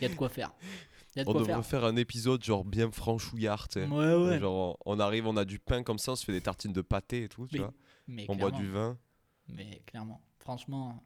[0.00, 0.52] y a de quoi faire.
[1.16, 1.66] Y a de On quoi devrait faire.
[1.66, 3.86] faire un épisode genre bien franchouillard, tu sais.
[3.86, 4.38] Ouais, ouais.
[4.40, 6.82] Genre, on arrive, on a du pain comme ça, on se fait des tartines de
[6.82, 7.72] pâté et tout, tu Mais vois.
[8.06, 8.98] Mais On boit du vin.
[9.48, 11.02] Mais clairement, franchement,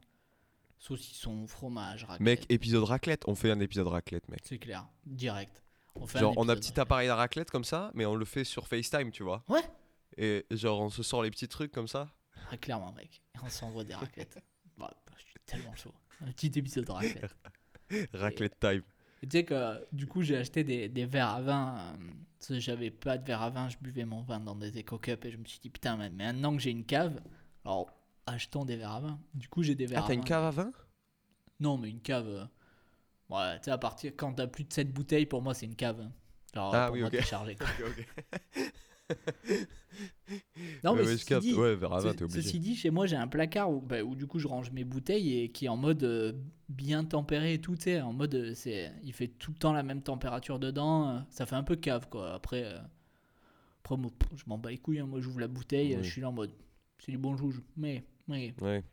[0.79, 2.21] saucisson, fromage, raclette.
[2.21, 3.25] Mec, épisode raclette.
[3.27, 4.41] On fait un épisode raclette, mec.
[4.45, 5.63] c'est clair, direct.
[5.95, 6.79] On fait un Genre, on a petit raclette.
[6.79, 9.45] appareil à raclette comme ça, mais on le fait sur FaceTime, tu vois.
[9.49, 9.63] Ouais.
[10.17, 12.09] Et genre, on se sort les petits trucs comme ça.
[12.51, 13.21] Ah, clairement, mec.
[13.35, 14.39] Et on s'envoie des raclettes.
[14.79, 15.93] Bah, je suis tellement chaud.
[16.25, 17.35] Un petit épisode de raclette.
[18.15, 18.83] Raclette time.
[19.23, 21.79] Et tu sais que du coup j'ai acheté des, des verres à vin.
[21.79, 21.97] euh,
[22.39, 24.99] parce que j'avais pas de verre à vin, je buvais mon vin dans des éco
[24.99, 27.21] cups et je me suis dit putain mais maintenant que j'ai une cave,
[27.65, 27.91] alors
[28.27, 29.21] achetons des verres à vin.
[29.35, 30.25] Du coup j'ai des verres Ah, à t'as une vin.
[30.25, 30.73] cave à vin?
[31.61, 32.27] Non mais une cave.
[32.29, 32.45] euh,
[33.31, 35.77] Ouais, tu sais à partir quand t'as plus de 7 bouteilles pour moi c'est une
[35.77, 36.01] cave.
[36.01, 36.13] hein.
[36.55, 37.13] Genre Ah pour oui, moi ok.
[37.13, 37.57] t'es chargé.
[37.57, 37.69] quoi.
[37.79, 38.07] Ok, ok.
[40.85, 42.35] Non mais je ceci dit, Ouais, Ce-.
[42.43, 44.85] Ceci dit, chez moi, j'ai un placard où, bah, où du coup je range mes
[44.85, 46.33] bouteilles et qui est en mode euh,
[46.69, 50.03] bien tempéré et tout, en mode euh, c'est, il fait tout le temps la même
[50.03, 52.35] température dedans, euh, ça fait un peu cave quoi.
[52.35, 52.79] Après, euh,
[53.83, 56.05] après moi, je m'en bats les couilles, hein, moi j'ouvre la bouteille, Oui.
[56.05, 56.53] je suis là en mode
[56.99, 58.85] c'est du bon jouge, mais, mais Ouais.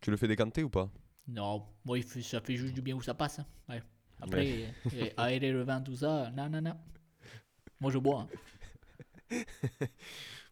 [0.00, 0.90] Tu le fais décanter ou pas?
[1.26, 3.38] Non, moi il fait- ça fait juste du bien où ça passe.
[3.40, 3.46] hein.
[3.68, 3.82] Ouais.
[4.20, 6.74] Après, et aérer le vin, tout ça, non, non, non.
[7.80, 8.22] Moi je bois.
[8.22, 8.28] hein.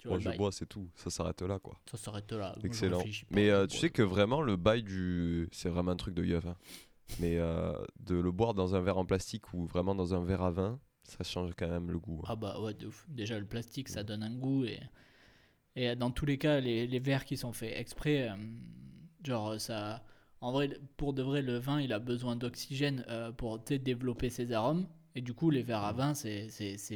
[0.04, 0.88] Moi, je bois, c'est tout.
[0.94, 1.78] Ça s'arrête là, quoi.
[1.90, 2.54] Ça s'arrête là.
[2.62, 3.02] Excellent.
[3.30, 5.48] Mais euh, tu sais que vraiment, le bail du.
[5.52, 6.46] C'est vraiment un truc de yeuf.
[6.46, 6.56] hein.
[7.20, 10.42] Mais euh, de le boire dans un verre en plastique ou vraiment dans un verre
[10.42, 12.20] à vin, ça change quand même le goût.
[12.22, 12.28] hein.
[12.28, 13.06] Ah bah ouais, de ouf.
[13.08, 14.64] Déjà, le plastique, ça donne un goût.
[14.64, 14.80] Et,
[15.74, 18.34] et dans tous les cas, les, les verres qui sont faits exprès, euh,
[19.24, 20.04] genre ça...
[20.42, 24.52] En vrai, pour de vrai, le vin, il a besoin d'oxygène euh, pour développer ses
[24.52, 24.86] arômes.
[25.16, 26.48] Et du coup, les verres à vin, c'est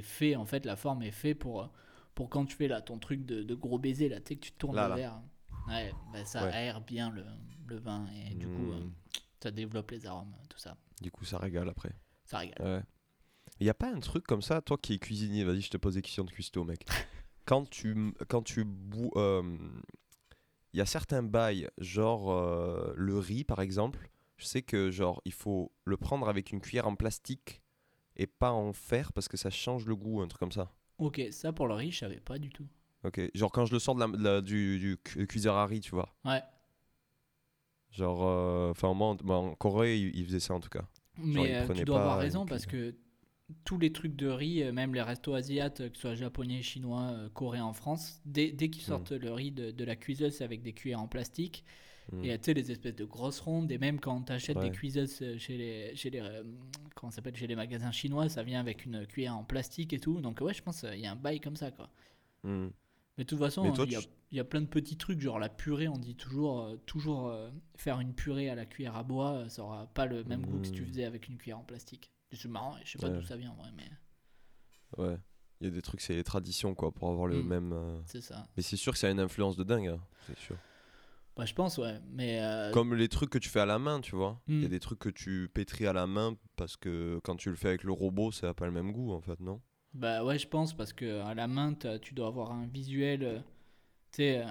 [0.02, 1.68] fait, en fait, la forme est faite pour,
[2.14, 4.44] pour quand tu fais là ton truc de, de gros baiser, là, tu sais que
[4.44, 4.96] tu tournes Là, le là.
[4.96, 5.22] verre.
[5.68, 6.52] Ouais, bah, ça Ouais.
[6.52, 7.24] aère bien le,
[7.66, 8.92] le vin et du coup, euh, Mm.
[9.42, 10.76] ça développe les arômes, tout ça.
[11.00, 11.92] Du coup, ça régale après.
[12.24, 12.62] Ça régale.
[12.62, 12.82] Ouais.
[13.58, 15.76] Il n'y a pas un truc comme ça, toi qui es cuisinier, vas-y, je te
[15.76, 16.84] pose des questions de cuistot, mec.
[17.46, 19.42] quand tu, quand tu bou- euh,
[20.72, 25.20] Il y a certains bails, genre euh, le riz par exemple, je sais que genre
[25.24, 27.59] il faut le prendre avec une cuillère en plastique
[28.20, 30.72] et pas en fer parce que ça change le goût, un truc comme ça.
[30.98, 32.68] Ok, ça pour le riz, je savais pas du tout.
[33.04, 35.66] Ok, genre quand je le sors de la, de la- du, du cu- cuiseur à
[35.66, 36.14] riz, tu vois.
[36.24, 36.42] Ouais,
[37.90, 40.86] Genre, euh, enfin, moi, en- moi, en Corée, ils, ils faisaient ça en tout cas.
[41.32, 42.94] Genre, mais euh, tu dois avoir raison parce que
[43.64, 47.10] tous les trucs de riz, euh, même les restos asiates, que ce soit japonais, chinois,
[47.12, 48.70] euh, coréens en France, dès, dès Hmm.
[48.70, 51.64] qu'ils sortent le riz de, de la cuiseuse c'est avec des cuillères en plastique,
[52.12, 52.24] Mm.
[52.24, 54.70] et euh, tu sais, les espèces de grosses rondes, et même quand tu achètes Ouais.
[54.70, 56.42] des cuiseuses euh, chez les, chez les, euh,
[56.94, 60.00] comment ça s'appelle, chez les magasins chinois, ça vient avec une cuillère en plastique et
[60.00, 60.20] tout.
[60.20, 61.88] Donc ouais, je pense qu'il y a un bail comme ça, quoi.
[62.44, 62.68] Mm.
[63.18, 64.96] Mais de toute façon, toi, il y, a- tu- il y a plein de petits
[64.96, 68.64] trucs, genre la purée, on dit toujours, euh, toujours euh, faire une purée à la
[68.66, 70.86] cuillère à bois, euh, ça aura pas le même goût que si tu Mm.
[70.86, 72.10] faisais avec une cuillère en plastique.
[72.32, 73.14] C'est marrant, je sais pas Ouais.
[73.16, 73.90] d'où ça vient en vrai, mais
[74.96, 75.16] Ouais.
[75.60, 77.46] Il y a des trucs, c'est les traditions, quoi, pour avoir le Mm.
[77.46, 77.72] même.
[77.74, 78.46] euh, c'est ça.
[78.56, 80.56] Mais c'est sûr que ça a une influence de dingue, hein, c'est sûr.
[81.46, 81.98] Je pense, ouais.
[82.12, 84.40] Mais euh, Comme les trucs que tu fais à la main, tu vois.
[84.48, 84.70] Il y a Mm.
[84.70, 87.82] des trucs que tu pétris à la main parce que quand tu le fais avec
[87.84, 89.60] le robot, ça n'a pas le même goût, en fait, non?
[89.94, 93.22] Bah ouais, je pense parce que à la main, tu dois avoir un visuel.
[93.24, 93.38] euh,
[94.12, 94.44] tu sais,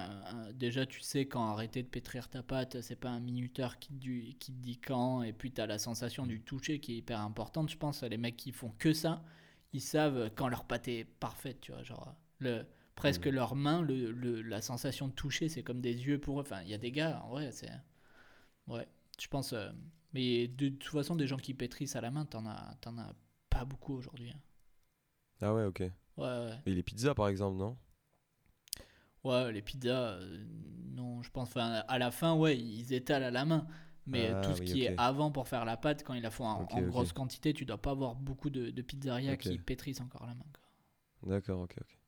[0.54, 3.98] déjà, tu sais quand arrêter de pétrir ta pâte, c'est pas un minuteur qui te,
[3.98, 5.22] du- qui te dit quand.
[5.22, 7.70] Et puis, tu as la sensation du toucher qui est hyper importante.
[7.70, 9.22] Je pense les mecs qui font que ça,
[9.72, 11.82] ils savent quand leur pâte est parfaite, tu vois.
[11.82, 12.64] Genre, le,
[13.00, 13.30] presque Mm.
[13.30, 16.42] leurs mains, le, le- la sensation de toucher, c'est comme des yeux pour eux.
[16.42, 17.70] Enfin, il y a des gars, en vrai, c'est.
[18.68, 18.86] Ouais,
[19.20, 19.52] je pense.
[19.54, 19.70] euh,
[20.14, 23.14] mais de, toute façon, des gens qui pétrissent à la main, t'en as, t'en as
[23.50, 24.30] pas beaucoup aujourd'hui.
[24.30, 24.40] hein.
[25.42, 25.80] Ah ouais, ok.
[25.80, 26.58] Ouais, ouais.
[26.66, 27.76] Et les pizzas, par exemple, non?
[29.24, 30.44] Ouais, les pizzas, euh,
[30.94, 31.48] non, je pense.
[31.48, 33.66] Enfin, à la fin, ouais, ils étalent à la main.
[34.06, 36.30] Mais Ah, tout ce oui, qui est avant pour faire la pâte, quand ils la
[36.30, 40.26] font en, grosse quantité, tu dois pas avoir beaucoup de, de pizzerias qui pétrissent encore
[40.26, 40.44] la main.
[41.22, 41.99] D'accord, ok, ok.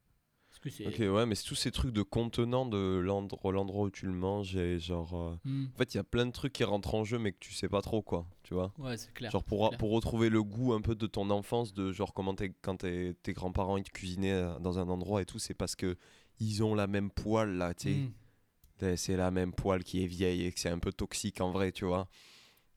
[0.63, 0.87] Parce que c'est.
[1.09, 4.13] Ok, ouais, mais c'est tous ces trucs de contenant de l'endroit l'endroit où tu le
[4.13, 5.15] manges et genre.
[5.15, 7.33] euh, Hmm, En fait, il y a plein de trucs qui rentrent en jeu, mais
[7.33, 9.31] que tu sais pas trop, quoi, tu vois Ouais, c'est clair.
[9.33, 9.79] Genre pour, clair.
[9.79, 13.15] pour retrouver le goût un peu de ton enfance, de genre comment t'es- quand t'es-
[13.23, 15.97] tes grands-parents ils te cuisinaient euh, dans un endroit et tout, c'est parce que
[16.39, 17.95] ils ont la même poêle là, tu sais.
[17.97, 21.53] Hmm, C'est la même poêle qui est vieille et que c'est un peu toxique en
[21.53, 22.09] vrai, tu vois.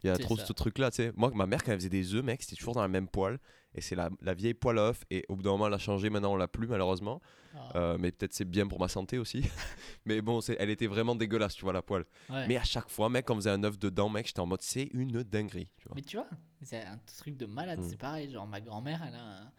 [0.04, 0.46] Il y a trop ça.
[0.46, 1.12] ce truc là, tu sais.
[1.16, 3.40] Moi, ma mère, quand elle faisait des œufs, mec, c'était toujours dans la même poêle.
[3.76, 5.04] Et c'est la, la vieille poêle à œufs.
[5.12, 6.10] Et au bout d'un moment, elle a changé.
[6.10, 7.22] Maintenant, on l'a plus, malheureusement.
[7.56, 9.42] ah, Euh, mais peut-être c'est bien pour ma santé aussi.
[10.06, 12.06] mais bon, c'est- elle était vraiment dégueulasse, tu vois, la poêle.
[12.30, 12.48] ouais.
[12.48, 14.62] Mais à chaque fois, mec, quand on faisait un œuf dedans, mec, j'étais en mode,
[14.62, 15.96] c'est une dinguerie, tu vois.
[15.96, 16.28] Mais tu vois,
[16.62, 17.80] c'est un truc de malade.
[17.82, 17.90] Mm.
[17.90, 19.52] C'est pareil, genre ma grand-mère, elle, a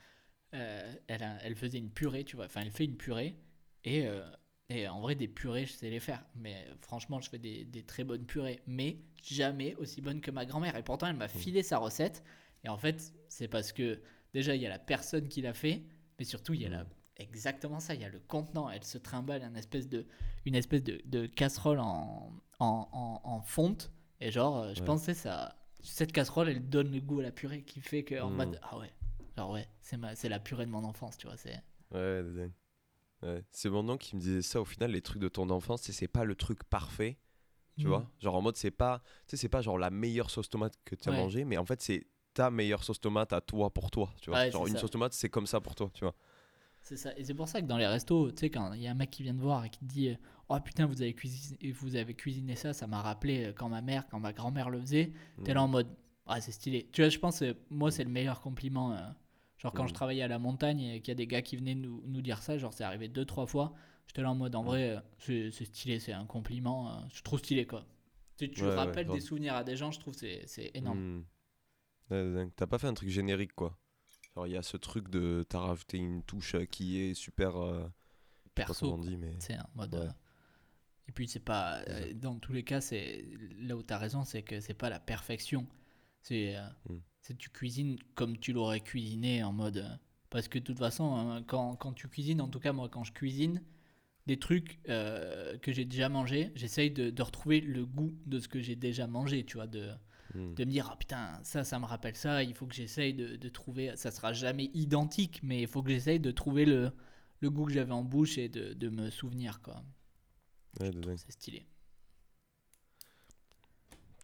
[0.54, 2.46] euh, elle, a- elle faisait une purée, tu vois.
[2.46, 3.36] Enfin, elle fait une purée.
[3.84, 4.24] Et, euh,
[4.70, 6.24] et en vrai, des purées, je sais les faire.
[6.36, 8.60] Mais franchement, je fais des, des très bonnes purées.
[8.66, 10.74] Mais jamais aussi bonnes que ma grand-mère.
[10.76, 12.22] Et pourtant, elle m'a filé sa recette.
[12.66, 14.00] Et en fait, c'est parce que
[14.34, 15.84] déjà, il y a la personne qui l'a fait.
[16.18, 16.86] Mais surtout, il y a la-
[17.16, 17.94] exactement ça.
[17.94, 18.68] Il y a le contenant.
[18.68, 20.04] Elle se trimballe une espèce de,
[20.44, 23.92] une espèce de, de casserole en, en, en, en fonte.
[24.20, 24.86] Et genre, euh, je Ouais.
[24.86, 25.56] pensais ça.
[25.80, 28.34] Cette casserole, elle donne le goût à la purée qui fait que en Mm.
[28.36, 28.90] mode ah ouais,
[29.36, 31.36] genre ouais, c'est ma, c'est la purée de mon enfance, tu vois.
[31.36, 31.62] C'est
[31.92, 32.24] Ouais.
[33.22, 33.44] Ouais.
[33.52, 35.92] C'est mon oncle qui me disait ça au final, les trucs de ton enfance, c'est-
[35.92, 37.18] c'est pas le truc parfait,
[37.78, 37.88] tu Mm.
[37.88, 38.10] vois.
[38.20, 40.94] Genre en mode, c'est pas, tu sais, c'est pas genre la meilleure sauce tomate que
[40.96, 41.18] tu as Ouais.
[41.18, 42.06] mangé, mais en fait, c'est
[42.36, 44.38] ta meilleure sauce tomate à toi pour toi, tu vois.
[44.40, 44.80] Ouais, genre c'est une ça.
[44.82, 46.14] sauce tomate, c'est comme ça pour toi, tu vois.
[46.80, 47.10] C'est ça.
[47.18, 48.94] Et c'est pour ça que dans les restos, tu sais, quand il y a un
[48.94, 50.16] mec qui vient te voir et qui te dit
[50.48, 53.80] Oh putain, vous avez cuisiné, vous avez cuisiné ça, ça m'a rappelé euh, quand ma
[53.82, 55.12] mère, quand ma grand-mère le faisait.
[55.44, 55.88] T'es là en mode
[56.26, 56.88] Ah, c'est stylé.
[56.92, 58.92] Tu vois, je pense, euh, moi, c'est le meilleur compliment.
[58.92, 58.98] euh,
[59.58, 59.88] genre, quand Mm.
[59.88, 62.22] je travaillais à la montagne et qu'il y a des gars qui venaient nous, nous
[62.22, 63.72] dire ça, genre, c'est arrivé deux, trois fois.
[64.06, 66.88] J'étais là en mode En vrai, euh, c'est stylé, c'est un compliment.
[66.90, 67.84] euh, je trouve stylé, quoi.
[68.36, 71.00] Tu, tu Ouais, rappelles des souvenirs à des gens, je trouve que c'est c'est énorme.
[71.00, 71.24] Mm.
[72.10, 72.48] Ouais.
[72.56, 73.78] T'as pas fait un truc générique, quoi?
[74.34, 75.44] Genre, il y a ce truc de.
[75.48, 77.56] T'as rajouté une touche euh, qui est super.
[77.56, 77.88] euh,
[78.54, 79.34] Perso, on dit, mais.
[79.38, 79.94] C'est en mode.
[79.94, 80.00] Ouais.
[80.00, 80.10] euh,
[81.08, 81.80] Et puis c'est pas.
[81.88, 83.24] Euh, dans tous les cas, c'est
[83.58, 85.66] là où tu as raison, c'est que c'est pas la perfection.
[86.22, 86.56] C'est.
[86.88, 86.96] Mm.
[87.20, 89.98] c'est tu cuisines comme tu l'aurais cuisiné en mode.
[90.30, 93.04] Parce que de toute façon, hein, quand, quand tu cuisines, en tout cas moi, quand
[93.04, 93.62] je cuisine,
[94.26, 98.48] des trucs euh, que j'ai déjà mangé, j'essaye de, de retrouver le goût de ce
[98.48, 99.88] que j'ai déjà mangé, tu vois, de,
[100.36, 100.54] Mm.
[100.54, 103.36] de me dire, ah putain, ça, ça me rappelle ça, il faut que j'essaye de,
[103.36, 106.92] de trouver, ça sera jamais identique, mais il faut que j'essaye de trouver le,
[107.40, 109.82] le goût que j'avais en bouche et de, de me souvenir, quoi.
[110.80, 110.90] Ouais.
[111.16, 111.66] C'est stylé.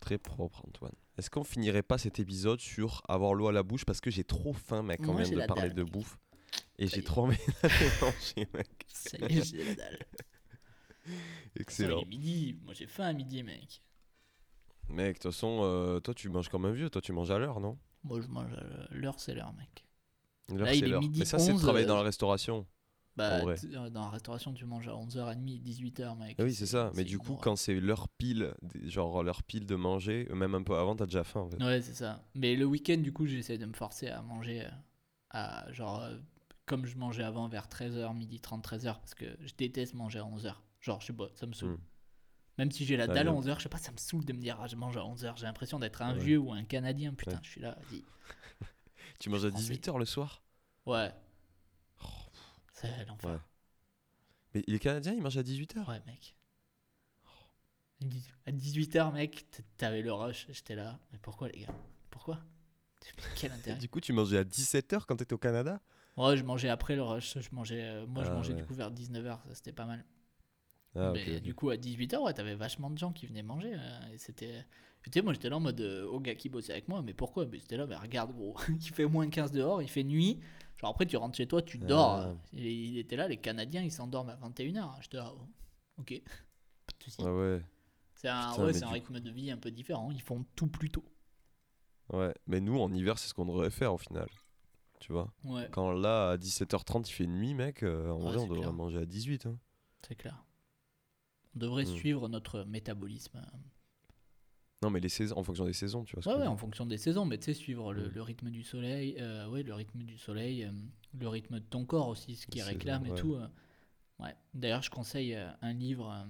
[0.01, 0.93] Très propre, Antoine.
[1.17, 3.85] Est-ce qu'on finirait pas cet épisode sur avoir l'eau à la bouche?
[3.85, 5.93] Parce que j'ai trop faim, mec, quand Moi, vient de parler dalle, de mec.
[5.93, 6.19] bouffe.
[6.79, 8.87] Et j'ai trop envie d'aller manger, mec.
[8.89, 9.99] Ça y est, j'ai la dalle.
[11.07, 12.01] Il Excellent.
[12.03, 12.59] est midi.
[12.65, 13.83] Moi, j'ai faim à midi, mec.
[14.89, 16.89] Mec, de toute façon, euh, toi, tu manges comme un vieux.
[16.91, 17.79] Toi, tu manges à l'heure, non?
[18.05, 18.53] Moi, je mange.
[18.53, 19.85] euh, L'heure, c'est l'heure, mec.
[20.49, 21.01] L'heure, Là, il c'est est l'heure.
[21.01, 22.65] midi Mais ça, c'est de 11, travailler euh, dans la restauration.
[23.17, 23.61] Bah, En vrai.
[23.61, 26.39] t- euh, dans la restauration, tu manges à 11h30, 18h, mec.
[26.39, 26.91] Ah oui, c'est ça.
[26.95, 30.63] Mais du coup, quand c'est l'heure pile, des- genre l'heure pile de manger, même un
[30.63, 31.41] peu avant, t'as déjà faim.
[31.41, 31.61] En fait.
[31.61, 32.25] Ouais, c'est ça.
[32.35, 34.71] Mais le week-end, du coup, j'essaie de me forcer à manger euh,
[35.31, 36.17] à genre euh,
[36.67, 40.27] comme je mangeais avant vers 13h, midi 30, 13h, parce que je déteste manger à
[40.27, 40.63] 11h.
[40.81, 41.75] Genre, je sais pas, ça me saoule.
[41.75, 41.92] Hmm.
[42.59, 43.41] Même si j'ai la dalle à bien.
[43.41, 45.37] 11h, je sais pas, ça me saoule de me dire, ah, je mange à 11h.
[45.37, 46.23] J'ai l'impression d'être un Ouais.
[46.23, 47.15] vieux ou un Canadien.
[47.15, 47.39] Putain, Ouais.
[47.43, 47.77] je suis là.
[47.91, 48.03] vas-y.
[49.19, 49.73] Tu manges à Français.
[49.75, 50.43] 18h le soir?
[50.87, 51.13] Ouais.
[52.05, 52.07] Oh,
[52.73, 53.31] C'est l'enfer.
[53.31, 53.39] Ouais.
[54.55, 56.37] Mais les Canadiens, ils mangent à 18h Ouais, mec.
[58.47, 59.47] À 18h, mec,
[59.77, 60.47] t'avais le rush.
[60.51, 60.99] J'étais là.
[61.13, 61.75] Mais pourquoi, les gars?
[62.11, 62.41] Pourquoi?
[63.37, 63.79] Quel intérêt?
[63.79, 65.81] Du coup, tu mangeais à 17h quand t'étais au Canada?
[66.17, 67.39] Ouais, je mangeais après le rush.
[67.39, 69.39] Je mangeais, euh, moi, je Ah, mangeais du coup vers 19h.
[69.49, 70.05] Ça, c'était pas mal.
[70.95, 73.77] Ah, mais du coup, à 18h, ouais, t'avais vachement de gens qui venaient manger.
[74.13, 74.67] et c'était.
[75.23, 77.03] Moi, j'étais là en mode euh, au gars qui bossait avec moi.
[77.03, 77.47] Mais pourquoi?
[77.47, 78.57] Mais c'était là, mais regarde, gros.
[78.69, 80.39] il fait moins 15 dehors, il fait nuit.
[80.81, 82.11] Genre, après, tu rentres chez toi, tu dors.
[82.21, 82.35] Ah.
[82.53, 85.03] Et il était là, les Canadiens, ils s'endorment à 21h.
[85.03, 85.41] J'étais là, oh,
[85.99, 86.23] ok.
[86.87, 87.17] Pas de soucis.
[87.25, 87.63] Ah ouais,
[88.15, 90.11] C'est un, Putain, ouais, un rythme de vie un peu différent.
[90.13, 91.05] Ils font tout plus tôt.
[92.13, 92.35] ouais.
[92.47, 94.29] Mais nous, en hiver, c'est ce qu'on devrait faire au final.
[95.01, 95.33] Tu vois?
[95.45, 98.61] Ouais, Quand là, à 17h30, il fait nuit, mec, euh, en Ouais, vrai, on devrait
[98.61, 98.73] clair.
[98.73, 99.47] manger à 18.
[99.47, 99.59] hein.
[100.07, 100.45] c'est clair.
[101.55, 101.95] On devrait Hmm.
[101.97, 103.41] suivre notre métabolisme.
[104.83, 106.23] Non, mais les saisons, en fonction des saisons, tu vois.
[106.23, 108.13] ce Ouais, que en fonction des saisons, mais tu sais, suivre le, Mm.
[108.15, 110.73] le rythme du soleil, euh, ouais, le rythme du soleil, euh,
[111.19, 113.35] le rythme de ton corps aussi, ce qui Les réclame saisons, et tout.
[113.35, 113.47] euh,
[114.19, 114.35] ouais.
[114.55, 116.27] D'ailleurs, je conseille un livre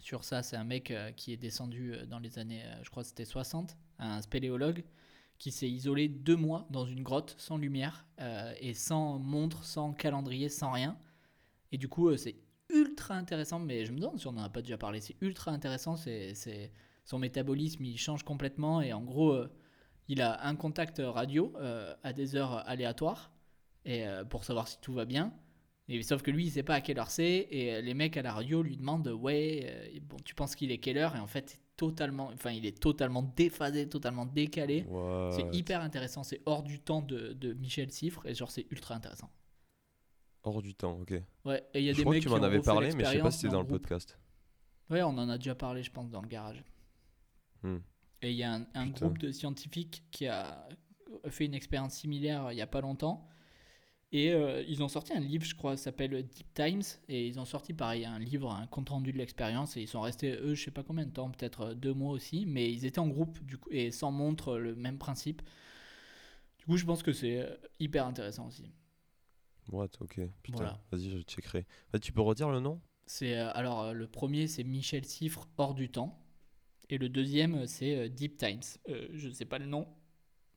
[0.00, 0.42] sur ça.
[0.42, 4.20] C'est un mec qui est descendu dans les années, je crois que c'était 60, un
[4.20, 4.84] spéléologue
[5.38, 8.06] qui s'est isolé deux mois dans une grotte sans lumière
[8.60, 10.98] et sans montre, sans calendrier, sans rien.
[11.72, 12.36] Et du coup, c'est
[12.70, 15.00] ultra intéressant, mais je me demande si on n'en a pas déjà parlé.
[15.00, 16.34] C'est ultra intéressant, c'est
[17.04, 19.50] son métabolisme il change complètement et en gros euh,
[20.08, 23.32] il a un contact radio euh, à des heures aléatoires
[23.84, 25.32] et euh, pour savoir si tout va bien.
[25.88, 28.22] Et sauf que lui il sait pas à quelle heure c'est et les mecs à
[28.22, 31.14] la radio lui demandent ouais bon tu penses qu'il est quelle heure?
[31.14, 34.86] Et en fait totalement enfin il est totalement déphasé totalement décalé.
[35.30, 38.94] C'est hyper intéressant c'est hors du temps de, de Michel Cifre et genre c'est ultra
[38.94, 39.28] intéressant
[40.44, 41.14] Hors du temps, ok.
[41.46, 42.92] ouais et il y a je des crois mecs que tu qui m'en avais parlé,
[42.94, 43.80] mais je sais pas si c'était dans le groupe.
[43.80, 44.18] podcast.
[44.90, 46.62] Ouais, on en a déjà parlé, je pense, dans le garage.
[47.62, 47.78] Hmm.
[48.20, 50.68] Et il y a un, groupe de scientifiques qui a
[51.28, 53.28] fait une expérience similaire il n'y a pas longtemps.
[54.12, 56.82] Et euh, ils ont sorti un livre, je crois, s'appelle Deep Times.
[57.08, 59.76] Et ils ont sorti, pareil, un livre, un compte-rendu de l'expérience.
[59.76, 62.12] Et ils sont restés, eux, je sais pas combien de temps, peut-être euh, deux mois
[62.12, 62.46] aussi.
[62.46, 65.42] Mais ils étaient en groupe, du coup, et sans montre, le même principe.
[66.58, 68.70] Du coup, je pense que c'est euh, hyper intéressant aussi.
[69.70, 70.20] What, ok.
[70.42, 70.78] Putain, Voilà.
[70.90, 71.66] vas-y, je checkerai.
[71.92, 72.80] Ah, tu peux redire le nom?
[73.06, 76.18] C'est euh, alors euh, le premier c'est Michel Cifre hors du temps
[76.90, 78.62] et le deuxième euh, c'est Deep Times.
[78.88, 79.86] Euh, je sais pas le nom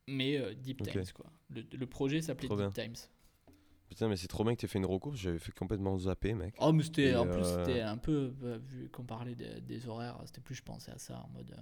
[0.08, 0.84] mais euh, Deep.
[0.84, 1.28] Times quoi.
[1.50, 2.96] Le, le projet s'appelait Deep Times.
[3.90, 6.56] Putain, mais c'est trop bien que t'aies fait une reco, j'avais fait complètement zapper, mec.
[6.60, 8.34] Oh mais c'était en plus c'était un peu
[8.70, 11.56] vu qu'on parlait de- des horaires, c'était plus je pensais à ça en mode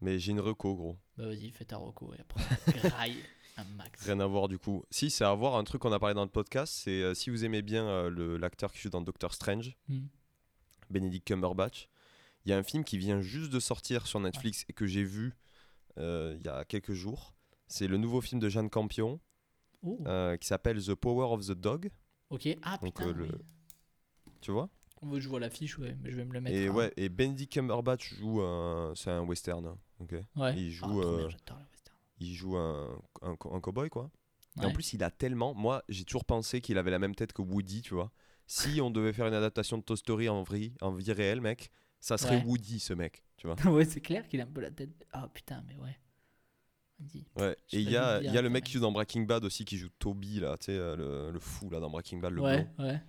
[0.00, 0.98] Mais j'ai une reco, gros.
[1.16, 2.42] bah vas-y fais ta reco et après
[2.72, 3.24] graille
[3.58, 4.04] un max.
[4.04, 4.84] Rien à voir du coup.
[4.90, 7.30] Si, c'est à voir un truc qu'on a parlé dans le podcast, c'est euh, si
[7.30, 10.06] vous aimez bien euh, l'acteur qui joue dans Doctor Strange, Hmm.
[10.90, 11.88] Benedict Cumberbatch,
[12.44, 15.04] il y a un film qui vient juste de sortir sur Netflix et que j'ai
[15.04, 15.34] vu
[15.98, 17.34] euh, il y a quelques jours.
[17.66, 19.20] C'est le nouveau film de Jeanne Campion
[19.84, 19.98] Oh,
[20.40, 21.90] qui s'appelle The Power of the Dog.
[22.30, 23.30] ok ah donc, putain le- oui.
[24.40, 24.68] Tu vois?
[25.16, 26.56] Je vois l'affiche ouais mais je vais me le mettre.
[26.56, 26.72] Et hein.
[26.74, 30.14] ouais, et Benedict Cumberbatch joue un, c'est un western, hein, ok?
[30.36, 30.56] Ouais.
[30.58, 31.58] il Ah, joue, euh, western.
[32.20, 34.10] Il joue un, un, co- un cowboy quoi.
[34.60, 35.54] Et en plus, il a tellement.
[35.54, 38.10] Moi, j'ai toujours pensé qu'il avait la même tête que Woody, tu vois.
[38.48, 41.70] Si on devait faire une adaptation de Toy Story en, vrai, en vie réelle, mec,
[42.00, 42.44] ça serait Ouais.
[42.44, 43.54] Woody, ce mec, tu vois.
[43.72, 44.90] ouais c'est clair qu'il a un peu la tête.
[45.12, 45.96] Ah putain mais ouais.
[46.98, 47.24] Vas-y.
[47.40, 47.56] Ouais.
[47.72, 49.44] Et il y a, dit il y a le mec qui joue dans Breaking Bad
[49.44, 52.32] aussi, qui joue Toby, là, tu sais, euh, le, le fou, là, dans Breaking Bad,
[52.32, 52.84] le ouais blond.
[52.86, 53.00] ouais.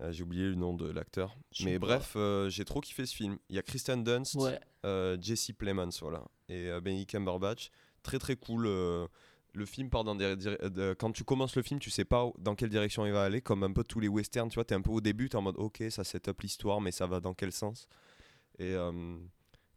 [0.00, 1.36] Euh, j'ai oublié le nom de l'acteur.
[1.62, 3.38] Mais bref, euh, j'ai trop kiffé ce film.
[3.50, 4.58] Il y a Kristen Dunst, Ouais.
[4.86, 6.24] euh, Jesse Plemons, voilà.
[6.48, 7.70] Et Benedict Cumberbatch.
[8.02, 8.66] Très, très cool.
[8.66, 9.06] euh,
[9.52, 10.36] le film part dans des.
[10.46, 13.40] euh, quand tu commences le film, tu sais pas dans quelle direction il va aller,
[13.40, 14.64] comme un peu tous les westerns, tu vois.
[14.64, 17.06] T'es un peu au début, t'es en mode, ok, ça set up l'histoire, mais ça
[17.06, 17.88] va dans quel sens?
[18.58, 19.16] Et, euh,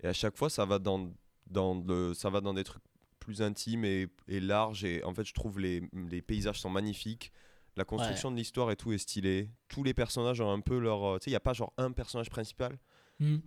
[0.02, 1.12] et à chaque fois, ça va dans,
[1.48, 2.84] dans, le, ça va dans des trucs
[3.20, 4.84] plus intimes et, et larges.
[4.84, 7.32] Et en fait, je trouve les, les paysages sont magnifiques.
[7.76, 9.50] La construction de l'histoire et tout est stylé.
[9.68, 11.20] Tous les personnages ont un peu leur.
[11.20, 12.78] Tu sais, il n'y a pas genre un personnage principal.
[13.20, 13.38] Hmm.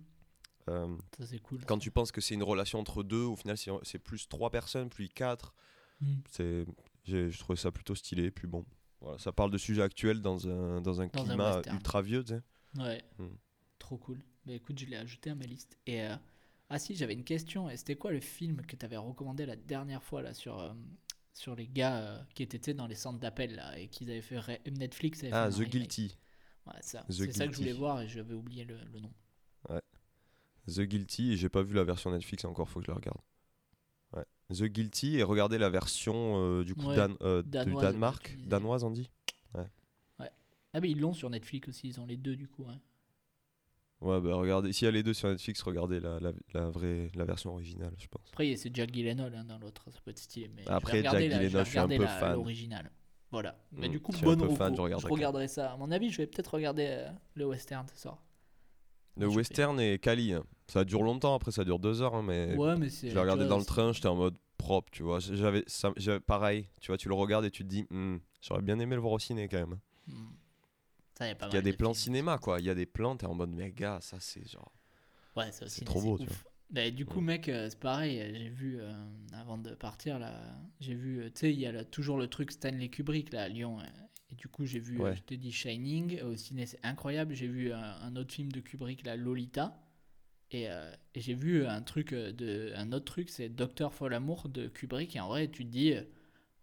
[0.69, 1.63] Euh, Ça c'est cool.
[1.65, 4.89] quand tu penses que c'est une relation entre deux, au final, c'est plus trois personnes,
[4.89, 5.53] plus quatre.
[6.01, 6.15] Hmm.
[6.29, 6.65] C'est
[7.05, 8.31] je trouvais ça plutôt stylé.
[8.31, 8.65] Puis bon,
[8.99, 12.33] voilà, ça parle de sujets actuels dans un, dans un Dans climat ultra vieux, tu
[12.33, 12.41] sais.
[12.81, 13.03] Ouais.
[13.17, 13.35] Hmm.
[13.79, 14.19] Trop cool.
[14.45, 15.77] Bah écoute, je l'ai ajouté à ma liste.
[15.85, 16.15] Et euh,
[16.69, 17.69] ah si, j'avais une question.
[17.75, 20.73] C'était quoi le film que t'avais recommandé la dernière fois là sur euh,
[21.33, 24.21] sur les gars euh, qui étaient tu dans les centres d'appel là et qu'ils avaient
[24.21, 25.61] fait Netflix avait Ah, The.
[25.61, 26.17] Guilty.
[26.65, 27.03] Ouais, ça.
[27.07, 29.11] The C'est ça que je voulais voir et j'avais oublié le, le nom.
[30.67, 33.19] The Guilty, et j'ai pas vu la version Netflix encore, faut que je la regarde.
[34.13, 34.25] Ouais.
[34.49, 38.37] The Guilty, et regardez la version euh, du coup Ouais, Dan- euh, du Danemark.
[38.45, 39.09] Danoise, on dit
[40.73, 41.87] Ah mais ils l'ont sur Netflix aussi.
[41.87, 42.65] Ils ont les deux du coup.
[42.69, 42.79] hein.
[44.01, 47.09] Ouais, bah regardez, s'il y a les deux sur Netflix, regardez la, la, la vraie,
[47.15, 48.21] la version originale, je pense.
[48.31, 49.85] Après c'est Jack Gyllenhaal hein, dans l'autre.
[49.89, 50.51] Ça peut être stylé.
[50.55, 52.33] Mais Après, Jack Gyllenhaal, je suis un regarder peu la- fan.
[52.33, 52.91] L'original.
[53.31, 53.57] Voilà.
[53.71, 55.71] Mais du coup, bonne regarderai je regarderai ça.
[55.73, 58.21] À mon avis, je vais peut-être regarder euh, le western ce soir.
[59.19, 60.33] Le western est quali.
[60.33, 60.43] hein.
[60.67, 63.09] Ça dure longtemps, après ça dure deux heures, hein, mais Ouais, mais c'est.
[63.09, 65.19] je l'ai regardé dans le train, j'étais en mode propre, tu vois.
[65.19, 68.61] J'avais, ça- j'avais- pareil, tu vois, tu le regardes et tu te dis, Hmm, j'aurais
[68.61, 69.77] bien aimé le voir au ciné quand même.
[70.07, 70.27] c'est- Hmm.
[71.17, 72.03] Ça, y a pas Il y a mal des de plans films.
[72.03, 72.59] cinéma, quoi.
[72.59, 74.71] Il y a des plans, t'es en mode, mais gars, ça c'est genre.
[75.35, 76.45] Ouais, ça aussi, C'est trop beau, tu ouf.
[76.69, 78.19] Bah, du coup, mec, euh, c'est pareil.
[78.19, 78.91] euh, J'ai vu, euh,
[79.33, 80.33] avant de partir, là,
[80.81, 83.43] j'ai vu, euh, tu sais, il y a là, toujours le truc Stanley Kubrick, là,
[83.43, 83.79] à Lyon.
[83.79, 83.83] euh,
[84.31, 85.15] Et du coup, j'ai vu, euh, Ouais.
[85.15, 87.33] je t'ai dit Shining, au ciné, c'est incroyable.
[87.33, 89.79] J'ai vu un, un autre film de Kubrick, là, Lolita.
[90.51, 94.49] Et, euh, et j'ai vu un truc, euh, de, un autre truc, c'est Docteur Folamour
[94.49, 95.15] de Kubrick.
[95.15, 96.03] Et en vrai, tu te dis, euh,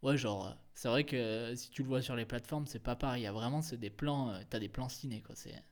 [0.02, 2.78] ouais, genre, euh, c'est vrai que euh, si tu le vois sur les plateformes, c'est
[2.82, 3.22] pas pareil.
[3.22, 5.34] Il y a vraiment, c'est des plans, euh, t'as des plans ciné, quoi.
[5.34, 5.62] C'est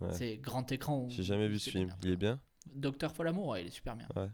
[0.00, 0.36] Ouais.
[0.38, 1.08] grand écran.
[1.08, 1.86] J'ai jamais vu ce film.
[1.86, 1.96] bien.
[2.02, 2.40] Il est bien?
[2.74, 4.08] Docteur Folamour, ouais, il est super bien.
[4.16, 4.28] Ouais.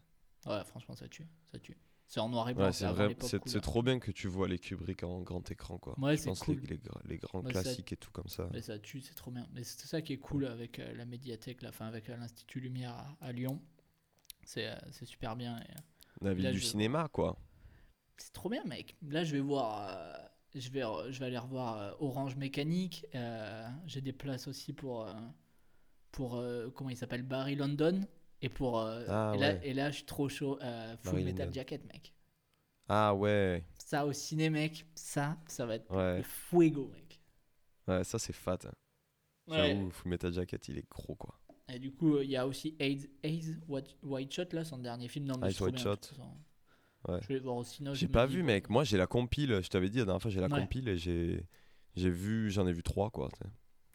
[0.47, 1.27] Ouais, franchement, ça tue.
[1.53, 1.77] Ça tue.
[2.11, 2.65] C'est en noir et blanc.
[2.69, 5.95] Ouais, c'est trop bien que tu vois les Kubrick en grand écran, quoi.
[6.01, 6.59] Ouais, Je pense cool.
[6.61, 8.49] les, les, gra- les grands Ouais, ça- classiques et tout comme ça.
[8.55, 9.47] Mais ça tue, c'est trop bien.
[9.53, 12.61] Mais c'est ça qui est cool avec euh, la médiathèque, là, enfin avec euh, l'Institut
[12.61, 13.61] Lumière à, à Lyon.
[14.43, 15.59] C'est euh, c'est super bien.
[15.59, 15.75] et, euh,
[16.23, 17.37] La vie là, du cinéma, quoi.
[18.17, 18.97] C'est trop bien, mec.
[19.03, 19.95] Là, je vais voir.
[20.55, 20.81] je, vais,
[21.11, 23.05] je vais aller revoir Orange Mécanique.
[23.87, 25.07] J'ai des places aussi pour.
[26.11, 26.43] pour
[26.75, 28.01] comment il s'appelle Barry London.
[28.43, 28.79] Et pour.
[28.81, 29.61] euh, Ah, et, là, ouais.
[29.65, 30.59] et là, je suis trop chaud.
[30.63, 31.53] euh, Full Metal.
[31.53, 32.15] Jacket, mec.
[32.89, 34.87] Ah ouais, Ça au ciné, mec.
[34.95, 37.21] Ça, ça va être ouais, le fuego, mec.
[37.87, 38.59] ouais, ça c'est fat.
[38.65, 38.73] hein.
[39.47, 39.69] Ouais.
[39.69, 41.39] J'avoue, Full Metal Jacket, il est gros, quoi.
[41.71, 45.27] Et du coup, il y a aussi Ace, Ace White, Shot, là, son dernier film.
[45.27, 46.15] Non, mais trop White bien, Shot.
[47.09, 47.19] Ouais.
[47.23, 47.95] Je vais le voir au cinéma.
[47.95, 48.71] je J'ai pas vu, mec.
[48.71, 49.61] Moi, j'ai la compile.
[49.63, 51.45] Je t'avais dit la dernière fois, j'ai la compile et j'ai
[51.95, 53.29] j'ai vu, j'en ai vu trois, quoi.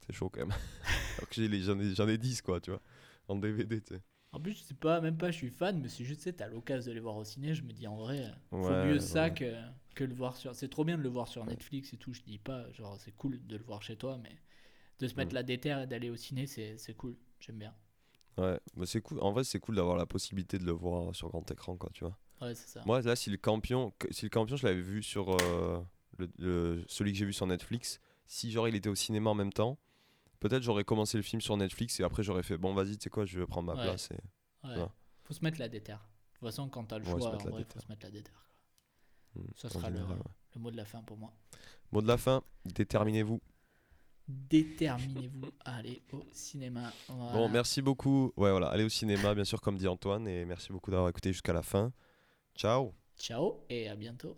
[0.06, 0.52] C'est chaud quand même.
[1.18, 2.82] Alors que j'en ai, j'en ai 10, quoi, tu vois.
[3.28, 4.02] En DVD, tu sais.
[4.34, 6.48] En plus, c'est pas, même pas, je suis fan, mais c'est juste, tu sais, t'as
[6.48, 7.54] l'occasion de les voir au ciné.
[7.56, 8.32] Je me dis, en vrai,
[8.62, 9.36] faut Ouais, mieux ça ouais.
[9.36, 9.54] que,
[9.96, 10.56] que le voir sur.
[10.56, 12.14] C'est trop bien de le voir sur Netflix et tout.
[12.14, 14.36] Je dis pas, genre, c'est cool de le voir chez toi, mais
[15.00, 15.36] de se mettre Mm.
[15.36, 17.18] la déterre et d'aller au ciné, c'est cool.
[17.40, 17.76] J'aime bien.
[18.38, 19.20] Ouais, bah, c'est cool.
[19.22, 22.04] En vrai, c'est cool d'avoir la possibilité de le voir sur grand écran, quoi, tu
[22.04, 22.18] vois.
[22.42, 22.86] Ouais, c'est ça.
[22.86, 25.82] Moi, là, si le campion, si le campion, je l'avais vu sur euh,
[26.18, 29.36] le, le- celui que j'ai vu sur Netflix, si genre il était au cinéma en
[29.36, 29.80] même temps,
[30.50, 33.10] peut-être j'aurais commencé le film sur Netflix et après j'aurais fait bon, vas-y, tu sais
[33.10, 33.84] quoi, je vais prendre ma Ouais.
[33.88, 34.10] place.
[34.12, 34.68] Et...
[34.68, 34.76] Ouais.
[34.78, 34.88] ouais.
[35.24, 36.00] Faut se mettre la déterre.
[36.34, 38.12] De toute façon, quand t'as le Ouais, choix, mettre en vrai, faut se mettre la
[38.12, 38.46] déterre.
[39.56, 40.24] Ça en sera le- général, ouais.
[40.56, 41.34] Le mot de la fin pour moi.
[41.92, 43.42] Mot de la fin, déterminez-vous.
[44.28, 46.92] Déterminez-vous à aller au cinéma.
[47.10, 48.32] Bon, merci beaucoup.
[48.38, 51.32] Ouais, voilà, allez au cinéma, bien sûr, comme dit Antoine, et merci beaucoup d'avoir écouté
[51.34, 51.92] jusqu'à la fin.
[52.56, 52.94] Ciao.
[53.18, 54.36] Ciao et à bientôt.